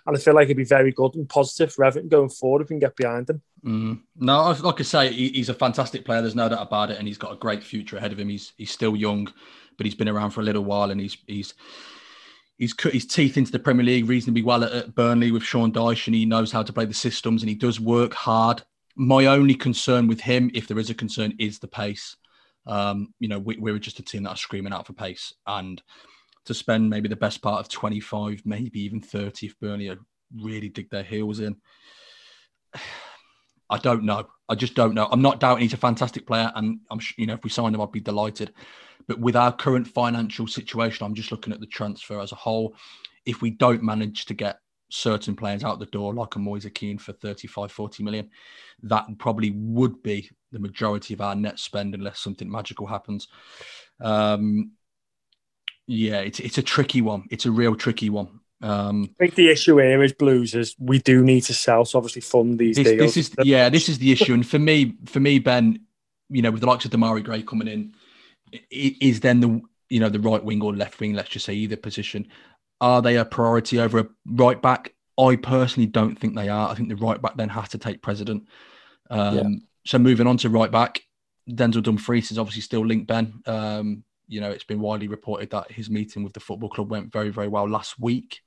And 0.05 0.15
I 0.15 0.19
feel 0.19 0.33
like 0.33 0.47
he'd 0.47 0.57
be 0.57 0.63
very 0.63 0.91
good 0.91 1.15
and 1.15 1.27
positive 1.29 1.73
for 1.73 1.85
Everton 1.85 2.09
going 2.09 2.29
forward 2.29 2.63
if 2.63 2.69
we 2.69 2.73
can 2.73 2.79
get 2.79 2.95
behind 2.95 3.29
him. 3.29 3.41
Mm. 3.63 4.01
No, 4.15 4.51
like 4.61 4.79
I 4.79 4.83
say, 4.83 5.11
he's 5.11 5.49
a 5.49 5.53
fantastic 5.53 6.05
player. 6.05 6.21
There's 6.21 6.35
no 6.35 6.49
doubt 6.49 6.65
about 6.65 6.91
it, 6.91 6.97
and 6.97 7.07
he's 7.07 7.17
got 7.17 7.33
a 7.33 7.37
great 7.37 7.63
future 7.63 7.97
ahead 7.97 8.11
of 8.11 8.19
him. 8.19 8.29
He's 8.29 8.53
he's 8.57 8.71
still 8.71 8.95
young, 8.95 9.31
but 9.77 9.85
he's 9.85 9.95
been 9.95 10.07
around 10.07 10.31
for 10.31 10.39
a 10.39 10.43
little 10.43 10.63
while, 10.63 10.91
and 10.91 11.01
he's 11.01 11.17
he's 11.27 11.53
he's 12.57 12.73
cut 12.73 12.93
his 12.93 13.05
teeth 13.05 13.37
into 13.37 13.51
the 13.51 13.59
Premier 13.59 13.85
League 13.85 14.07
reasonably 14.07 14.41
well 14.41 14.63
at, 14.63 14.71
at 14.71 14.95
Burnley 14.95 15.31
with 15.31 15.43
Sean 15.43 15.71
Dyche, 15.71 16.07
and 16.07 16.15
he 16.15 16.25
knows 16.25 16.51
how 16.51 16.63
to 16.63 16.73
play 16.73 16.85
the 16.85 16.93
systems, 16.93 17.41
and 17.41 17.49
he 17.49 17.55
does 17.55 17.79
work 17.79 18.13
hard 18.13 18.63
my 18.99 19.27
only 19.27 19.55
concern 19.55 20.07
with 20.07 20.19
him, 20.19 20.51
if 20.53 20.67
there 20.67 20.77
is 20.77 20.89
a 20.89 20.93
concern, 20.93 21.33
is 21.39 21.57
the 21.57 21.67
pace. 21.69 22.17
Um, 22.67 23.13
you 23.19 23.29
know, 23.29 23.39
we, 23.39 23.55
we 23.55 23.71
were 23.71 23.79
just 23.79 23.99
a 23.99 24.03
team 24.03 24.23
that 24.23 24.31
are 24.31 24.35
screaming 24.35 24.73
out 24.73 24.85
for 24.85 24.93
pace, 24.93 25.33
and 25.47 25.81
to 26.43 26.53
spend 26.53 26.89
maybe 26.89 27.07
the 27.07 27.15
best 27.15 27.41
part 27.41 27.61
of 27.61 27.69
25, 27.69 28.41
maybe 28.43 28.81
even 28.81 28.99
30 28.99 29.47
if 29.47 29.59
Burnley 29.59 29.95
really 30.35 30.67
dig 30.67 30.89
their 30.89 31.03
heels 31.03 31.39
in. 31.39 31.55
I 33.71 33.77
don't 33.77 34.03
know. 34.03 34.27
I 34.49 34.55
just 34.55 34.73
don't 34.73 34.95
know. 34.95 35.07
I'm 35.11 35.21
not 35.21 35.39
doubting 35.39 35.61
he's 35.61 35.73
a 35.73 35.77
fantastic 35.77 36.27
player, 36.27 36.51
and 36.55 36.79
I'm 36.91 36.99
you 37.17 37.25
know 37.25 37.35
if 37.35 37.43
we 37.43 37.49
sign 37.49 37.73
him, 37.73 37.81
I'd 37.81 37.91
be 37.91 38.01
delighted. 38.01 38.51
But 39.07 39.19
with 39.19 39.35
our 39.35 39.53
current 39.53 39.87
financial 39.87 40.45
situation, 40.47 41.05
I'm 41.05 41.13
just 41.13 41.31
looking 41.31 41.53
at 41.53 41.61
the 41.61 41.67
transfer 41.67 42.19
as 42.19 42.31
a 42.33 42.35
whole. 42.35 42.75
If 43.25 43.41
we 43.41 43.51
don't 43.51 43.83
manage 43.83 44.25
to 44.25 44.33
get 44.33 44.59
certain 44.89 45.35
players 45.35 45.63
out 45.63 45.79
the 45.79 45.85
door, 45.87 46.13
like 46.13 46.35
a 46.35 46.39
Moise 46.39 46.67
Kean 46.73 46.97
for 46.97 47.13
35, 47.13 47.71
40 47.71 48.03
million, 48.03 48.29
that 48.83 49.05
probably 49.17 49.51
would 49.51 50.01
be 50.03 50.29
the 50.51 50.59
majority 50.59 51.13
of 51.13 51.21
our 51.21 51.35
net 51.35 51.59
spend 51.59 51.93
unless 51.93 52.19
something 52.19 52.49
magical 52.49 52.87
happens. 52.87 53.27
Um, 54.01 54.71
yeah, 55.87 56.19
it's 56.19 56.39
it's 56.39 56.57
a 56.57 56.63
tricky 56.63 57.01
one. 57.01 57.25
It's 57.31 57.45
a 57.45 57.51
real 57.51 57.75
tricky 57.75 58.09
one. 58.09 58.39
Um, 58.61 59.09
I 59.19 59.23
think 59.23 59.35
the 59.35 59.49
issue 59.49 59.77
here 59.77 60.03
is 60.03 60.13
Blues 60.13 60.53
is 60.53 60.75
we 60.79 60.99
do 60.99 61.23
need 61.23 61.41
to 61.41 61.53
sell 61.53 61.85
to 61.85 61.97
obviously 61.97 62.21
fund 62.21 62.59
these 62.59 62.75
this, 62.75 62.87
deals. 62.87 63.15
This 63.15 63.17
is 63.17 63.35
yeah, 63.43 63.69
this 63.69 63.89
is 63.89 63.97
the 63.97 64.11
issue. 64.11 64.33
And 64.33 64.45
for 64.45 64.59
me, 64.59 64.97
for 65.05 65.19
me, 65.19 65.39
Ben, 65.39 65.79
you 66.29 66.41
know, 66.41 66.51
with 66.51 66.61
the 66.61 66.67
likes 66.67 66.85
of 66.85 66.91
Demarai 66.91 67.23
Gray 67.23 67.41
coming 67.41 67.67
in, 67.67 67.93
is 68.69 69.21
then 69.21 69.39
the 69.39 69.61
you 69.89 69.99
know 69.99 70.09
the 70.09 70.19
right 70.19 70.43
wing 70.43 70.61
or 70.61 70.75
left 70.75 70.99
wing, 70.99 71.13
let's 71.13 71.29
just 71.29 71.45
say 71.45 71.53
either 71.53 71.77
position. 71.77 72.27
Are 72.81 73.01
they 73.01 73.17
a 73.17 73.25
priority 73.25 73.79
over 73.79 73.99
a 73.99 74.07
right 74.25 74.61
back? 74.61 74.93
I 75.17 75.35
personally 75.35 75.87
don't 75.87 76.15
think 76.15 76.35
they 76.35 76.49
are. 76.49 76.69
I 76.69 76.75
think 76.75 76.89
the 76.89 76.95
right 76.95 77.21
back 77.21 77.35
then 77.35 77.49
has 77.49 77.69
to 77.69 77.77
take 77.77 78.01
precedent. 78.01 78.47
Um, 79.09 79.37
yeah. 79.37 79.49
So 79.85 79.99
moving 79.99 80.27
on 80.27 80.37
to 80.37 80.49
right 80.49 80.71
back, 80.71 81.01
Denzel 81.49 81.83
Dumfries 81.83 82.31
is 82.31 82.37
obviously 82.37 82.61
still 82.61 82.85
linked. 82.85 83.07
Ben, 83.07 83.41
um, 83.45 84.03
you 84.27 84.39
know, 84.39 84.51
it's 84.51 84.63
been 84.63 84.79
widely 84.79 85.07
reported 85.07 85.49
that 85.49 85.71
his 85.71 85.89
meeting 85.89 86.23
with 86.23 86.33
the 86.33 86.39
football 86.39 86.69
club 86.69 86.91
went 86.91 87.11
very, 87.11 87.29
very 87.29 87.47
well 87.47 87.67
last 87.67 87.99
week. 87.99 88.39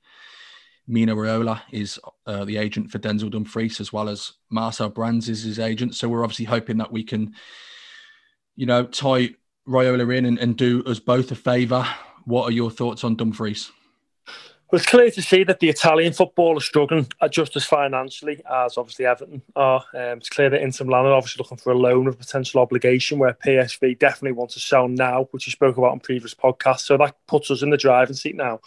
Mino 0.87 1.15
Raiola 1.15 1.61
is 1.71 1.99
uh, 2.25 2.43
the 2.45 2.57
agent 2.57 2.91
for 2.91 2.99
Denzel 2.99 3.31
Dumfries, 3.31 3.79
as 3.79 3.93
well 3.93 4.09
as 4.09 4.33
Marcel 4.49 4.89
Brands 4.89 5.29
is 5.29 5.43
his 5.43 5.59
agent. 5.59 5.95
So 5.95 6.09
we're 6.09 6.23
obviously 6.23 6.45
hoping 6.45 6.77
that 6.77 6.91
we 6.91 7.03
can, 7.03 7.33
you 8.55 8.65
know, 8.65 8.85
tie 8.85 9.29
Raiola 9.67 10.17
in 10.17 10.25
and, 10.25 10.39
and 10.39 10.57
do 10.57 10.83
us 10.85 10.99
both 10.99 11.31
a 11.31 11.35
favour. 11.35 11.85
What 12.25 12.45
are 12.45 12.51
your 12.51 12.71
thoughts 12.71 13.03
on 13.03 13.15
Dumfries? 13.15 13.71
Well, 14.73 14.79
it's 14.79 14.89
clear 14.89 15.11
to 15.11 15.21
see 15.21 15.43
that 15.43 15.59
the 15.59 15.69
Italian 15.69 16.13
football 16.13 16.57
is 16.57 16.65
struggling 16.65 17.07
uh, 17.21 17.27
just 17.27 17.55
as 17.55 17.63
financially 17.63 18.41
as 18.51 18.75
obviously 18.75 19.05
Everton 19.05 19.43
are. 19.55 19.85
Um, 19.93 20.17
it's 20.17 20.29
clear 20.29 20.49
that 20.49 20.63
Inter 20.63 20.85
Milan 20.85 21.05
are 21.05 21.13
obviously 21.13 21.43
looking 21.43 21.59
for 21.59 21.73
a 21.73 21.77
loan 21.77 22.07
of 22.07 22.17
potential 22.17 22.59
obligation, 22.59 23.19
where 23.19 23.37
PSV 23.45 23.99
definitely 23.99 24.31
want 24.31 24.49
to 24.49 24.59
sell 24.59 24.87
now, 24.87 25.27
which 25.29 25.45
we 25.45 25.51
spoke 25.51 25.77
about 25.77 25.93
in 25.93 25.99
previous 25.99 26.33
podcasts. 26.33 26.87
So 26.87 26.97
that 26.97 27.15
puts 27.27 27.51
us 27.51 27.61
in 27.61 27.69
the 27.69 27.77
driving 27.77 28.15
seat 28.15 28.35
now. 28.35 28.61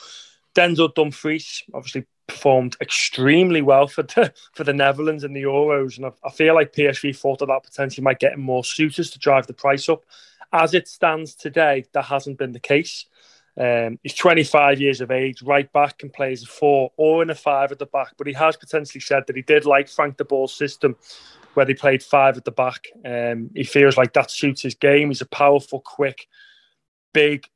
Denzel 0.54 0.94
Dumfries 0.94 1.64
obviously 1.74 2.06
performed 2.28 2.76
extremely 2.80 3.60
well 3.60 3.88
for 3.88 4.04
the, 4.04 4.32
for 4.54 4.62
the 4.62 4.72
Netherlands 4.72 5.24
in 5.24 5.32
the 5.32 5.42
Euros, 5.42 5.96
and 5.96 6.06
I, 6.06 6.12
I 6.22 6.30
feel 6.30 6.54
like 6.54 6.72
PSV 6.72 7.16
thought 7.16 7.40
that 7.40 7.46
that 7.46 7.64
potentially 7.64 8.04
might 8.04 8.20
get 8.20 8.38
more 8.38 8.62
suitors 8.62 9.10
to 9.10 9.18
drive 9.18 9.48
the 9.48 9.54
price 9.54 9.88
up. 9.88 10.04
As 10.52 10.72
it 10.72 10.86
stands 10.86 11.34
today, 11.34 11.86
that 11.94 12.04
hasn't 12.04 12.38
been 12.38 12.52
the 12.52 12.60
case. 12.60 13.06
Um, 13.58 13.98
he's 14.02 14.14
25 14.14 14.80
years 14.80 15.00
of 15.00 15.10
age, 15.10 15.42
right 15.42 15.70
back, 15.72 16.02
and 16.02 16.12
plays 16.12 16.42
a 16.42 16.46
four 16.46 16.92
or 16.96 17.22
in 17.22 17.30
a 17.30 17.34
five 17.34 17.72
at 17.72 17.78
the 17.78 17.86
back. 17.86 18.12
But 18.18 18.26
he 18.26 18.32
has 18.34 18.56
potentially 18.56 19.00
said 19.00 19.24
that 19.26 19.36
he 19.36 19.42
did 19.42 19.64
like 19.64 19.88
Frank 19.88 20.16
de 20.16 20.24
Boer's 20.24 20.52
system, 20.52 20.96
where 21.54 21.64
they 21.66 21.74
played 21.74 22.02
five 22.02 22.36
at 22.36 22.44
the 22.44 22.50
back. 22.50 22.86
Um, 23.04 23.50
he 23.54 23.64
feels 23.64 23.96
like 23.96 24.12
that 24.12 24.30
suits 24.30 24.62
his 24.62 24.74
game. 24.74 25.08
He's 25.08 25.22
a 25.22 25.26
powerful, 25.26 25.80
quick, 25.80 26.28
big 27.14 27.46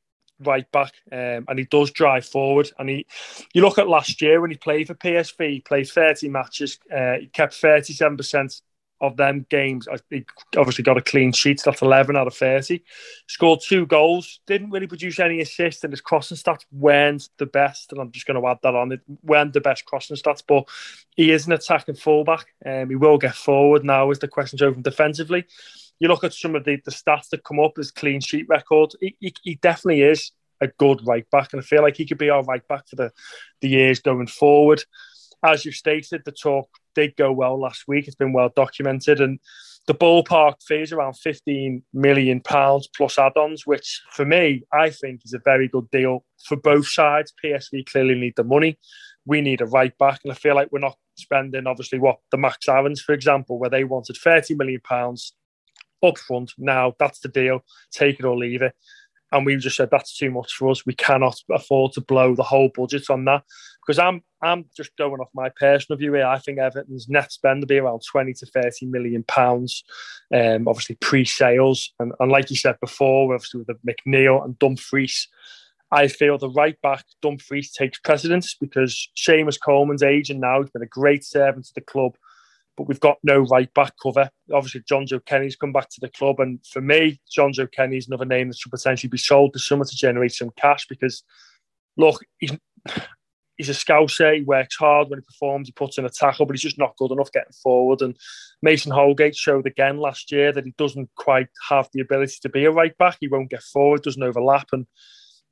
right 0.43 0.71
back, 0.73 0.95
um, 1.13 1.45
and 1.49 1.59
he 1.59 1.67
does 1.67 1.91
drive 1.91 2.25
forward. 2.25 2.71
And 2.79 2.89
he, 2.89 3.07
you 3.53 3.61
look 3.61 3.79
at 3.79 3.89
last 3.89 4.23
year 4.23 4.41
when 4.41 4.51
he 4.51 4.57
played 4.57 4.87
for 4.87 4.95
PSV, 4.95 5.51
he 5.51 5.61
played 5.61 5.89
30 5.89 6.29
matches, 6.31 6.79
uh, 6.91 7.19
he 7.21 7.27
kept 7.27 7.53
37% 7.55 8.63
of 9.01 9.17
them 9.17 9.47
games, 9.49 9.89
he 10.11 10.25
obviously 10.57 10.85
got 10.85 10.99
a 10.99 11.03
clean 11.03 11.33
sheet. 11.33 11.63
That's 11.65 11.83
11 11.83 12.17
out 12.17 12.27
of 12.27 12.35
30. 12.35 12.83
Scored 13.29 13.61
two 13.67 13.87
goals. 13.87 14.41
Didn't 14.47 14.71
really 14.71 14.87
produce 14.87 15.19
any 15.19 15.41
assists, 15.41 15.83
and 15.85 15.93
his 15.93 16.01
crossing 16.01 16.37
stats 16.37 16.65
weren't 16.71 17.29
the 17.39 17.47
best. 17.47 17.93
And 17.93 18.01
I'm 18.01 18.11
just 18.11 18.27
going 18.27 18.41
to 18.41 18.47
add 18.49 18.59
that 18.63 18.75
on. 18.75 18.93
It 18.93 19.01
weren't 19.23 19.53
the 19.53 19.61
best 19.61 19.85
crossing 19.85 20.17
stats, 20.17 20.43
but 20.47 20.69
he 21.17 21.31
is 21.31 21.47
an 21.47 21.53
attacking 21.53 21.97
fullback. 21.97 22.47
and 22.63 22.85
um, 22.85 22.91
he 22.91 22.97
will 22.97 23.19
get 23.19 23.35
forward 23.35 23.85
now. 23.85 24.11
Is 24.11 24.19
the 24.19 24.29
questions 24.29 24.63
over 24.63 24.81
defensively? 24.81 25.47
You 25.99 26.09
look 26.09 26.25
at 26.25 26.33
some 26.33 26.55
of 26.55 26.65
the, 26.65 26.77
the 26.85 26.91
stats 26.91 27.29
that 27.31 27.45
come 27.45 27.61
up, 27.61 27.77
his 27.77 27.91
clean 27.91 28.21
sheet 28.21 28.47
record. 28.49 28.93
He, 29.01 29.17
he, 29.21 29.35
he 29.43 29.55
definitely 29.57 30.03
is 30.03 30.33
a 30.61 30.69
good 30.69 31.07
right 31.07 31.29
back, 31.31 31.53
and 31.53 31.61
I 31.61 31.65
feel 31.65 31.83
like 31.83 31.97
he 31.97 32.07
could 32.07 32.19
be 32.19 32.31
our 32.31 32.43
right 32.43 32.67
back 32.69 32.89
for 32.89 32.97
the, 32.97 33.13
the 33.61 33.69
years 33.69 34.01
going 34.01 34.27
forward. 34.27 34.83
As 35.45 35.65
you 35.65 35.73
stated, 35.73 36.23
the 36.25 36.33
talk 36.33 36.69
did 36.95 37.17
go 37.17 37.33
well 37.33 37.59
last 37.59 37.85
week. 37.89 38.07
It's 38.07 38.17
been 38.17 38.33
well 38.33 38.51
documented, 38.55 39.21
and 39.21 39.39
the 39.87 39.95
ballpark 39.95 40.57
fee 40.67 40.83
is 40.83 40.93
around 40.93 41.15
15 41.15 41.83
million 41.95 42.41
pounds 42.41 42.89
plus 42.95 43.19
add-ons, 43.19 43.67
which 43.67 44.03
for 44.13 44.25
me, 44.25 44.63
I 44.73 44.91
think 44.91 45.23
is 45.25 45.33
a 45.33 45.41
very 45.45 45.69
good 45.69 45.91
deal 45.91 46.25
for 46.47 46.57
both 46.57 46.87
sides. 46.87 47.33
PSV 47.43 47.87
clearly 47.87 48.15
need 48.15 48.35
the 48.37 48.45
money. 48.45 48.79
We 49.25 49.41
need 49.41 49.61
a 49.61 49.67
right 49.67 49.97
back, 49.99 50.21
and 50.25 50.33
I 50.33 50.37
feel 50.37 50.55
like 50.55 50.71
we're 50.71 50.81
not 50.81 50.99
spending 51.17 51.67
obviously 51.67 51.99
what 51.99 52.19
the 52.31 52.39
Max 52.39 52.69
Aarons, 52.69 53.01
for 53.01 53.13
example, 53.13 53.59
where 53.59 53.71
they 53.71 53.85
wanted 53.85 54.17
30 54.17 54.55
million 54.55 54.81
pounds 54.83 55.35
up 56.03 56.19
front. 56.19 56.53
Now 56.59 56.95
that's 56.99 57.21
the 57.21 57.29
deal. 57.29 57.65
Take 57.93 58.19
it 58.19 58.25
or 58.25 58.37
leave 58.37 58.63
it. 58.63 58.75
And 59.33 59.47
we 59.47 59.57
just 59.57 59.77
said 59.77 59.89
that's 59.91 60.17
too 60.17 60.31
much 60.31 60.53
for 60.55 60.71
us. 60.71 60.87
We 60.87 60.95
cannot 60.95 61.41
afford 61.51 61.93
to 61.93 62.01
blow 62.01 62.35
the 62.35 62.43
whole 62.43 62.71
budget 62.75 63.11
on 63.11 63.25
that 63.27 63.45
because 63.81 63.99
I'm 63.99 64.23
I'm 64.43 64.65
just 64.77 64.97
going 64.97 65.21
off 65.21 65.29
my 65.35 65.51
personal 65.51 65.99
view 65.99 66.15
here. 66.15 66.27
I 66.27 66.39
think 66.39 66.59
Everton's 66.59 67.09
net 67.09 67.31
spend 67.31 67.61
will 67.61 67.67
be 67.67 67.79
around 67.79 68.01
20 68.11 68.33
to 68.35 68.47
30 68.47 68.87
million 68.87 69.23
pounds, 69.25 69.85
um, 70.35 70.67
obviously 70.67 70.97
pre-sales. 70.97 71.93
And, 71.99 72.13
and 72.21 72.33
like 72.33 72.49
you 72.49 72.57
said 72.57 72.77
before, 72.81 73.35
obviously 73.35 73.59
with 73.61 73.67
the 73.67 73.93
McNeil 73.93 74.43
and 74.43 74.59
Dumfries, 74.59 75.29
I 75.93 76.09
feel 76.09 76.39
the 76.39 76.49
right 76.51 76.81
back 76.81 77.05
Dumfries 77.21 77.73
takes 77.73 77.99
precedence 77.99 78.55
because 78.55 79.11
Seamus 79.17 79.59
Coleman's 79.61 80.03
aging 80.03 80.41
now. 80.41 80.63
He's 80.63 80.71
been 80.71 80.83
a 80.83 80.87
great 80.87 81.25
servant 81.25 81.67
to 81.67 81.75
the 81.75 81.81
club, 81.81 82.17
but 82.77 82.89
we've 82.89 83.01
got 83.01 83.19
no 83.23 83.41
right 83.41 83.73
back 83.75 83.93
cover. 84.03 84.31
Obviously, 84.53 84.83
Jonjoe 84.83 85.25
Kenny's 85.25 85.57
come 85.57 85.73
back 85.73 85.89
to 85.91 86.01
the 86.01 86.09
club, 86.09 86.41
and 86.41 86.59
for 86.67 86.81
me, 86.81 87.21
Jonjoe 87.37 87.71
Kenny's 87.73 88.09
another 88.09 88.25
name 88.25 88.49
that 88.49 88.59
should 88.59 88.73
potentially 88.73 89.11
be 89.11 89.19
sold 89.19 89.53
to 89.53 89.59
someone 89.59 89.89
to 89.89 89.97
generate 89.97 90.33
some 90.33 90.51
cash 90.57 90.87
because, 90.89 91.23
look, 91.97 92.21
he's 92.39 92.53
he's 93.61 93.69
a 93.69 93.73
scouser. 93.73 94.37
He 94.37 94.43
works 94.43 94.77
hard 94.77 95.11
when 95.11 95.19
he 95.19 95.25
performs. 95.25 95.69
He 95.69 95.73
puts 95.73 95.99
in 95.99 96.07
a 96.07 96.09
tackle, 96.09 96.47
but 96.47 96.55
he's 96.55 96.63
just 96.63 96.79
not 96.79 96.97
good 96.97 97.13
enough 97.13 97.31
getting 97.31 97.53
forward. 97.63 98.01
And 98.01 98.17
Mason 98.63 98.91
Holgate 98.91 99.37
showed 99.37 99.67
again 99.67 99.99
last 99.99 100.33
year 100.33 100.51
that 100.51 100.65
he 100.65 100.73
doesn't 100.79 101.11
quite 101.17 101.49
have 101.69 101.89
the 101.93 102.01
ability 102.01 102.37
to 102.41 102.49
be 102.49 102.65
a 102.65 102.71
right 102.71 102.97
back. 102.97 103.19
He 103.21 103.29
won't 103.29 103.51
get 103.51 103.63
forward, 103.63 104.03
doesn't 104.03 104.23
overlap, 104.23 104.69
and 104.73 104.87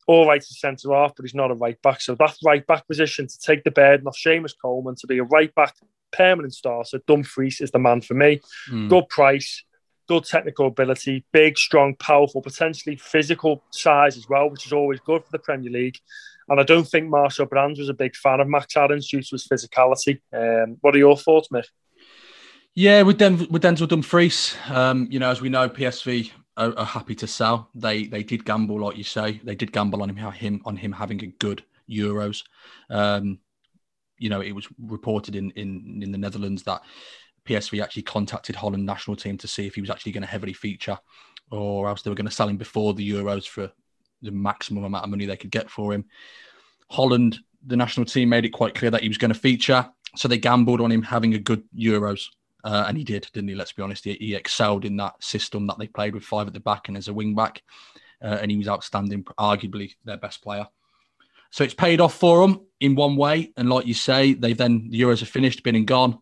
all 0.07 0.27
right 0.27 0.41
to 0.41 0.55
centre 0.55 0.95
off, 0.95 1.13
but 1.15 1.25
he's 1.25 1.35
not 1.35 1.51
a 1.51 1.55
right 1.55 1.81
back. 1.83 2.01
So 2.01 2.15
that 2.15 2.35
right 2.43 2.67
back 2.67 2.87
position 2.89 3.29
to 3.29 3.39
take 3.39 3.63
the 3.63 3.71
burden 3.71 4.07
off 4.07 4.17
Seamus 4.17 4.55
Coleman 4.61 4.95
to 5.01 5.07
be 5.07 5.19
a 5.19 5.25
right 5.25 5.55
back 5.55 5.75
permanent 6.13 6.55
starter, 6.55 7.01
Dumfries 7.07 7.61
is 7.61 7.71
the 7.71 7.79
man 7.79 8.01
for 8.01 8.15
me. 8.15 8.41
Mm. 8.71 8.89
Good 8.89 9.09
price, 9.09 9.65
good 10.09 10.25
technical 10.25 10.67
ability, 10.67 11.25
big, 11.33 11.59
strong, 11.59 11.95
powerful, 11.97 12.43
potentially 12.43 12.97
physical 12.97 13.63
size 13.71 14.17
as 14.17 14.29
well, 14.29 14.51
which 14.51 14.67
is 14.67 14.73
always 14.73 15.01
good 15.01 15.25
for 15.25 15.31
the 15.31 15.39
Premier 15.39 15.71
League. 15.71 15.99
And 16.49 16.59
I 16.59 16.63
don't 16.63 16.89
think 16.89 17.09
Marcel 17.09 17.47
Brands 17.47 17.79
was 17.79 17.91
a 17.91 17.95
big 17.95 18.17
fan 18.17 18.41
of 18.41 18.49
Max 18.49 18.77
Aarons 18.77 19.09
due 19.09 19.23
to 19.23 19.29
his 19.33 19.47
physicality. 19.47 20.21
Um, 20.33 20.79
what 20.81 20.95
are 20.95 20.99
your 20.99 21.17
thoughts, 21.17 21.49
Mick? 21.53 21.67
Yeah, 22.75 23.03
with, 23.03 23.19
Den- 23.19 23.49
with 23.51 23.63
Denzel 23.63 23.89
Dumfries, 23.89 24.55
um, 24.71 25.09
you 25.11 25.19
know, 25.19 25.31
as 25.31 25.41
we 25.41 25.49
know, 25.49 25.69
PSV 25.69 26.31
are, 26.57 26.79
are, 26.79 26.87
happy 26.87 27.15
to 27.17 27.27
sell. 27.27 27.71
They 27.75 28.05
they 28.05 28.23
did 28.23 28.45
gamble, 28.45 28.81
like 28.81 28.97
you 28.97 29.05
say, 29.05 29.41
they 29.45 29.55
did 29.55 29.73
gamble 29.73 30.03
on 30.03 30.11
him, 30.11 30.17
him 30.33 30.63
on 30.65 30.77
him 30.77 30.93
having 30.93 31.23
a 31.23 31.27
good 31.27 31.65
Euros. 31.91 32.45
Um, 32.91 33.39
you 34.19 34.29
know, 34.29 34.41
it 34.41 34.53
was 34.53 34.69
reported 34.79 35.37
in, 35.37 35.51
in 35.53 36.01
in 36.03 36.13
the 36.13 36.19
Netherlands 36.19 36.63
that 36.65 36.83
PSV 37.47 37.83
actually 37.83 38.03
contacted 38.03 38.57
Holland 38.57 38.85
national 38.85 39.17
team 39.17 39.39
to 39.39 39.49
see 39.49 39.67
if 39.67 39.75
he 39.75 39.81
was 39.81 39.91
actually 39.91 40.13
going 40.13 40.23
to 40.23 40.29
heavily 40.29 40.53
feature, 40.53 40.99
or 41.51 41.89
else 41.89 42.03
they 42.03 42.11
were 42.11 42.17
going 42.17 42.27
to 42.27 42.33
sell 42.33 42.49
him 42.49 42.57
before 42.57 42.95
the 42.95 43.11
Euros 43.11 43.47
for 43.47 43.73
the 44.23 44.31
maximum 44.31 44.85
amount 44.85 45.05
of 45.05 45.11
money 45.11 45.27
they 45.27 45.37
could 45.37 45.51
get 45.51 45.71
for 45.71 45.93
him. 45.93 46.05
Holland, 46.91 47.39
the 47.67 47.77
national 47.77 48.07
team, 48.07 48.29
made 48.29 48.45
it 48.45 48.51
quite 48.51 48.75
clear 48.75 48.91
that 48.91 49.03
he 49.03 49.09
was 49.09 49.19
going 49.19 49.33
to 49.33 49.39
feature, 49.39 49.89
so 50.17 50.29
they 50.29 50.39
gambled 50.39 50.81
on 50.81 50.93
him 50.93 51.03
having 51.03 51.35
a 51.35 51.39
good 51.39 51.63
Euros. 51.77 52.27
Uh, 52.65 52.85
and 52.89 52.99
he 52.99 53.05
did, 53.05 53.29
didn't 53.33 53.49
he? 53.49 53.55
Let's 53.55 53.73
be 53.73 53.83
honest. 53.83 54.05
He, 54.05 54.15
he, 54.15 54.35
excelled 54.35 54.85
in 54.85 54.97
that 54.97 55.23
system 55.23 55.67
that 55.69 55.79
they 55.79 55.87
played 55.87 56.13
with 56.13 56.25
five 56.25 56.49
at 56.49 56.53
the 56.53 56.61
back 56.61 56.89
and 56.89 56.97
as 56.97 57.07
a 57.07 57.15
wing 57.15 57.35
back. 57.35 57.63
Uh, 58.21 58.39
and 58.43 58.51
he 58.51 58.57
was 58.57 58.69
outstanding, 58.69 59.23
arguably 59.39 59.95
their 60.05 60.17
best 60.17 60.43
player. 60.43 60.67
So 61.51 61.65
it's 61.65 61.75
paid 61.75 62.01
off 62.01 62.15
for 62.15 62.47
them 62.47 62.61
in 62.81 62.95
one 62.95 63.17
way. 63.17 63.53
And 63.57 63.71
like 63.71 63.87
you 63.87 63.95
say, 63.95 64.35
they've 64.35 64.57
then, 64.57 64.89
the 64.91 65.01
Euros 65.01 65.23
are 65.23 65.27
finished, 65.27 65.63
been 65.63 65.77
and 65.77 65.87
gone. 65.87 66.19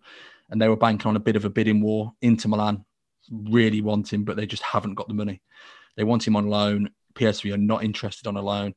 And 0.50 0.62
they 0.62 0.68
were 0.68 0.76
banking 0.76 1.08
on 1.08 1.16
a 1.16 1.20
bit 1.20 1.36
of 1.36 1.44
a 1.44 1.50
bidding 1.50 1.80
war. 1.80 2.12
Inter 2.22 2.48
Milan 2.48 2.84
really 3.30 3.80
want 3.80 4.12
him, 4.12 4.24
but 4.24 4.36
they 4.36 4.46
just 4.46 4.62
haven't 4.62 4.94
got 4.94 5.08
the 5.08 5.14
money. 5.14 5.42
They 5.96 6.04
want 6.04 6.26
him 6.26 6.36
on 6.36 6.48
loan. 6.48 6.90
PSV 7.14 7.54
are 7.54 7.58
not 7.58 7.82
interested 7.82 8.26
on 8.26 8.36
a 8.36 8.42
loan, 8.42 8.74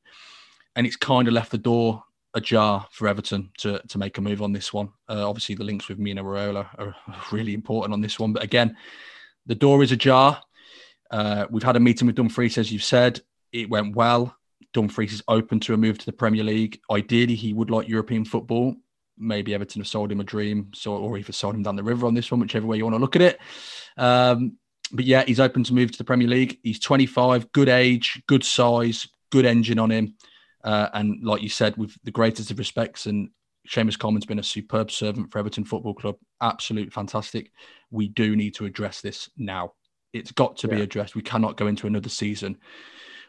and 0.75 0.87
it's 0.87 0.95
kind 0.95 1.27
of 1.27 1.33
left 1.33 1.51
the 1.51 1.57
door 1.57 2.03
ajar 2.35 2.87
for 2.91 3.07
Everton 3.07 3.51
to 3.57 3.79
to 3.87 3.97
make 3.97 4.17
a 4.17 4.21
move 4.21 4.41
on 4.41 4.53
this 4.53 4.73
one. 4.73 4.89
Uh, 5.07 5.27
obviously, 5.27 5.55
the 5.55 5.63
links 5.63 5.87
with 5.87 5.99
Mino 5.99 6.23
Raiola 6.23 6.67
are 6.77 6.95
really 7.31 7.53
important 7.53 7.93
on 7.93 8.01
this 8.01 8.19
one, 8.19 8.33
but 8.33 8.43
again, 8.43 8.75
the 9.45 9.55
door 9.55 9.83
is 9.83 9.91
ajar. 9.91 10.41
Uh, 11.11 11.45
we've 11.49 11.63
had 11.63 11.75
a 11.75 11.79
meeting 11.79 12.07
with 12.07 12.15
Dumfries, 12.15 12.57
as 12.57 12.71
you've 12.71 12.83
said. 12.83 13.21
It 13.51 13.69
went 13.69 13.95
well. 13.95 14.35
Dumfries 14.73 15.13
is 15.13 15.23
open 15.27 15.59
to 15.61 15.73
a 15.73 15.77
move 15.77 15.97
to 15.97 16.05
the 16.05 16.13
Premier 16.13 16.43
League. 16.43 16.79
Ideally, 16.91 17.35
he 17.35 17.53
would 17.53 17.71
like 17.71 17.87
European 17.87 18.25
football. 18.25 18.75
Maybe 19.17 19.53
Everton 19.53 19.81
have 19.81 19.87
sold 19.87 20.11
him 20.11 20.19
a 20.19 20.23
dream, 20.23 20.71
so 20.73 20.93
or 20.93 21.17
even 21.17 21.33
sold 21.33 21.55
him 21.55 21.63
down 21.63 21.75
the 21.75 21.83
river 21.83 22.07
on 22.07 22.13
this 22.13 22.31
one, 22.31 22.39
whichever 22.39 22.67
way 22.67 22.77
you 22.77 22.83
want 22.83 22.95
to 22.95 22.99
look 22.99 23.15
at 23.15 23.21
it. 23.21 23.39
Um, 23.97 24.57
but 24.91 25.05
yeah, 25.05 25.23
he's 25.25 25.39
open 25.39 25.63
to 25.65 25.73
move 25.73 25.91
to 25.91 25.97
the 25.97 26.03
Premier 26.03 26.27
League. 26.27 26.59
He's 26.63 26.79
25, 26.79 27.51
good 27.51 27.69
age, 27.69 28.21
good 28.27 28.43
size, 28.43 29.07
good 29.31 29.45
engine 29.45 29.79
on 29.79 29.91
him. 29.91 30.15
Uh, 30.63 30.89
and 30.93 31.23
like 31.23 31.41
you 31.41 31.49
said, 31.49 31.75
with 31.77 31.95
the 32.03 32.11
greatest 32.11 32.51
of 32.51 32.59
respects, 32.59 33.05
and 33.05 33.29
Seamus 33.67 33.99
Coleman's 33.99 34.25
been 34.25 34.39
a 34.39 34.43
superb 34.43 34.91
servant 34.91 35.31
for 35.31 35.39
Everton 35.39 35.65
Football 35.65 35.93
Club. 35.93 36.15
Absolute 36.41 36.93
fantastic. 36.93 37.51
We 37.91 38.07
do 38.07 38.35
need 38.35 38.55
to 38.55 38.65
address 38.65 39.01
this 39.01 39.29
now. 39.37 39.73
It's 40.13 40.31
got 40.31 40.57
to 40.57 40.67
yeah. 40.67 40.75
be 40.75 40.81
addressed. 40.81 41.15
We 41.15 41.21
cannot 41.21 41.57
go 41.57 41.67
into 41.67 41.87
another 41.87 42.09
season 42.09 42.57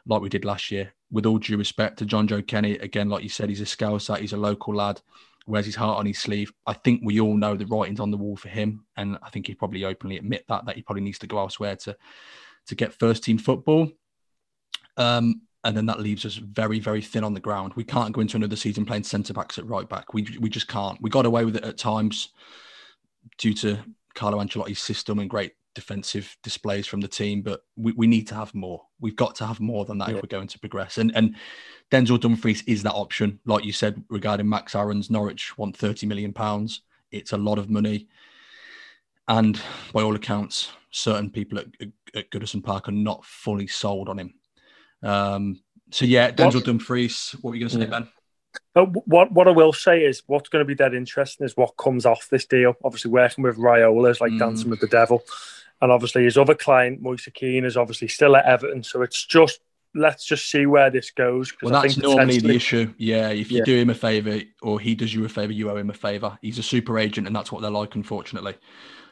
like 0.06 0.22
we 0.22 0.28
did 0.28 0.44
last 0.44 0.70
year. 0.70 0.92
With 1.10 1.26
all 1.26 1.38
due 1.38 1.56
respect 1.56 1.98
to 1.98 2.06
Jonjoe 2.06 2.46
Kenny, 2.46 2.74
again, 2.78 3.08
like 3.08 3.22
you 3.22 3.28
said, 3.28 3.48
he's 3.48 3.60
a 3.60 3.64
Scouser, 3.64 4.18
he's 4.18 4.32
a 4.32 4.36
local 4.36 4.74
lad 4.74 5.00
wears 5.46 5.66
his 5.66 5.74
heart 5.74 5.98
on 5.98 6.06
his 6.06 6.18
sleeve. 6.18 6.52
I 6.66 6.72
think 6.72 7.02
we 7.04 7.20
all 7.20 7.36
know 7.36 7.56
the 7.56 7.66
writing's 7.66 8.00
on 8.00 8.10
the 8.10 8.16
wall 8.16 8.36
for 8.36 8.48
him, 8.48 8.84
and 8.96 9.18
I 9.22 9.30
think 9.30 9.46
he'd 9.46 9.58
probably 9.58 9.84
openly 9.84 10.16
admit 10.16 10.44
that 10.48 10.64
that 10.66 10.76
he 10.76 10.82
probably 10.82 11.02
needs 11.02 11.18
to 11.20 11.26
go 11.26 11.38
elsewhere 11.38 11.76
to 11.76 11.96
to 12.66 12.74
get 12.74 12.94
first 12.94 13.24
team 13.24 13.38
football. 13.38 13.90
Um, 14.96 15.42
and 15.64 15.76
then 15.76 15.86
that 15.86 16.00
leaves 16.00 16.24
us 16.24 16.36
very, 16.36 16.78
very 16.78 17.02
thin 17.02 17.24
on 17.24 17.34
the 17.34 17.40
ground. 17.40 17.74
We 17.76 17.84
can't 17.84 18.12
go 18.12 18.22
into 18.22 18.36
another 18.36 18.56
season 18.56 18.86
playing 18.86 19.04
centre 19.04 19.34
backs 19.34 19.58
at 19.58 19.66
right 19.66 19.88
back. 19.88 20.14
We 20.14 20.26
we 20.40 20.48
just 20.48 20.68
can't. 20.68 21.00
We 21.02 21.10
got 21.10 21.26
away 21.26 21.44
with 21.44 21.56
it 21.56 21.64
at 21.64 21.78
times 21.78 22.30
due 23.36 23.54
to 23.54 23.78
Carlo 24.14 24.38
Ancelotti's 24.38 24.80
system 24.80 25.18
and 25.18 25.28
great 25.28 25.52
defensive 25.74 26.36
displays 26.42 26.86
from 26.86 27.00
the 27.00 27.08
team, 27.08 27.42
but 27.42 27.62
we, 27.76 27.92
we 27.92 28.06
need 28.06 28.26
to 28.28 28.34
have 28.34 28.54
more. 28.54 28.82
We've 29.00 29.16
got 29.16 29.34
to 29.36 29.46
have 29.46 29.60
more 29.60 29.84
than 29.84 29.98
that 29.98 30.08
yeah. 30.08 30.16
if 30.16 30.22
we're 30.22 30.28
going 30.28 30.48
to 30.48 30.58
progress. 30.58 30.98
And 30.98 31.14
and 31.14 31.36
Denzel 31.90 32.20
Dumfries 32.20 32.62
is 32.66 32.82
that 32.82 32.92
option, 32.92 33.40
like 33.46 33.64
you 33.64 33.72
said 33.72 34.02
regarding 34.08 34.48
Max 34.48 34.74
Aarons. 34.74 35.10
Norwich 35.10 35.56
want 35.58 35.76
thirty 35.76 36.06
million 36.06 36.32
pounds. 36.32 36.82
It's 37.10 37.32
a 37.32 37.36
lot 37.36 37.58
of 37.58 37.70
money, 37.70 38.08
and 39.28 39.60
by 39.92 40.02
all 40.02 40.14
accounts, 40.14 40.70
certain 40.90 41.30
people 41.30 41.58
at, 41.58 41.66
at 42.14 42.30
Goodison 42.30 42.62
Park 42.62 42.88
are 42.88 42.92
not 42.92 43.24
fully 43.24 43.66
sold 43.66 44.08
on 44.08 44.18
him. 44.18 44.34
Um, 45.02 45.60
so 45.90 46.04
yeah, 46.04 46.30
Denzel 46.30 46.56
what? 46.56 46.64
Dumfries. 46.64 47.34
What 47.40 47.50
were 47.50 47.56
you 47.56 47.60
going 47.60 47.70
to 47.70 47.76
say, 47.76 47.90
yeah. 47.90 48.00
Ben? 48.00 48.08
Uh, 48.74 48.84
what 48.84 49.32
what 49.32 49.48
I 49.48 49.52
will 49.52 49.72
say 49.72 50.02
is 50.02 50.22
what's 50.26 50.48
going 50.48 50.64
to 50.64 50.68
be 50.68 50.74
dead 50.74 50.94
interesting 50.94 51.44
is 51.44 51.56
what 51.56 51.76
comes 51.76 52.06
off 52.06 52.28
this 52.30 52.46
deal. 52.46 52.74
Obviously, 52.84 53.10
working 53.10 53.42
with 53.42 53.56
Raiola 53.56 54.10
is 54.10 54.20
like 54.20 54.32
mm. 54.32 54.38
dancing 54.38 54.70
with 54.70 54.80
the 54.80 54.88
devil. 54.88 55.22
And 55.82 55.90
obviously, 55.90 56.24
his 56.24 56.36
other 56.36 56.54
client, 56.54 57.00
Moise 57.00 57.28
Kean, 57.32 57.64
is 57.64 57.76
obviously 57.76 58.08
still 58.08 58.36
at 58.36 58.44
Everton. 58.44 58.82
So 58.82 59.02
it's 59.02 59.24
just 59.24 59.60
let's 59.94 60.24
just 60.24 60.50
see 60.50 60.66
where 60.66 60.90
this 60.90 61.10
goes. 61.10 61.52
Well, 61.62 61.80
that's 61.80 61.96
normally 61.96 62.38
the 62.38 62.54
issue. 62.54 62.92
Yeah, 62.96 63.30
if 63.30 63.50
you 63.50 63.58
yeah. 63.58 63.64
do 63.64 63.76
him 63.76 63.90
a 63.90 63.94
favour 63.94 64.40
or 64.62 64.78
he 64.78 64.94
does 64.94 65.12
you 65.12 65.24
a 65.24 65.28
favour, 65.28 65.52
you 65.52 65.70
owe 65.70 65.76
him 65.76 65.90
a 65.90 65.94
favour. 65.94 66.38
He's 66.42 66.58
a 66.58 66.62
super 66.62 66.98
agent, 66.98 67.26
and 67.26 67.34
that's 67.34 67.50
what 67.50 67.62
they're 67.62 67.70
like, 67.70 67.94
unfortunately. 67.94 68.54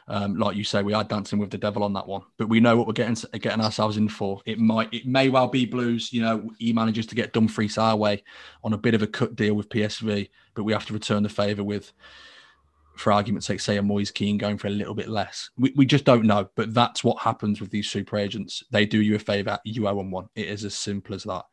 Um, 0.07 0.37
like 0.37 0.57
you 0.57 0.63
say, 0.63 0.81
we 0.81 0.93
are 0.93 1.03
dancing 1.03 1.37
with 1.37 1.51
the 1.51 1.57
devil 1.59 1.83
on 1.83 1.93
that 1.93 2.07
one, 2.07 2.23
but 2.37 2.49
we 2.49 2.59
know 2.59 2.75
what 2.75 2.87
we're 2.87 2.93
getting 2.93 3.15
getting 3.39 3.61
ourselves 3.61 3.97
in 3.97 4.09
for. 4.09 4.41
It 4.45 4.57
might, 4.57 4.91
it 4.91 5.05
may 5.05 5.29
well 5.29 5.47
be 5.47 5.67
Blues. 5.67 6.11
You 6.11 6.23
know, 6.23 6.49
he 6.57 6.73
manages 6.73 7.05
to 7.07 7.15
get 7.15 7.31
Dumfries 7.31 7.77
our 7.77 7.95
way 7.95 8.23
on 8.63 8.73
a 8.73 8.77
bit 8.77 8.95
of 8.95 9.03
a 9.03 9.07
cut 9.07 9.35
deal 9.35 9.53
with 9.53 9.69
PSV, 9.69 10.29
but 10.55 10.63
we 10.63 10.73
have 10.73 10.87
to 10.87 10.93
return 10.93 11.21
the 11.21 11.29
favour 11.29 11.63
with 11.63 11.93
for 12.99 13.11
argument's 13.11 13.47
sake, 13.47 13.59
say 13.59 13.77
a 13.77 13.81
Moise 13.81 14.11
Kean 14.11 14.37
going 14.37 14.57
for 14.57 14.67
a 14.67 14.71
little 14.71 14.93
bit 14.93 15.09
less. 15.09 15.49
We, 15.57 15.73
we 15.75 15.85
just 15.85 16.05
don't 16.05 16.25
know, 16.25 16.49
but 16.55 16.73
that's 16.73 17.03
what 17.03 17.19
happens 17.19 17.61
with 17.61 17.71
these 17.71 17.89
super 17.89 18.17
agents. 18.17 18.63
They 18.71 18.85
do 18.85 19.01
you 19.01 19.15
a 19.15 19.19
favour, 19.19 19.57
you 19.63 19.87
owe 19.87 19.95
them 19.95 20.11
one. 20.11 20.29
It 20.35 20.47
is 20.47 20.65
as 20.65 20.75
simple 20.75 21.15
as 21.15 21.23
that. 21.23 21.45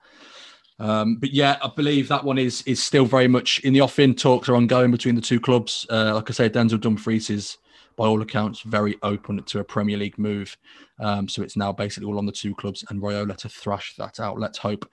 Um, 0.79 1.17
but 1.17 1.31
yeah, 1.31 1.57
I 1.63 1.71
believe 1.75 2.09
that 2.09 2.25
one 2.25 2.37
is 2.37 2.63
is 2.63 2.83
still 2.83 3.07
very 3.07 3.29
much 3.29 3.61
in 3.61 3.73
the 3.73 3.81
offing. 3.81 4.15
Talks 4.15 4.49
are 4.49 4.57
ongoing 4.57 4.91
between 4.91 5.15
the 5.15 5.23
two 5.23 5.41
clubs. 5.41 5.87
Uh, 5.89 6.15
like 6.15 6.29
I 6.29 6.33
say, 6.35 6.51
Denzel 6.51 6.81
Dumfries 6.81 7.31
is, 7.31 7.57
by 7.97 8.07
all 8.07 8.21
accounts, 8.21 8.61
very 8.61 8.97
open 9.03 9.43
to 9.43 9.61
a 9.61 9.65
Premier 9.65 9.97
League 9.97 10.19
move. 10.19 10.55
Um, 11.01 11.29
so 11.29 11.43
it's 11.43 11.57
now 11.57 11.73
basically 11.73 12.09
all 12.09 12.19
on 12.19 12.27
the 12.27 12.33
two 12.33 12.55
clubs 12.55 12.85
and 12.91 13.01
Raiola 13.01 13.37
to 13.39 13.49
thrash 13.49 13.95
that 13.97 14.21
out. 14.21 14.39
Let's 14.39 14.59
hope 14.59 14.87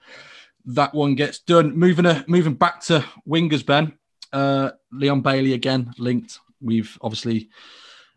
that 0.66 0.94
one 0.94 1.16
gets 1.16 1.40
done. 1.40 1.78
Moving 1.78 2.06
uh, 2.06 2.24
moving 2.28 2.54
back 2.54 2.80
to 2.86 3.04
wingers, 3.28 3.66
Ben. 3.66 3.94
Uh, 4.34 4.72
Leon 4.92 5.22
Bailey 5.22 5.54
again 5.54 5.94
linked. 5.98 6.40
We've 6.60 6.98
obviously, 7.02 7.50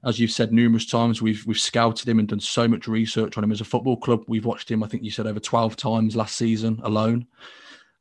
as 0.05 0.19
you've 0.19 0.31
said 0.31 0.53
numerous 0.53 0.87
times, 0.87 1.21
we've 1.21 1.45
we've 1.47 1.59
scouted 1.59 2.09
him 2.09 2.19
and 2.19 2.27
done 2.27 2.41
so 2.41 2.67
much 2.67 2.89
research 2.89 3.37
on 3.37 3.45
him 3.45 3.53
as 3.53 3.61
a 3.61 3.65
football 3.65 3.99
club. 3.99 4.25
We've 4.27 4.45
watched 4.45 4.71
him. 4.71 4.83
I 4.83 4.89
think 4.89 5.03
you 5.03 5.11
said 5.11 5.27
over 5.27 5.41
twelve 5.41 5.77
times 5.77 6.17
last 6.17 6.37
season 6.37 6.81
alone. 6.83 7.27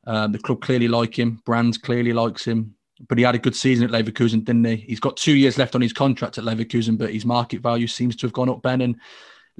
Um, 0.06 0.32
the 0.32 0.38
club 0.38 0.62
clearly 0.62 0.88
like 0.88 1.18
him. 1.18 1.42
Brands 1.44 1.78
clearly 1.78 2.12
likes 2.12 2.44
him. 2.44 2.74
But 3.08 3.18
he 3.18 3.24
had 3.24 3.34
a 3.34 3.38
good 3.38 3.54
season 3.54 3.84
at 3.84 3.90
Leverkusen, 3.90 4.44
didn't 4.44 4.64
he? 4.64 4.76
He's 4.76 5.00
got 5.00 5.18
two 5.18 5.34
years 5.34 5.58
left 5.58 5.74
on 5.74 5.82
his 5.82 5.92
contract 5.92 6.38
at 6.38 6.44
Leverkusen, 6.44 6.96
but 6.96 7.12
his 7.12 7.26
market 7.26 7.60
value 7.60 7.86
seems 7.86 8.16
to 8.16 8.26
have 8.26 8.32
gone 8.32 8.48
up, 8.48 8.62
Ben. 8.62 8.80
And 8.80 8.96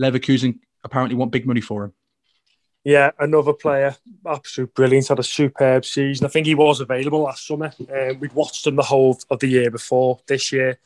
Leverkusen 0.00 0.61
apparently 0.84 1.16
want 1.16 1.32
big 1.32 1.46
money 1.46 1.61
for 1.61 1.84
him. 1.84 1.92
Yeah, 2.87 3.11
another 3.18 3.53
player, 3.53 3.97
absolute 4.24 4.72
brilliant, 4.72 5.09
had 5.09 5.18
a 5.18 5.24
superb 5.24 5.84
season. 5.84 6.24
I 6.24 6.28
think 6.28 6.47
he 6.47 6.55
was 6.55 6.78
available 6.78 7.22
last 7.22 7.45
summer. 7.45 7.72
Um, 7.80 8.20
we'd 8.20 8.32
watched 8.32 8.64
him 8.64 8.76
the 8.76 8.84
whole 8.84 9.18
of 9.28 9.41
the 9.41 9.49
year 9.49 9.72
before. 9.72 10.20
This 10.28 10.53
year, 10.53 10.78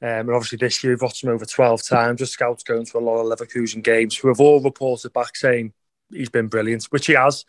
um, 0.00 0.08
and 0.08 0.30
obviously 0.30 0.58
this 0.58 0.84
year 0.84 0.92
we've 0.92 1.02
watched 1.02 1.24
him 1.24 1.30
over 1.30 1.44
12 1.44 1.82
times. 1.82 2.20
The 2.20 2.26
scouts 2.26 2.62
going 2.62 2.86
to 2.86 2.98
a 2.98 3.00
lot 3.00 3.18
of 3.18 3.36
Leverkusen 3.36 3.82
games 3.82 4.16
who 4.16 4.28
have 4.28 4.38
all 4.38 4.62
reported 4.62 5.12
back 5.12 5.34
saying 5.34 5.72
he's 6.12 6.28
been 6.28 6.48
brilliant, 6.48 6.84
which 6.84 7.06
he 7.06 7.14
has. 7.14 7.44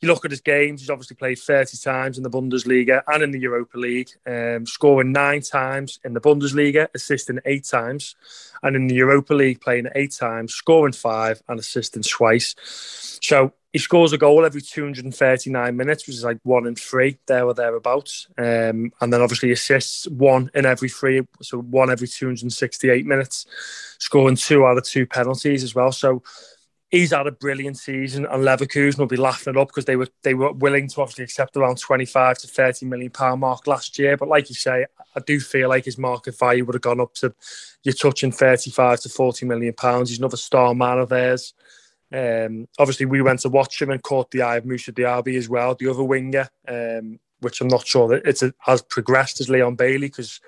You 0.00 0.08
look 0.08 0.24
at 0.24 0.30
his 0.30 0.40
games, 0.40 0.80
he's 0.80 0.90
obviously 0.90 1.16
played 1.16 1.38
30 1.38 1.76
times 1.78 2.16
in 2.16 2.22
the 2.22 2.30
Bundesliga 2.30 3.02
and 3.08 3.22
in 3.22 3.30
the 3.30 3.40
Europa 3.40 3.78
League, 3.78 4.10
um, 4.26 4.66
scoring 4.66 5.12
nine 5.12 5.42
times 5.42 5.98
in 6.04 6.14
the 6.14 6.20
Bundesliga, 6.20 6.88
assisting 6.94 7.40
eight 7.44 7.64
times, 7.64 8.16
and 8.62 8.76
in 8.76 8.86
the 8.86 8.94
Europa 8.94 9.34
League, 9.34 9.60
playing 9.60 9.88
eight 9.94 10.12
times, 10.12 10.54
scoring 10.54 10.92
five 10.92 11.42
and 11.48 11.58
assisting 11.58 12.02
twice. 12.02 12.54
So 13.22 13.52
he 13.76 13.78
scores 13.78 14.14
a 14.14 14.16
goal 14.16 14.46
every 14.46 14.62
239 14.62 15.76
minutes, 15.76 16.06
which 16.06 16.16
is 16.16 16.24
like 16.24 16.38
one 16.44 16.66
in 16.66 16.74
three, 16.74 17.18
there 17.26 17.44
or 17.44 17.52
thereabouts. 17.52 18.26
Um, 18.38 18.90
and 19.02 19.12
then 19.12 19.20
obviously 19.20 19.52
assists 19.52 20.08
one 20.08 20.50
in 20.54 20.64
every 20.64 20.88
three, 20.88 21.26
so 21.42 21.58
one 21.58 21.90
every 21.90 22.08
268 22.08 23.04
minutes, 23.04 23.44
scoring 23.98 24.36
two 24.36 24.64
out 24.64 24.78
of 24.78 24.84
two 24.84 25.06
penalties 25.06 25.62
as 25.62 25.74
well. 25.74 25.92
So 25.92 26.22
he's 26.90 27.12
had 27.12 27.26
a 27.26 27.32
brilliant 27.32 27.78
season, 27.78 28.26
and 28.26 28.42
Leverkusen 28.42 28.98
will 28.98 29.06
be 29.06 29.16
laughing 29.16 29.54
it 29.54 29.58
up 29.58 29.68
because 29.68 29.84
they 29.84 29.96
were 29.96 30.08
they 30.22 30.34
were 30.34 30.52
willing 30.52 30.88
to 30.88 31.00
obviously 31.00 31.24
accept 31.24 31.56
around 31.56 31.78
25 31.78 32.38
to 32.38 32.46
30 32.46 32.86
million 32.86 33.10
pound 33.10 33.40
mark 33.40 33.66
last 33.66 33.98
year. 33.98 34.16
But 34.16 34.28
like 34.28 34.48
you 34.48 34.54
say, 34.54 34.86
I 35.14 35.20
do 35.20 35.40
feel 35.40 35.68
like 35.68 35.84
his 35.84 35.98
market 35.98 36.38
value 36.38 36.64
would 36.64 36.74
have 36.74 36.82
gone 36.82 37.00
up 37.00 37.14
to 37.14 37.34
you're 37.82 37.94
touching 37.94 38.32
35 38.32 39.00
to 39.00 39.08
40 39.08 39.46
million 39.46 39.72
pounds. 39.72 40.10
He's 40.10 40.18
another 40.18 40.36
star 40.36 40.74
man 40.74 40.98
of 40.98 41.08
theirs. 41.08 41.54
Um, 42.12 42.68
obviously, 42.78 43.06
we 43.06 43.22
went 43.22 43.40
to 43.40 43.48
watch 43.48 43.80
him 43.82 43.90
and 43.90 44.02
caught 44.02 44.30
the 44.30 44.42
eye 44.42 44.56
of 44.56 44.66
Moussa 44.66 44.92
Diaby 44.92 45.36
as 45.36 45.48
well, 45.48 45.74
the 45.74 45.88
other 45.88 46.04
winger, 46.04 46.48
um, 46.68 47.18
which 47.40 47.60
I'm 47.60 47.68
not 47.68 47.86
sure 47.86 48.08
that 48.08 48.26
it's 48.26 48.42
a, 48.42 48.54
has 48.60 48.82
progressed 48.82 49.40
as 49.40 49.48
Leon 49.50 49.74
Bailey 49.74 50.08
because 50.08 50.40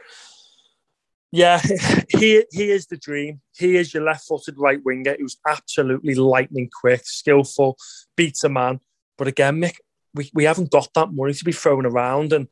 yeah, 1.31 1.61
he 2.09 2.45
he 2.51 2.71
is 2.71 2.87
the 2.87 2.97
dream. 2.97 3.41
He 3.57 3.77
is 3.77 3.93
your 3.93 4.05
left-footed 4.05 4.57
right 4.59 4.83
winger 4.85 5.17
who's 5.19 5.39
absolutely 5.47 6.15
lightning 6.15 6.71
quick, 6.81 7.03
skillful, 7.05 7.77
beats 8.17 8.45
a 8.45 8.49
man. 8.49 8.81
But 9.17 9.29
again, 9.29 9.61
Mick, 9.61 9.77
we, 10.15 10.31
we 10.33 10.45
haven't 10.45 10.71
got 10.71 10.89
that 10.95 11.13
money 11.13 11.35
to 11.35 11.45
be 11.45 11.53
thrown 11.53 11.85
around, 11.85 12.33
and 12.33 12.49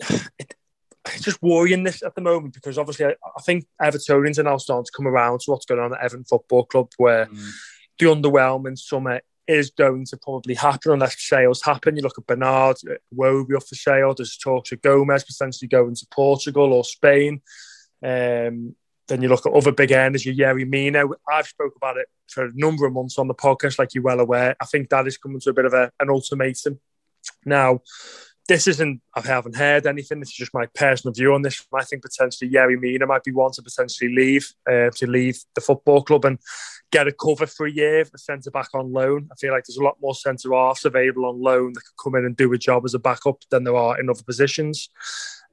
it, 0.00 0.54
it's 1.06 1.22
just 1.22 1.42
worrying 1.42 1.84
this 1.84 2.02
at 2.02 2.14
the 2.14 2.20
moment 2.20 2.54
because 2.54 2.78
obviously 2.78 3.06
I, 3.06 3.10
I, 3.10 3.42
think 3.42 3.66
Evertonians 3.80 4.38
are 4.38 4.44
now 4.44 4.56
starting 4.56 4.86
to 4.86 4.92
come 4.96 5.06
around 5.06 5.40
to 5.40 5.50
what's 5.50 5.66
going 5.66 5.80
on 5.80 5.92
at 5.92 6.00
Everton 6.00 6.24
Football 6.24 6.64
Club, 6.64 6.90
where 6.96 7.26
mm. 7.26 7.50
the 7.98 8.06
underwhelming 8.06 8.78
summer 8.78 9.20
is 9.46 9.70
going 9.70 10.06
to 10.06 10.16
probably 10.16 10.54
happen 10.54 10.92
unless 10.92 11.22
sales 11.22 11.62
happen. 11.62 11.96
You 11.96 12.02
look 12.02 12.18
at 12.18 12.26
Bernard, 12.26 12.76
Wobie 13.14 13.56
up 13.56 13.62
for 13.68 13.74
sale. 13.74 14.14
There's 14.14 14.38
talks 14.38 14.72
of 14.72 14.82
Gomes 14.82 15.24
potentially 15.24 15.68
going 15.68 15.94
to 15.94 16.06
Portugal 16.10 16.72
or 16.72 16.84
Spain. 16.84 17.42
Um, 18.02 18.74
then 19.08 19.20
you 19.20 19.28
look 19.28 19.44
at 19.44 19.52
other 19.52 19.72
big 19.72 19.92
earners, 19.92 20.24
your 20.24 20.34
Yerry 20.34 20.66
Mina. 20.66 21.04
I've 21.30 21.46
spoke 21.46 21.74
about 21.76 21.98
it 21.98 22.08
for 22.28 22.46
a 22.46 22.50
number 22.54 22.86
of 22.86 22.94
months 22.94 23.18
on 23.18 23.28
the 23.28 23.34
podcast, 23.34 23.78
like 23.78 23.94
you're 23.94 24.02
well 24.02 24.20
aware. 24.20 24.56
I 24.60 24.64
think 24.64 24.88
that 24.88 25.06
is 25.06 25.18
coming 25.18 25.40
to 25.40 25.50
a 25.50 25.54
bit 25.54 25.66
of 25.66 25.74
a, 25.74 25.90
an 26.00 26.08
ultimatum. 26.08 26.80
Now, 27.44 27.80
this 28.46 28.66
isn't, 28.66 29.00
I 29.14 29.20
haven't 29.22 29.56
heard 29.56 29.86
anything. 29.86 30.20
This 30.20 30.28
is 30.28 30.34
just 30.34 30.54
my 30.54 30.66
personal 30.74 31.14
view 31.14 31.32
on 31.32 31.42
this. 31.42 31.66
I 31.72 31.84
think 31.84 32.02
potentially 32.02 32.50
Yerry 32.50 32.78
Mina 32.78 33.06
might 33.06 33.24
be 33.24 33.32
one 33.32 33.52
to 33.52 33.62
potentially 33.62 34.14
leave, 34.14 34.50
uh, 34.70 34.90
to 34.96 35.06
leave 35.06 35.38
the 35.54 35.62
football 35.62 36.02
club 36.02 36.26
and 36.26 36.38
get 36.92 37.08
a 37.08 37.12
cover 37.12 37.46
for 37.46 37.66
a 37.66 37.72
year, 37.72 38.02
a 38.02 38.18
centre 38.18 38.50
back 38.50 38.68
on 38.74 38.92
loan. 38.92 39.28
I 39.32 39.34
feel 39.36 39.52
like 39.52 39.64
there's 39.64 39.78
a 39.78 39.82
lot 39.82 39.96
more 40.00 40.14
centre 40.14 40.52
halves 40.52 40.84
available 40.84 41.26
on 41.26 41.40
loan 41.40 41.72
that 41.72 41.80
could 41.80 42.02
come 42.02 42.14
in 42.16 42.26
and 42.26 42.36
do 42.36 42.52
a 42.52 42.58
job 42.58 42.84
as 42.84 42.94
a 42.94 42.98
backup 42.98 43.42
than 43.50 43.64
there 43.64 43.76
are 43.76 43.98
in 43.98 44.10
other 44.10 44.22
positions. 44.22 44.90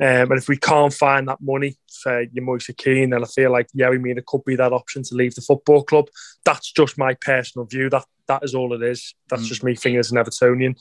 Um, 0.01 0.31
and 0.31 0.39
if 0.39 0.49
we 0.49 0.57
can't 0.57 0.93
find 0.93 1.27
that 1.27 1.41
money 1.41 1.77
for 2.01 2.23
your 2.23 2.43
Moise 2.43 2.71
Kean, 2.75 3.11
then 3.11 3.23
I 3.23 3.27
feel 3.27 3.51
like 3.51 3.67
Yerry 3.77 4.01
Mina 4.01 4.23
could 4.25 4.43
be 4.43 4.55
that 4.55 4.73
option 4.73 5.03
to 5.03 5.15
leave 5.15 5.35
the 5.35 5.41
football 5.41 5.83
club. 5.83 6.07
That's 6.43 6.71
just 6.71 6.97
my 6.97 7.13
personal 7.13 7.67
view. 7.67 7.87
That 7.89 8.05
that 8.27 8.43
is 8.43 8.55
all 8.55 8.73
it 8.73 8.81
is. 8.81 9.13
That's 9.29 9.43
mm. 9.43 9.47
just 9.47 9.63
me 9.63 9.75
fingers 9.75 10.11
an 10.11 10.17
Evertonian. 10.17 10.75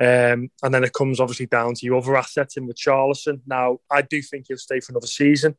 Um, 0.00 0.50
and 0.62 0.74
then 0.74 0.84
it 0.84 0.92
comes 0.92 1.18
obviously 1.18 1.46
down 1.46 1.74
to 1.74 1.86
your 1.86 1.96
other 1.96 2.16
assets 2.16 2.56
in 2.56 2.66
with 2.66 2.76
Charlison. 2.76 3.40
Now, 3.46 3.78
I 3.90 4.02
do 4.02 4.20
think 4.20 4.46
he'll 4.48 4.58
stay 4.58 4.80
for 4.80 4.92
another 4.92 5.06
season. 5.06 5.56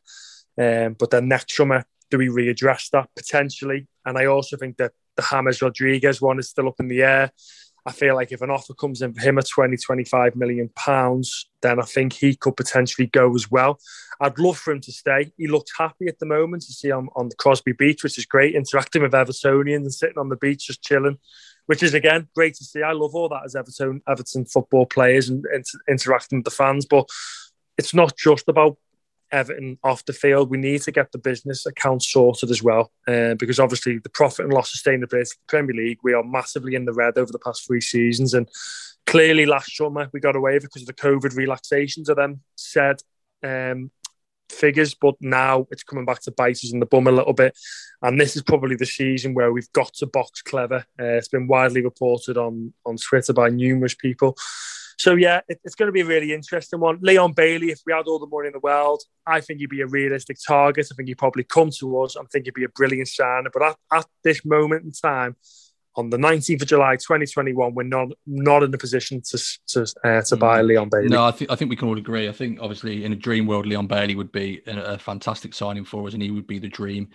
Um, 0.58 0.96
but 1.00 1.10
then 1.10 1.28
next 1.28 1.56
summer, 1.56 1.86
do 2.12 2.18
we 2.18 2.28
readdress 2.28 2.90
that 2.92 3.10
potentially? 3.16 3.88
And 4.06 4.18
I 4.18 4.26
also 4.26 4.56
think 4.56 4.78
that 4.78 4.92
the 5.16 5.26
James 5.30 5.62
Rodriguez 5.62 6.22
one 6.22 6.40
is 6.40 6.50
still 6.50 6.68
up 6.68 6.80
in 6.80 6.88
the 6.88 7.02
air. 7.02 7.32
I 7.86 7.92
feel 7.92 8.16
like 8.16 8.32
if 8.32 8.42
an 8.42 8.50
offer 8.50 8.74
comes 8.74 9.02
in 9.02 9.14
for 9.14 9.22
him 9.22 9.38
at 9.38 9.48
20, 9.48 9.78
25 9.78 10.36
million 10.36 10.70
pounds, 10.76 11.50
then 11.62 11.80
I 11.80 11.84
think 11.84 12.14
he 12.14 12.36
could 12.36 12.56
potentially 12.56 13.08
go 13.08 13.34
as 13.34 13.50
well. 13.50 13.80
I'd 14.20 14.40
love 14.40 14.58
for 14.58 14.72
him 14.72 14.82
to 14.82 14.92
stay. 14.92 15.32
He 15.38 15.48
looks 15.48 15.72
happy 15.78 16.08
at 16.08 16.20
the 16.20 16.26
moment 16.26 16.64
to 16.64 16.74
see 16.74 16.90
him 16.90 17.10
on 17.16 17.30
the 17.30 17.36
Crosby 17.36 17.72
Beach, 17.72 18.04
which 18.04 18.18
is 18.18 18.26
great, 18.26 18.56
interacting 18.56 19.02
with 19.02 19.14
Evertonians 19.14 19.78
and 19.78 19.94
sitting 19.94 20.18
on 20.18 20.30
the 20.30 20.36
beach 20.36 20.68
just 20.68 20.84
chilling, 20.84 21.18
which 21.68 21.84
is 21.84 21.94
again 21.94 22.28
great 22.36 22.56
to 22.56 22.64
see. 22.64 22.84
I 22.84 22.92
love 22.92 23.16
all 23.16 23.30
that 23.30 23.44
as 23.46 23.56
Everton, 23.56 24.02
Everton 24.08 24.46
football 24.46 24.86
players 24.86 25.30
and 25.30 25.46
inter- 25.54 25.80
interacting 25.90 26.40
with 26.40 26.46
the 26.46 26.52
fans, 26.52 26.86
but 26.86 27.08
it's 27.78 27.94
not 27.94 28.18
just 28.18 28.50
about 28.50 28.78
Everton 29.32 29.78
off 29.84 30.06
the 30.06 30.14
field. 30.14 30.50
We 30.50 30.58
need 30.58 30.82
to 30.84 30.92
get 30.92 31.12
the 31.12 31.18
business 31.18 31.66
account 31.66 32.04
sorted 32.04 32.50
as 32.50 32.64
well, 32.64 32.92
uh, 33.08 33.36
because 33.36 33.60
obviously 33.60 33.98
the 34.00 34.10
profit 34.10 34.46
and 34.46 34.54
loss 34.54 34.76
sustainability 34.76 35.22
of 35.22 35.30
the 35.30 35.48
Premier 35.48 35.76
League, 35.76 36.00
we 36.04 36.14
are 36.14 36.24
massively 36.24 36.76
in 36.76 36.86
the 36.86 36.94
red 36.94 37.18
over 37.18 37.32
the 37.32 37.40
past 37.40 37.66
three 37.66 37.82
seasons, 37.82 38.34
and 38.34 38.50
clearly 39.06 39.46
last 39.46 39.76
summer 39.76 40.10
we 40.14 40.20
got 40.20 40.36
away 40.36 40.60
because 40.60 40.84
of 40.84 40.88
the 40.88 40.94
COVID 40.94 41.36
relaxations 41.36 42.10
of 42.10 42.18
them 42.18 42.42
said 42.56 42.98
um, 43.44 43.92
figures, 44.50 44.96
but 44.96 45.16
now 45.22 45.68
it's 45.72 45.84
coming 45.84 46.06
back 46.06 46.22
to 46.22 46.32
bite 46.32 46.56
us 46.56 46.74
in 46.74 46.80
the 46.80 46.86
bum 46.86 47.08
a 47.08 47.12
little 47.12 47.34
bit, 47.34 47.58
and 48.02 48.20
this 48.20 48.36
is 48.36 48.42
probably 48.42 48.76
the 48.76 48.86
season 48.86 49.34
where 49.34 49.52
we've 49.52 49.72
got 49.74 49.94
to 49.94 50.08
box 50.08 50.42
clever. 50.42 50.86
Uh, 51.00 51.18
it's 51.18 51.28
been 51.28 51.48
widely 51.48 51.82
reported 51.84 52.38
on 52.38 52.74
on 52.86 52.98
Twitter 52.98 53.34
by 53.34 53.50
numerous 53.50 53.96
people. 53.96 54.36
So 55.00 55.16
yeah, 55.16 55.40
it, 55.48 55.62
it's 55.64 55.76
going 55.76 55.88
to 55.88 55.94
be 55.94 56.02
a 56.02 56.06
really 56.06 56.34
interesting 56.34 56.82
one. 56.82 57.00
Leon 57.02 57.32
Bailey, 57.32 57.70
if 57.70 57.80
we 57.86 57.94
had 57.94 58.06
all 58.08 58.20
the 58.20 58.28
money 58.28 58.48
in 58.48 58.54
the 58.54 58.60
world, 58.60 59.02
I 59.26 59.40
think 59.40 59.62
he'd 59.62 59.70
be 59.70 59.80
a 59.80 59.88
realistic 59.88 60.38
target. 60.46 60.88
I 60.92 60.96
think 60.96 61.08
he'd 61.08 61.18
probably 61.18 61.46
come 61.46 61.70
to 61.80 62.02
us. 62.02 62.18
I 62.18 62.24
think 62.32 62.46
he'd 62.46 62.54
be 62.54 62.66
a 62.66 62.70
brilliant 62.70 63.08
signer. 63.08 63.50
But 63.52 63.64
at, 63.64 63.78
at 63.94 64.06
this 64.26 64.44
moment 64.44 64.84
in 64.84 64.92
time, 64.92 65.38
on 65.96 66.10
the 66.10 66.18
19th 66.18 66.62
of 66.62 66.68
July 66.68 66.96
2021, 66.98 67.74
we're 67.74 67.84
not 67.84 68.10
not 68.28 68.62
in 68.62 68.74
a 68.74 68.78
position 68.78 69.22
to 69.22 69.38
to 69.68 69.82
uh, 70.04 70.22
to 70.22 70.36
buy 70.36 70.62
mm. 70.62 70.68
Leon 70.68 70.90
Bailey. 70.92 71.08
No, 71.08 71.24
I 71.24 71.32
think 71.32 71.50
I 71.50 71.56
think 71.56 71.70
we 71.70 71.78
can 71.78 71.88
all 71.88 71.98
agree. 71.98 72.28
I 72.28 72.34
think 72.34 72.60
obviously 72.62 73.06
in 73.06 73.14
a 73.14 73.16
dream 73.16 73.48
world, 73.48 73.66
Leon 73.66 73.88
Bailey 73.88 74.16
would 74.16 74.32
be 74.34 74.62
a, 74.68 74.78
a 74.80 74.98
fantastic 74.98 75.54
signing 75.54 75.86
for 75.86 76.06
us, 76.08 76.14
and 76.14 76.22
he 76.22 76.32
would 76.32 76.46
be 76.48 76.60
the 76.60 76.68
dream. 76.68 77.10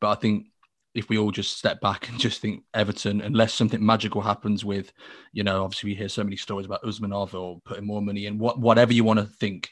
But 0.00 0.10
I 0.10 0.14
think 0.16 0.46
if 0.94 1.08
we 1.08 1.18
all 1.18 1.30
just 1.30 1.56
step 1.56 1.80
back 1.80 2.08
and 2.08 2.18
just 2.18 2.40
think 2.40 2.64
Everton, 2.74 3.20
unless 3.20 3.54
something 3.54 3.84
magical 3.84 4.20
happens 4.20 4.64
with, 4.64 4.92
you 5.32 5.42
know, 5.42 5.64
obviously 5.64 5.90
we 5.90 5.96
hear 5.96 6.08
so 6.08 6.24
many 6.24 6.36
stories 6.36 6.66
about 6.66 6.82
Usmanov 6.82 7.34
or 7.34 7.60
putting 7.64 7.86
more 7.86 8.02
money 8.02 8.26
in, 8.26 8.38
what, 8.38 8.60
whatever 8.60 8.92
you 8.92 9.04
want 9.04 9.18
to 9.18 9.26
think, 9.26 9.70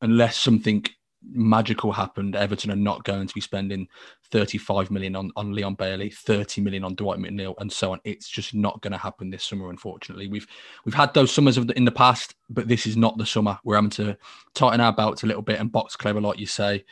unless 0.00 0.36
something 0.36 0.84
magical 1.22 1.92
happened, 1.92 2.36
Everton 2.36 2.70
are 2.70 2.76
not 2.76 3.04
going 3.04 3.26
to 3.26 3.34
be 3.34 3.40
spending 3.40 3.88
35 4.30 4.90
million 4.90 5.16
on, 5.16 5.30
on 5.36 5.52
Leon 5.52 5.74
Bailey, 5.74 6.10
30 6.10 6.60
million 6.60 6.84
on 6.84 6.94
Dwight 6.94 7.18
McNeil, 7.18 7.54
and 7.58 7.70
so 7.70 7.92
on. 7.92 8.00
It's 8.04 8.28
just 8.28 8.54
not 8.54 8.80
going 8.82 8.92
to 8.92 8.98
happen 8.98 9.30
this 9.30 9.44
summer, 9.44 9.70
unfortunately. 9.70 10.28
We've 10.28 10.46
we've 10.84 10.94
had 10.94 11.14
those 11.14 11.32
summers 11.32 11.56
of 11.56 11.66
the, 11.66 11.76
in 11.76 11.84
the 11.84 11.90
past, 11.90 12.34
but 12.50 12.68
this 12.68 12.86
is 12.86 12.96
not 12.96 13.18
the 13.18 13.26
summer. 13.26 13.58
We're 13.64 13.76
having 13.76 13.90
to 13.90 14.16
tighten 14.54 14.80
our 14.80 14.92
belts 14.92 15.22
a 15.22 15.26
little 15.26 15.42
bit 15.42 15.60
and 15.60 15.70
box 15.72 15.96
clever, 15.96 16.20
like 16.20 16.38
you 16.38 16.46
say 16.46 16.84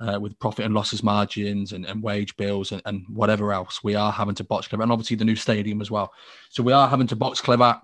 uh, 0.00 0.18
with 0.20 0.38
profit 0.38 0.64
and 0.64 0.74
losses 0.74 1.02
margins 1.02 1.72
and, 1.72 1.84
and 1.86 2.02
wage 2.02 2.36
bills 2.36 2.72
and, 2.72 2.82
and, 2.84 3.04
whatever 3.08 3.52
else. 3.52 3.82
We 3.82 3.94
are 3.94 4.12
having 4.12 4.34
to 4.36 4.44
box 4.44 4.68
clever, 4.68 4.82
and 4.82 4.92
obviously 4.92 5.16
the 5.16 5.24
new 5.24 5.36
stadium 5.36 5.80
as 5.80 5.90
well. 5.90 6.12
So 6.50 6.62
we 6.62 6.72
are 6.72 6.88
having 6.88 7.06
to 7.08 7.16
box 7.16 7.40
clever. 7.40 7.80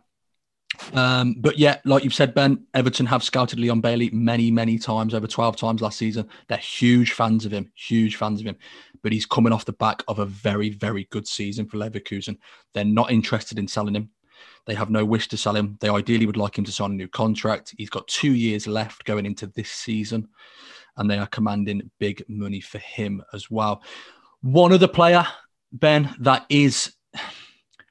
Um, 0.93 1.37
but 1.39 1.59
yeah, 1.59 1.79
like 1.85 2.05
you've 2.05 2.14
said, 2.14 2.35
Ben, 2.35 2.66
Everton 2.75 3.07
have 3.07 3.22
scouted 3.22 3.59
Leon 3.59 3.81
Bailey 3.81 4.11
many, 4.11 4.51
many 4.51 4.79
times, 4.79 5.14
over 5.14 5.27
12 5.27 5.57
times 5.57 5.81
last 5.81 5.99
season. 5.99 6.29
They're 6.49 6.59
huge 6.59 7.12
fans 7.12 7.45
of 7.47 7.53
him, 7.53 7.70
huge 7.75 8.16
fans 8.16 8.41
of 8.41 8.47
him. 8.47 8.57
But 9.03 9.12
he's 9.12 9.27
coming 9.27 9.53
off 9.53 9.64
the 9.64 9.72
back 9.72 10.03
of 10.09 10.18
a 10.18 10.27
very, 10.27 10.70
very 10.70 11.07
good 11.11 11.29
season 11.29 11.66
for 11.66 11.77
Leverkusen. 11.77 12.39
They're 12.72 12.85
not 12.85 13.11
interested 13.11 13.59
in 13.59 13.68
selling 13.68 13.95
him. 13.95 14.11
They 14.66 14.75
have 14.75 14.91
no 14.91 15.05
wish 15.05 15.29
to 15.29 15.37
sell 15.37 15.55
him. 15.55 15.77
They 15.81 15.89
ideally 15.89 16.27
would 16.27 16.39
like 16.39 16.57
him 16.57 16.64
to 16.64 16.72
sign 16.72 16.93
a 16.93 16.95
new 16.95 17.09
contract. 17.09 17.75
He's 17.77 17.91
got 17.91 18.09
two 18.09 18.33
years 18.33 18.66
left 18.66 19.05
going 19.05 19.27
into 19.27 19.47
this 19.49 19.70
season 19.70 20.29
and 20.97 21.11
they 21.11 21.18
are 21.18 21.27
commanding 21.27 21.91
big 21.99 22.25
money 22.29 22.61
for 22.61 22.79
him 22.79 23.22
as 23.33 23.51
well. 23.51 23.83
One 24.41 24.72
other 24.72 24.89
player, 24.89 25.27
Ben, 25.72 26.14
that 26.20 26.47
is 26.49 26.95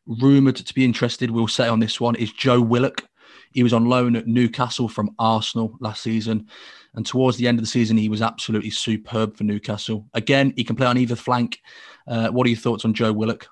rumoured 0.06 0.56
to 0.58 0.74
be 0.74 0.86
interested, 0.86 1.32
we'll 1.32 1.48
say 1.48 1.68
on 1.68 1.80
this 1.80 2.00
one, 2.00 2.16
is 2.16 2.32
Joe 2.32 2.62
Willock. 2.62 3.04
He 3.52 3.64
was 3.64 3.74
on 3.74 3.86
loan 3.86 4.16
at 4.16 4.28
Newcastle 4.28 4.90
from 4.90 5.16
Arsenal 5.20 5.78
last 5.80 6.02
season. 6.02 6.48
And 6.96 7.06
towards 7.06 7.38
the 7.38 7.48
end 7.48 7.60
of 7.60 7.64
the 7.64 7.70
season, 7.70 7.98
he 7.98 8.10
was 8.10 8.22
absolutely 8.22 8.72
superb 8.72 9.38
for 9.38 9.44
Newcastle. 9.44 10.08
Again, 10.14 10.54
he 10.56 10.64
can 10.64 10.76
play 10.76 10.88
on 10.88 10.98
either 10.98 11.16
flank. 11.16 11.60
Uh, 12.08 12.30
what 12.30 12.46
are 12.46 12.50
your 12.50 12.60
thoughts 12.60 12.86
on 12.86 12.94
Joe 12.94 13.14
Willock? 13.14 13.48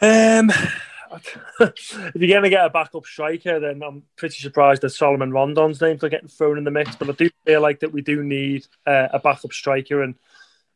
Um, 0.00 0.50
if 1.60 2.12
you're 2.14 2.28
going 2.28 2.42
to 2.42 2.50
get 2.50 2.66
a 2.66 2.70
backup 2.70 3.06
striker, 3.06 3.58
then 3.58 3.82
I'm 3.82 4.02
pretty 4.16 4.36
surprised 4.36 4.82
that 4.82 4.90
Salomon 4.90 5.32
Rondon's 5.32 5.80
names 5.80 6.04
are 6.04 6.08
getting 6.08 6.28
thrown 6.28 6.58
in 6.58 6.64
the 6.64 6.70
mix. 6.70 6.96
But 6.96 7.08
I 7.08 7.12
do 7.12 7.30
feel 7.44 7.60
like 7.60 7.80
that 7.80 7.92
we 7.92 8.02
do 8.02 8.22
need 8.22 8.66
uh, 8.86 9.08
a 9.12 9.18
backup 9.18 9.52
striker, 9.52 10.02
and 10.02 10.14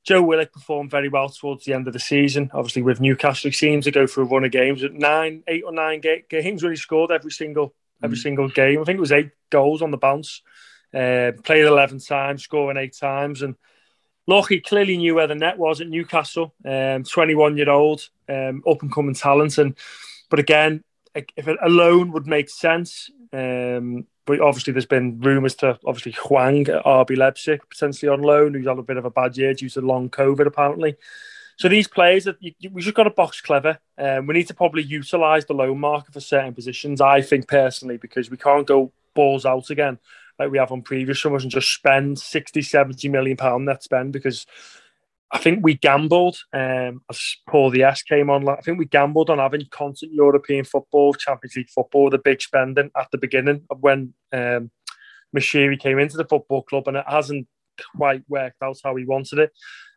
Joe 0.05 0.23
Willock 0.23 0.53
performed 0.53 0.91
very 0.91 1.09
well 1.09 1.29
towards 1.29 1.65
the 1.65 1.75
end 1.75 1.87
of 1.87 1.93
the 1.93 2.01
season. 2.01 2.51
Obviously, 2.55 2.83
with 2.83 3.01
Newcastle, 3.01 3.51
he 3.51 3.55
seemed 3.55 3.83
to 3.85 3.91
go 3.91 4.07
through 4.07 4.25
a 4.25 4.29
run 4.29 4.45
of 4.45 4.51
games 4.51 4.83
at 4.83 4.95
nine, 4.95 5.43
eight 5.47 5.63
or 5.65 5.73
nine 5.73 6.01
ga- 6.01 6.25
games 6.29 6.63
where 6.63 6.73
he 6.73 6.77
scored 6.77 7.11
every 7.11 7.31
single 7.31 7.75
every 8.03 8.17
mm. 8.17 8.23
single 8.23 8.49
game. 8.49 8.81
I 8.81 8.85
think 8.85 8.97
it 8.97 9.01
was 9.01 9.13
eight 9.13 9.31
goals 9.51 9.83
on 9.83 9.91
the 9.91 9.99
bounce. 9.99 10.43
Uh, 10.95 11.33
played 11.45 11.67
eleven 11.67 11.99
times, 11.99 12.43
scoring 12.43 12.79
eight 12.79 12.97
times, 12.97 13.43
and 13.43 13.57
look, 14.27 14.49
he 14.49 14.61
clearly 14.61 14.97
knew 14.97 15.15
where 15.15 15.27
the 15.27 15.35
net 15.35 15.59
was 15.59 15.81
at 15.81 15.89
Newcastle. 15.89 16.55
Um, 16.65 17.05
Twenty-one 17.05 17.57
year 17.57 17.71
old, 17.71 18.09
um, 18.29 18.63
up 18.67 18.83
and 18.83 18.93
coming 18.93 19.15
talent, 19.15 19.59
and 19.59 19.77
but 20.31 20.39
again, 20.39 20.83
if 21.15 21.47
it 21.47 21.59
alone 21.63 22.13
would 22.13 22.27
make 22.27 22.49
sense. 22.49 23.11
Um, 23.33 24.07
but 24.31 24.41
obviously, 24.41 24.73
there's 24.73 24.87
been 24.87 25.21
rumours 25.21 25.57
to 25.57 25.79
obviously 25.85 26.13
Hwang 26.13 26.69
at 26.69 26.85
RB 26.85 27.17
Leipzig 27.17 27.61
potentially 27.69 28.09
on 28.09 28.23
loan, 28.23 28.55
who's 28.55 28.67
had 28.67 28.79
a 28.79 28.83
bit 28.83 28.97
of 28.97 29.05
a 29.05 29.11
bad 29.11 29.37
year 29.37 29.55
due 29.55 29.69
to 29.71 29.81
long 29.81 30.09
COVID 30.09 30.47
apparently. 30.47 30.97
So 31.57 31.69
these 31.69 31.89
players, 31.89 32.25
that 32.25 32.37
we 32.41 32.81
just 32.81 32.95
got 32.95 33.05
to 33.05 33.11
box 33.11 33.41
clever. 33.41 33.79
Um, 33.99 34.27
we 34.27 34.35
need 34.35 34.47
to 34.47 34.55
probably 34.55 34.83
utilise 34.83 35.45
the 35.45 35.53
loan 35.53 35.79
market 35.81 36.15
for 36.15 36.21
certain 36.21 36.55
positions. 36.55 37.01
I 37.01 37.21
think 37.21 37.49
personally, 37.49 37.97
because 37.97 38.31
we 38.31 38.37
can't 38.37 38.67
go 38.67 38.93
balls 39.15 39.45
out 39.45 39.69
again 39.71 39.99
like 40.39 40.51
we 40.51 40.59
have 40.59 40.73
on 40.73 40.81
previous 40.81 41.21
summers 41.21 41.43
and 41.43 41.53
just 41.53 41.73
spend 41.73 42.19
60, 42.19 42.63
70 42.63 43.09
million 43.09 43.37
pound 43.37 43.67
net 43.67 43.83
spend 43.83 44.13
because 44.13 44.47
I 45.33 45.39
think 45.39 45.61
we 45.63 45.75
gambled, 45.75 46.39
um, 46.53 47.03
as 47.09 47.37
Paul 47.49 47.71
the 47.71 47.85
S 47.85 48.03
came 48.03 48.31
on, 48.31 48.49
I 48.49 48.57
think 48.57 48.79
we 48.79 48.87
gambled 48.87 49.31
on 49.31 49.39
having 49.39 49.65
constant 49.71 50.13
European 50.13 50.65
football, 50.65 51.15
Champions 51.15 51.55
League 51.57 51.71
football, 51.71 52.11
the 52.11 52.19
big 52.19 52.43
spending 52.43 52.91
at 52.97 53.09
the 53.13 53.19
beginning 53.19 53.63
of 53.71 53.81
when 53.81 54.13
um, 54.33 54.73
Moshiri 55.37 55.79
came 55.79 56.01
into 56.01 56.17
the 56.17 56.25
football 56.25 56.63
club, 56.63 56.89
and 56.89 56.97
it 56.97 57.05
hasn't 57.07 57.47
quite 57.97 58.23
worked 58.29 58.61
out 58.63 58.79
how 58.83 58.93
we 58.93 59.07
wanted 59.07 59.39
it. 59.39 59.53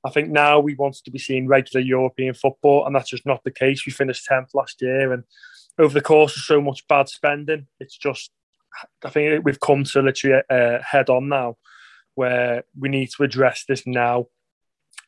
I 0.05 0.11
think 0.11 0.29
now 0.29 0.59
we 0.59 0.75
wanted 0.75 1.03
to 1.05 1.11
be 1.11 1.19
seeing 1.19 1.47
regular 1.47 1.83
European 1.83 2.35
football, 2.35 2.85
and 2.85 2.95
that's 2.95 3.09
just 3.09 3.25
not 3.25 3.43
the 3.43 3.51
case. 3.51 3.85
We 3.85 3.91
finished 3.91 4.27
10th 4.29 4.53
last 4.53 4.81
year, 4.81 5.13
and 5.13 5.23
over 5.79 5.95
the 5.95 6.01
course 6.01 6.37
of 6.37 6.43
so 6.43 6.61
much 6.61 6.87
bad 6.87 7.09
spending, 7.09 7.65
it's 7.79 7.97
just, 7.97 8.29
I 9.03 9.09
think 9.09 9.43
we've 9.43 9.59
come 9.59 9.83
to 9.83 10.01
literally 10.03 10.43
uh, 10.47 10.79
head 10.87 11.09
on 11.09 11.29
now 11.29 11.57
where 12.15 12.63
we 12.77 12.89
need 12.89 13.09
to 13.17 13.23
address 13.23 13.65
this 13.67 13.87
now 13.87 14.27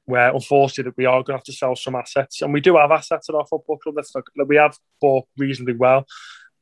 where 0.06 0.34
unfortunately 0.34 0.94
we 0.98 1.06
are 1.06 1.24
going 1.24 1.26
to 1.26 1.34
have 1.34 1.44
to 1.44 1.54
sell 1.54 1.76
some 1.76 1.96
assets, 1.96 2.42
and 2.42 2.54
we 2.54 2.62
do 2.62 2.78
have 2.78 2.92
assets 2.92 3.30
at 3.30 3.36
our 3.36 3.46
football 3.46 3.78
club. 3.78 3.96
That's 3.96 4.14
like, 4.14 4.26
we 4.48 4.56
have 4.58 4.78
bought 5.02 5.26
reasonably 5.38 5.76
well. 5.76 6.06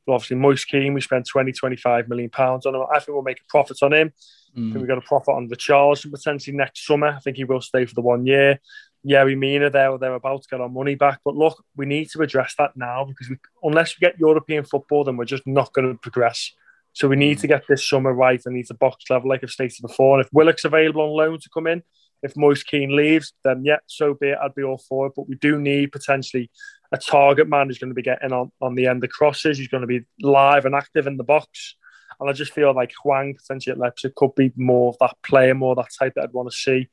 But 0.06 0.14
obviously, 0.14 0.36
Moise 0.36 0.64
Kean, 0.64 0.94
we 0.94 1.00
spent 1.00 1.26
20, 1.26 1.52
25 1.52 2.08
million 2.08 2.30
pounds 2.30 2.66
on 2.66 2.74
him. 2.74 2.82
I 2.94 2.98
think 2.98 3.08
we'll 3.08 3.22
make 3.22 3.40
a 3.40 3.48
profit 3.48 3.78
on 3.82 3.92
him. 3.92 4.12
Mm. 4.56 4.70
I 4.70 4.72
think 4.72 4.82
we 4.82 4.88
got 4.88 4.98
a 4.98 5.02
profit 5.02 5.34
on 5.34 5.48
the 5.48 5.56
Charles 5.56 6.04
potentially 6.04 6.56
next 6.56 6.86
summer. 6.86 7.08
I 7.08 7.20
think 7.20 7.36
he 7.36 7.44
will 7.44 7.60
stay 7.60 7.86
for 7.86 7.94
the 7.94 8.02
one 8.02 8.26
year. 8.26 8.60
Yeah, 9.02 9.24
we 9.24 9.34
mean 9.34 9.62
it 9.62 9.72
there. 9.72 9.96
They're 9.98 10.14
about 10.14 10.42
to 10.42 10.48
get 10.48 10.60
our 10.60 10.68
money 10.68 10.94
back. 10.94 11.20
But 11.24 11.36
look, 11.36 11.62
we 11.76 11.86
need 11.86 12.10
to 12.10 12.22
address 12.22 12.54
that 12.58 12.76
now 12.76 13.04
because 13.04 13.28
we, 13.28 13.36
unless 13.62 13.94
we 13.98 14.06
get 14.06 14.18
European 14.18 14.64
football, 14.64 15.04
then 15.04 15.16
we're 15.16 15.24
just 15.24 15.46
not 15.46 15.72
going 15.72 15.90
to 15.90 15.98
progress. 15.98 16.52
So 16.92 17.08
we 17.08 17.16
need 17.16 17.38
mm. 17.38 17.40
to 17.42 17.46
get 17.48 17.64
this 17.68 17.86
summer 17.86 18.12
right 18.12 18.40
and 18.44 18.54
need 18.54 18.66
to 18.66 18.74
box 18.74 19.04
level, 19.10 19.28
like 19.28 19.42
I've 19.42 19.50
stated 19.50 19.82
before. 19.82 20.16
And 20.16 20.24
if 20.24 20.32
Willock's 20.32 20.64
available 20.64 21.02
on 21.02 21.10
loan 21.10 21.38
to 21.40 21.50
come 21.52 21.66
in, 21.66 21.82
if 22.24 22.36
Moise 22.36 22.62
Kean 22.62 22.96
leaves, 22.96 23.34
then 23.44 23.64
yeah, 23.64 23.76
so 23.86 24.14
be 24.14 24.30
it. 24.30 24.38
I'd 24.42 24.54
be 24.54 24.62
all 24.62 24.78
for 24.78 25.06
it. 25.06 25.12
But 25.14 25.28
we 25.28 25.36
do 25.36 25.60
need 25.60 25.92
potentially 25.92 26.50
a 26.90 26.96
target 26.96 27.48
man 27.48 27.66
who's 27.66 27.78
going 27.78 27.90
to 27.90 27.94
be 27.94 28.02
getting 28.02 28.32
on, 28.32 28.50
on 28.60 28.74
the 28.74 28.86
end 28.86 29.04
of 29.04 29.10
crosses. 29.10 29.58
He's 29.58 29.68
going 29.68 29.82
to 29.82 29.86
be 29.86 30.06
live 30.20 30.64
and 30.64 30.74
active 30.74 31.06
in 31.06 31.18
the 31.18 31.24
box. 31.24 31.76
And 32.18 32.30
I 32.30 32.32
just 32.32 32.52
feel 32.52 32.74
like 32.74 32.92
Hwang 33.02 33.34
potentially 33.34 33.72
at 33.72 33.78
Leipzig 33.78 34.14
could 34.14 34.34
be 34.34 34.52
more 34.56 34.88
of 34.88 34.96
that 35.00 35.16
player, 35.22 35.54
more 35.54 35.74
that 35.74 35.90
type 35.98 36.14
that 36.14 36.24
I'd 36.24 36.32
want 36.32 36.50
to 36.50 36.56
see 36.56 36.88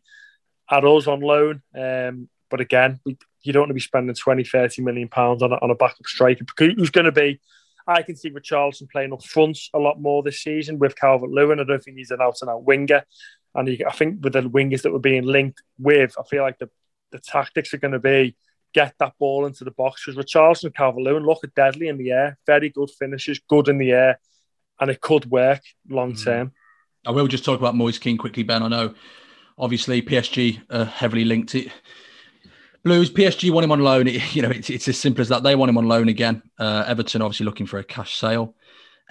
at 0.70 0.84
us 0.84 1.08
on 1.08 1.22
loan. 1.22 1.62
Um, 1.76 2.28
but 2.50 2.60
again, 2.60 3.00
you 3.06 3.54
don't 3.54 3.62
want 3.62 3.70
to 3.70 3.76
be 3.76 3.80
spending 3.80 4.14
20, 4.14 4.44
30 4.44 4.82
million 4.82 5.08
pounds 5.08 5.42
on 5.42 5.54
a, 5.54 5.56
on 5.56 5.72
a 5.72 5.76
backup 5.76 6.06
striker 6.06 6.44
who's 6.58 6.90
going 6.90 7.06
to 7.06 7.12
be. 7.12 7.40
I 7.88 8.04
can 8.04 8.16
see 8.16 8.30
Richarlison 8.30 8.90
playing 8.90 9.14
up 9.14 9.24
front 9.24 9.58
a 9.74 9.80
lot 9.80 10.00
more 10.00 10.22
this 10.22 10.44
season 10.44 10.78
with 10.78 10.96
Calvert 10.96 11.30
Lewin. 11.30 11.60
I 11.60 11.64
don't 11.64 11.84
think 11.84 11.98
he's 11.98 12.12
an 12.12 12.22
out 12.22 12.38
and 12.42 12.50
out 12.50 12.64
winger. 12.64 13.04
And 13.54 13.84
I 13.86 13.92
think 13.92 14.24
with 14.24 14.34
the 14.34 14.42
wingers 14.42 14.84
that 14.84 14.94
were 14.94 15.00
being 15.00 15.24
linked 15.24 15.62
with, 15.78 16.16
I 16.18 16.24
feel 16.24 16.44
like 16.44 16.60
the, 16.60 16.70
the 17.12 17.20
tactics 17.20 17.74
are 17.74 17.78
going 17.78 17.92
to 17.92 18.00
be 18.00 18.36
get 18.74 18.96
that 19.00 19.14
ball 19.20 19.46
into 19.46 19.64
the 19.64 19.72
box 19.72 20.06
because 20.06 20.24
Richarlison 20.24 20.66
and 20.66 20.76
Calvert 20.76 21.04
Lewin 21.04 21.26
look 21.26 21.44
at 21.44 21.54
deadly 21.54 21.88
in 21.88 21.98
the 21.98 22.12
air, 22.12 22.38
very 22.46 22.70
good 22.70 22.90
finishes, 22.90 23.42
good 23.50 23.68
in 23.68 23.78
the 23.78 23.92
air, 23.92 24.20
and 24.80 24.90
it 24.90 25.02
could 25.02 25.26
work 25.26 25.62
long 25.90 26.14
mm. 26.14 26.24
term. 26.24 26.48
Mm. 26.48 26.54
I 27.08 27.12
will 27.12 27.28
just 27.28 27.44
talk 27.44 27.60
about 27.60 27.76
Moise 27.76 27.98
Kean 27.98 28.18
quickly, 28.18 28.44
Ben. 28.44 28.64
I 28.64 28.68
know 28.68 28.94
obviously 29.58 30.02
PSG 30.02 30.62
are 30.70 30.86
heavily 30.86 31.26
linked. 31.26 31.56
It, 31.56 31.72
Blues, 32.84 33.12
PSG 33.12 33.52
want 33.52 33.64
him 33.64 33.72
on 33.72 33.82
loan. 33.82 34.08
It, 34.08 34.36
you 34.36 34.42
know, 34.42 34.50
it's, 34.50 34.70
it's 34.70 34.88
as 34.88 34.98
simple 34.98 35.22
as 35.22 35.30
that. 35.30 35.44
They 35.44 35.56
want 35.56 35.70
him 35.70 35.78
on 35.78 35.88
loan 35.88 36.10
again. 36.10 36.42
Uh, 36.58 36.84
Everton 36.88 37.22
obviously 37.22 37.46
looking 37.46 37.68
for 37.68 37.78
a 37.78 37.84
cash 37.84 38.16
sale. 38.18 38.56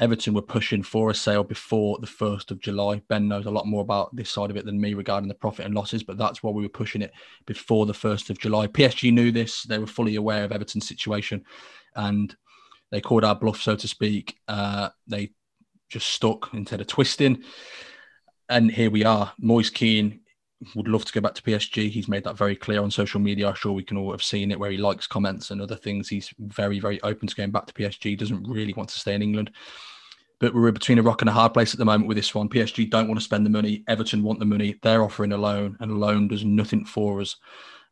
Everton 0.01 0.33
were 0.33 0.43
pushing 0.43 0.83
for 0.83 1.11
a 1.11 1.15
sale 1.15 1.45
before 1.45 1.99
the 2.01 2.07
1st 2.07 2.51
of 2.51 2.61
July. 2.61 3.03
Ben 3.09 3.29
knows 3.29 3.45
a 3.45 3.51
lot 3.51 3.67
more 3.67 3.83
about 3.83 4.15
this 4.17 4.31
side 4.31 4.51
of 4.51 4.57
it 4.57 4.65
than 4.65 4.81
me 4.81 4.95
regarding 4.95 5.29
the 5.29 5.35
profit 5.35 5.67
and 5.67 5.75
losses, 5.75 6.03
but 6.03 6.17
that's 6.17 6.43
why 6.43 6.51
we 6.51 6.63
were 6.63 6.71
pushing 6.71 7.03
it 7.03 7.13
before 7.45 7.85
the 7.85 7.93
1st 7.93 8.31
of 8.31 8.39
July. 8.39 8.67
PSG 8.67 9.13
knew 9.13 9.31
this. 9.31 9.63
They 9.65 9.79
were 9.79 9.87
fully 9.87 10.17
aware 10.17 10.45
of 10.45 10.53
Everton's 10.53 10.89
situation 10.89 11.45
and 11.95 12.35
they 12.91 13.01
called 13.03 13.25
our 13.25 13.35
bluff, 13.35 13.61
so 13.61 13.77
to 13.77 13.87
speak. 13.87 14.39
Uh, 14.49 14.89
they 15.07 15.33
just 15.91 16.07
stuck 16.07 16.49
instead 16.55 16.81
of 16.81 16.87
twisting. 16.87 17.43
And 18.49 18.71
here 18.71 18.91
we 18.91 19.05
are. 19.05 19.33
Moise 19.39 19.71
Kean 19.71 20.21
would 20.75 20.89
love 20.89 21.05
to 21.05 21.13
go 21.13 21.21
back 21.21 21.35
to 21.35 21.43
PSG. 21.43 21.91
He's 21.91 22.09
made 22.09 22.25
that 22.25 22.37
very 22.37 22.57
clear 22.57 22.83
on 22.83 22.91
social 22.91 23.21
media. 23.21 23.49
I'm 23.49 23.55
sure 23.55 23.73
we 23.73 23.85
can 23.85 23.97
all 23.97 24.11
have 24.11 24.23
seen 24.23 24.51
it 24.51 24.59
where 24.59 24.71
he 24.71 24.77
likes 24.77 25.07
comments 25.07 25.51
and 25.51 25.61
other 25.61 25.77
things. 25.77 26.09
He's 26.09 26.33
very, 26.39 26.81
very 26.81 27.01
open 27.03 27.29
to 27.29 27.35
going 27.35 27.51
back 27.51 27.67
to 27.67 27.75
PSG. 27.75 28.19
Doesn't 28.19 28.49
really 28.49 28.75
want 28.75 28.89
to 28.91 28.99
stay 28.99 29.15
in 29.15 29.23
England. 29.23 29.51
But 30.41 30.55
we're 30.55 30.73
between 30.73 30.99
a 30.99 31.03
rock 31.03 31.23
and 31.23 31.29
a 31.29 31.33
hard 31.33 31.55
place 31.55 31.73
at 31.73 31.79
the 31.79 31.85
moment 31.85 32.09
with 32.09 32.17
this 32.17 32.35
one. 32.35 32.49
PSG 32.49 32.91
don't 32.91 33.07
want 33.07 33.21
to 33.21 33.25
spend 33.25 33.47
the 33.47 33.51
money. 33.51 33.85
Everton 33.87 34.23
want 34.23 34.39
the 34.39 34.47
money. 34.47 34.77
They're 34.83 35.03
offering 35.03 35.33
a 35.33 35.37
loan, 35.37 35.77
and 35.81 35.91
a 35.91 35.95
loan 35.95 36.29
does 36.29 36.45
nothing 36.45 36.85
for 36.85 37.21
us. 37.21 37.37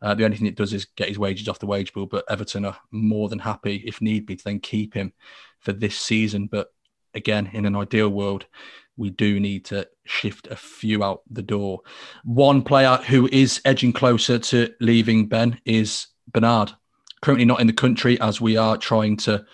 Uh, 0.01 0.15
the 0.15 0.25
only 0.25 0.37
thing 0.37 0.47
it 0.47 0.57
does 0.57 0.73
is 0.73 0.87
get 0.97 1.09
his 1.09 1.19
wages 1.19 1.49
off 1.49 1.59
the 1.59 1.67
wage 1.67 1.93
bill. 1.93 2.07
But 2.07 2.25
Everton 2.29 2.65
are 2.65 2.79
more 2.91 3.29
than 3.29 3.39
happy, 3.39 3.85
if 3.87 4.01
need 4.01 4.27
be, 4.27 4.37
to 4.37 4.45
then 4.45 4.61
keep 4.61 4.95
him 4.95 5.13
for 5.61 5.73
this 5.73 5.99
season. 5.99 6.47
But 6.47 6.73
again, 7.15 7.51
in 7.53 7.67
an 7.67 7.77
ideal 7.77 8.09
world, 8.09 8.47
we 8.97 9.11
do 9.11 9.39
need 9.39 9.65
to 9.67 9.89
shift 10.05 10.49
a 10.49 10.57
few 10.57 11.05
out 11.05 11.23
the 11.31 11.43
door. 11.43 11.81
One 12.25 12.63
player 12.63 12.97
who 12.97 13.29
is 13.31 13.61
edging 13.65 13.93
closer 13.93 14.39
to 14.39 14.73
leaving 14.81 15.27
Ben 15.27 15.61
is 15.65 16.09
Bernard. 16.33 16.73
Currently 17.21 17.45
not 17.45 17.61
in 17.61 17.67
the 17.67 17.73
country 17.73 18.21
as 18.21 18.41
we 18.41 18.57
are 18.57 18.77
trying 18.77 19.17
to 19.19 19.45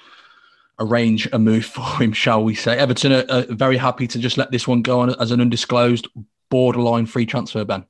arrange 0.78 1.28
a 1.32 1.38
move 1.38 1.64
for 1.66 2.02
him, 2.02 2.12
shall 2.12 2.44
we 2.44 2.54
say. 2.54 2.76
Everton 2.76 3.12
are, 3.12 3.24
are 3.28 3.46
very 3.54 3.76
happy 3.76 4.06
to 4.08 4.18
just 4.18 4.38
let 4.38 4.50
this 4.50 4.68
one 4.68 4.82
go 4.82 5.00
on 5.00 5.14
as 5.20 5.30
an 5.30 5.40
undisclosed 5.40 6.08
borderline 6.50 7.06
free 7.06 7.26
transfer, 7.26 7.64
Ben. 7.64 7.84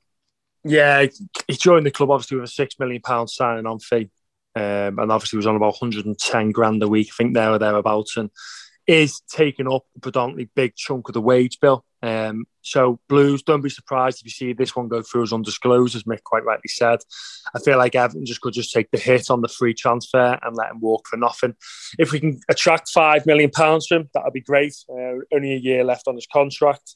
Yeah, 0.63 1.05
he 1.47 1.53
joined 1.53 1.85
the 1.85 1.91
club 1.91 2.09
obviously 2.09 2.37
with 2.37 2.49
a 2.49 2.51
six 2.51 2.79
million 2.79 3.01
pound 3.01 3.29
signing 3.29 3.67
on 3.67 3.77
fee, 3.77 4.09
um, 4.55 4.97
and 4.97 5.11
obviously 5.11 5.37
was 5.37 5.45
on 5.45 5.55
about 5.55 5.79
110 5.79 6.51
grand 6.51 6.81
a 6.81 6.87
week, 6.87 7.09
I 7.11 7.15
think 7.15 7.35
there 7.35 7.51
or 7.51 7.59
thereabouts. 7.59 8.17
And 8.17 8.31
is 8.87 9.21
taking 9.29 9.71
up 9.71 9.83
a 9.95 9.99
predominantly 9.99 10.49
big 10.55 10.75
chunk 10.75 11.07
of 11.09 11.13
the 11.13 11.21
wage 11.21 11.59
bill. 11.59 11.83
Um, 12.03 12.45
so 12.61 12.99
Blues, 13.09 13.41
don't 13.41 13.61
be 13.61 13.69
surprised 13.69 14.19
if 14.19 14.25
you 14.25 14.31
see 14.31 14.53
this 14.53 14.75
one 14.75 14.87
go 14.87 15.01
through 15.01 15.23
as 15.23 15.33
undisclosed, 15.33 15.95
as 15.95 16.03
Mick 16.03 16.21
quite 16.23 16.43
rightly 16.43 16.67
said. 16.67 16.99
I 17.55 17.59
feel 17.59 17.79
like 17.79 17.95
Everton 17.95 18.25
just 18.25 18.41
could 18.41 18.53
just 18.53 18.71
take 18.71 18.91
the 18.91 18.99
hit 18.99 19.31
on 19.31 19.41
the 19.41 19.47
free 19.47 19.73
transfer 19.73 20.37
and 20.41 20.55
let 20.55 20.71
him 20.71 20.81
walk 20.81 21.07
for 21.07 21.17
nothing. 21.17 21.55
If 21.97 22.11
we 22.11 22.19
can 22.19 22.39
attract 22.47 22.89
five 22.89 23.25
million 23.25 23.49
pounds 23.49 23.87
from 23.87 24.01
him, 24.01 24.09
that 24.13 24.23
would 24.23 24.33
be 24.33 24.41
great. 24.41 24.75
Uh, 24.87 25.23
only 25.33 25.53
a 25.53 25.57
year 25.57 25.83
left 25.83 26.07
on 26.07 26.15
his 26.15 26.27
contract. 26.31 26.95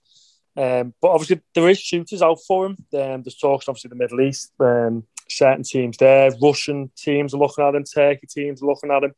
Um, 0.56 0.94
but 1.02 1.10
obviously 1.10 1.42
there 1.56 1.70
is 1.70 1.80
shooters 1.80 2.22
out 2.22 2.40
for 2.48 2.68
him. 2.68 2.78
Um, 2.94 3.24
there's 3.24 3.38
talks 3.38 3.68
obviously 3.68 3.90
the 3.90 3.96
Middle 3.96 4.22
East, 4.22 4.52
um, 4.60 5.06
certain 5.28 5.64
teams 5.64 5.98
there, 5.98 6.32
Russian 6.42 6.92
teams 6.98 7.34
are 7.34 7.38
looking 7.38 7.64
at 7.64 7.76
him, 7.76 7.84
Turkey 7.84 8.28
teams 8.28 8.62
are 8.62 8.68
looking 8.68 8.92
at 8.92 9.04
him 9.04 9.14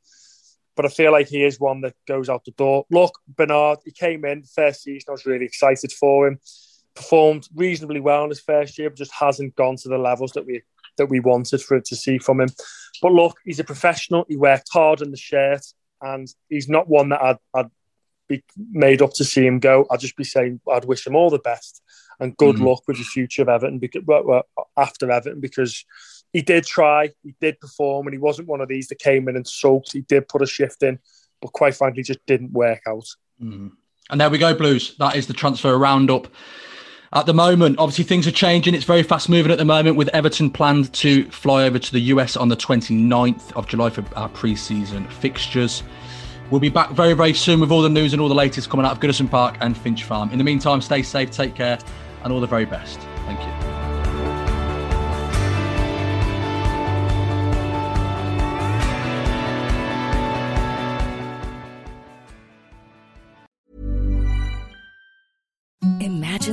but 0.76 0.86
I 0.86 0.90
feel 0.90 1.12
like 1.12 1.28
he 1.28 1.44
is 1.44 1.60
one 1.60 1.82
that 1.82 1.96
goes 2.08 2.30
out 2.30 2.46
the 2.46 2.52
door. 2.52 2.86
Look, 2.90 3.20
Bernard, 3.28 3.80
he 3.86 3.92
came 3.92 4.26
in 4.26 4.44
first 4.44 4.84
season. 4.84 5.06
I 5.10 5.12
was 5.12 5.26
really 5.26 5.46
excited 5.46 5.92
for 5.92 6.28
him. 6.28 6.40
Performed 6.96 7.48
reasonably 7.56 8.00
well 8.00 8.24
in 8.24 8.30
his 8.30 8.42
first 8.42 8.78
year, 8.78 8.90
but 8.90 8.98
just 8.98 9.14
hasn't 9.14 9.56
gone 9.56 9.78
to 9.78 9.90
the 9.90 9.98
levels 9.98 10.32
that 10.34 10.46
we 10.46 10.62
that 10.98 11.08
we 11.08 11.20
wanted 11.20 11.62
for 11.62 11.78
it 11.78 11.86
to 11.86 11.96
see 11.96 12.18
from 12.18 12.42
him. 12.42 12.50
But 13.02 13.14
look, 13.14 13.38
he's 13.46 13.60
a 13.60 13.64
professional. 13.64 14.26
He 14.28 14.36
worked 14.36 14.70
hard 14.72 15.02
in 15.02 15.12
the 15.12 15.18
shirt, 15.18 15.66
and 16.02 16.28
he's 16.50 16.68
not 16.68 16.90
one 16.90 17.10
that 17.10 17.22
I'd, 17.22 17.38
I'd 17.54 17.72
be 18.28 18.44
made 18.58 19.02
up 19.02 19.14
to 19.14 19.24
see 19.24 19.46
him 19.46 19.60
go. 19.60 19.86
I'd 19.90 20.00
just 20.00 20.18
be 20.18 20.24
saying 20.24 20.60
I'd 20.70 20.86
wish 20.86 21.08
him 21.08 21.16
all 21.16 21.30
the 21.30 21.40
best 21.40 21.82
and 22.20 22.38
good 22.38 22.58
mm 22.58 22.66
luck 22.66 22.84
with 22.88 22.98
the 22.98 23.04
future 23.04 23.42
of 23.42 23.50
Everton 23.50 23.80
because 23.80 24.04
after 24.78 25.12
Everton 25.12 25.42
because 25.42 25.84
he 26.34 26.42
did 26.42 26.66
try, 26.66 27.10
he 27.24 27.36
did 27.42 27.60
perform, 27.60 28.08
and 28.08 28.14
he 28.14 28.20
wasn't 28.20 28.48
one 28.48 28.62
of 28.62 28.70
these 28.70 28.88
that 28.88 29.00
came 29.00 29.28
in 29.28 29.36
and 29.36 29.48
soaked. 29.48 29.92
He 29.92 30.02
did 30.02 30.28
put 30.28 30.42
a 30.42 30.48
shift 30.48 30.84
in, 30.84 31.00
but 31.42 31.52
quite 31.52 31.76
frankly, 31.76 32.04
just 32.04 32.26
didn't 32.26 32.52
work 32.52 32.82
out. 32.88 33.06
Mm. 33.42 33.72
And 34.10 34.22
there 34.22 34.30
we 34.30 34.38
go, 34.38 34.54
Blues. 34.54 34.96
That 34.98 35.16
is 35.16 35.28
the 35.28 35.34
transfer 35.34 35.78
roundup. 35.78 36.28
At 37.14 37.26
the 37.26 37.34
moment, 37.34 37.78
obviously 37.78 38.06
things 38.06 38.26
are 38.26 38.32
changing. 38.32 38.74
It's 38.74 38.86
very 38.86 39.04
fast 39.04 39.28
moving 39.28 39.52
at 39.52 39.58
the 39.58 39.66
moment 39.66 39.98
with 39.98 40.08
Everton 40.10 40.50
planned 40.50 40.94
to 40.94 41.30
fly 41.30 41.66
over 41.66 41.78
to 41.78 41.92
the 41.92 42.00
US 42.00 42.38
on 42.38 42.48
the 42.48 42.56
29th 42.56 43.52
of 43.54 43.68
July 43.68 43.90
for 43.90 44.06
our 44.16 44.30
pre-season 44.30 45.06
fixtures. 45.10 45.84
We'll 46.52 46.62
be 46.62 46.70
back 46.70 46.92
very, 46.92 47.14
very 47.14 47.34
soon 47.34 47.60
with 47.60 47.72
all 47.72 47.82
the 47.82 47.90
news 47.90 48.14
and 48.14 48.22
all 48.22 48.30
the 48.30 48.36
latest 48.36 48.70
coming 48.70 48.86
out 48.86 48.94
of 48.94 49.00
Goodison 49.00 49.30
Park 49.30 49.58
and 49.60 49.76
Finch 49.76 50.06
Farm. 50.06 50.30
In 50.32 50.38
the 50.38 50.44
meantime, 50.44 50.82
stay 50.82 51.02
safe, 51.02 51.32
take 51.32 51.54
care, 51.54 51.80
and 52.24 52.32
all 52.32 52.40
the 52.40 52.48
very 52.48 52.66
best. 52.66 53.00
Thank 53.26 53.40
you. 53.42 53.71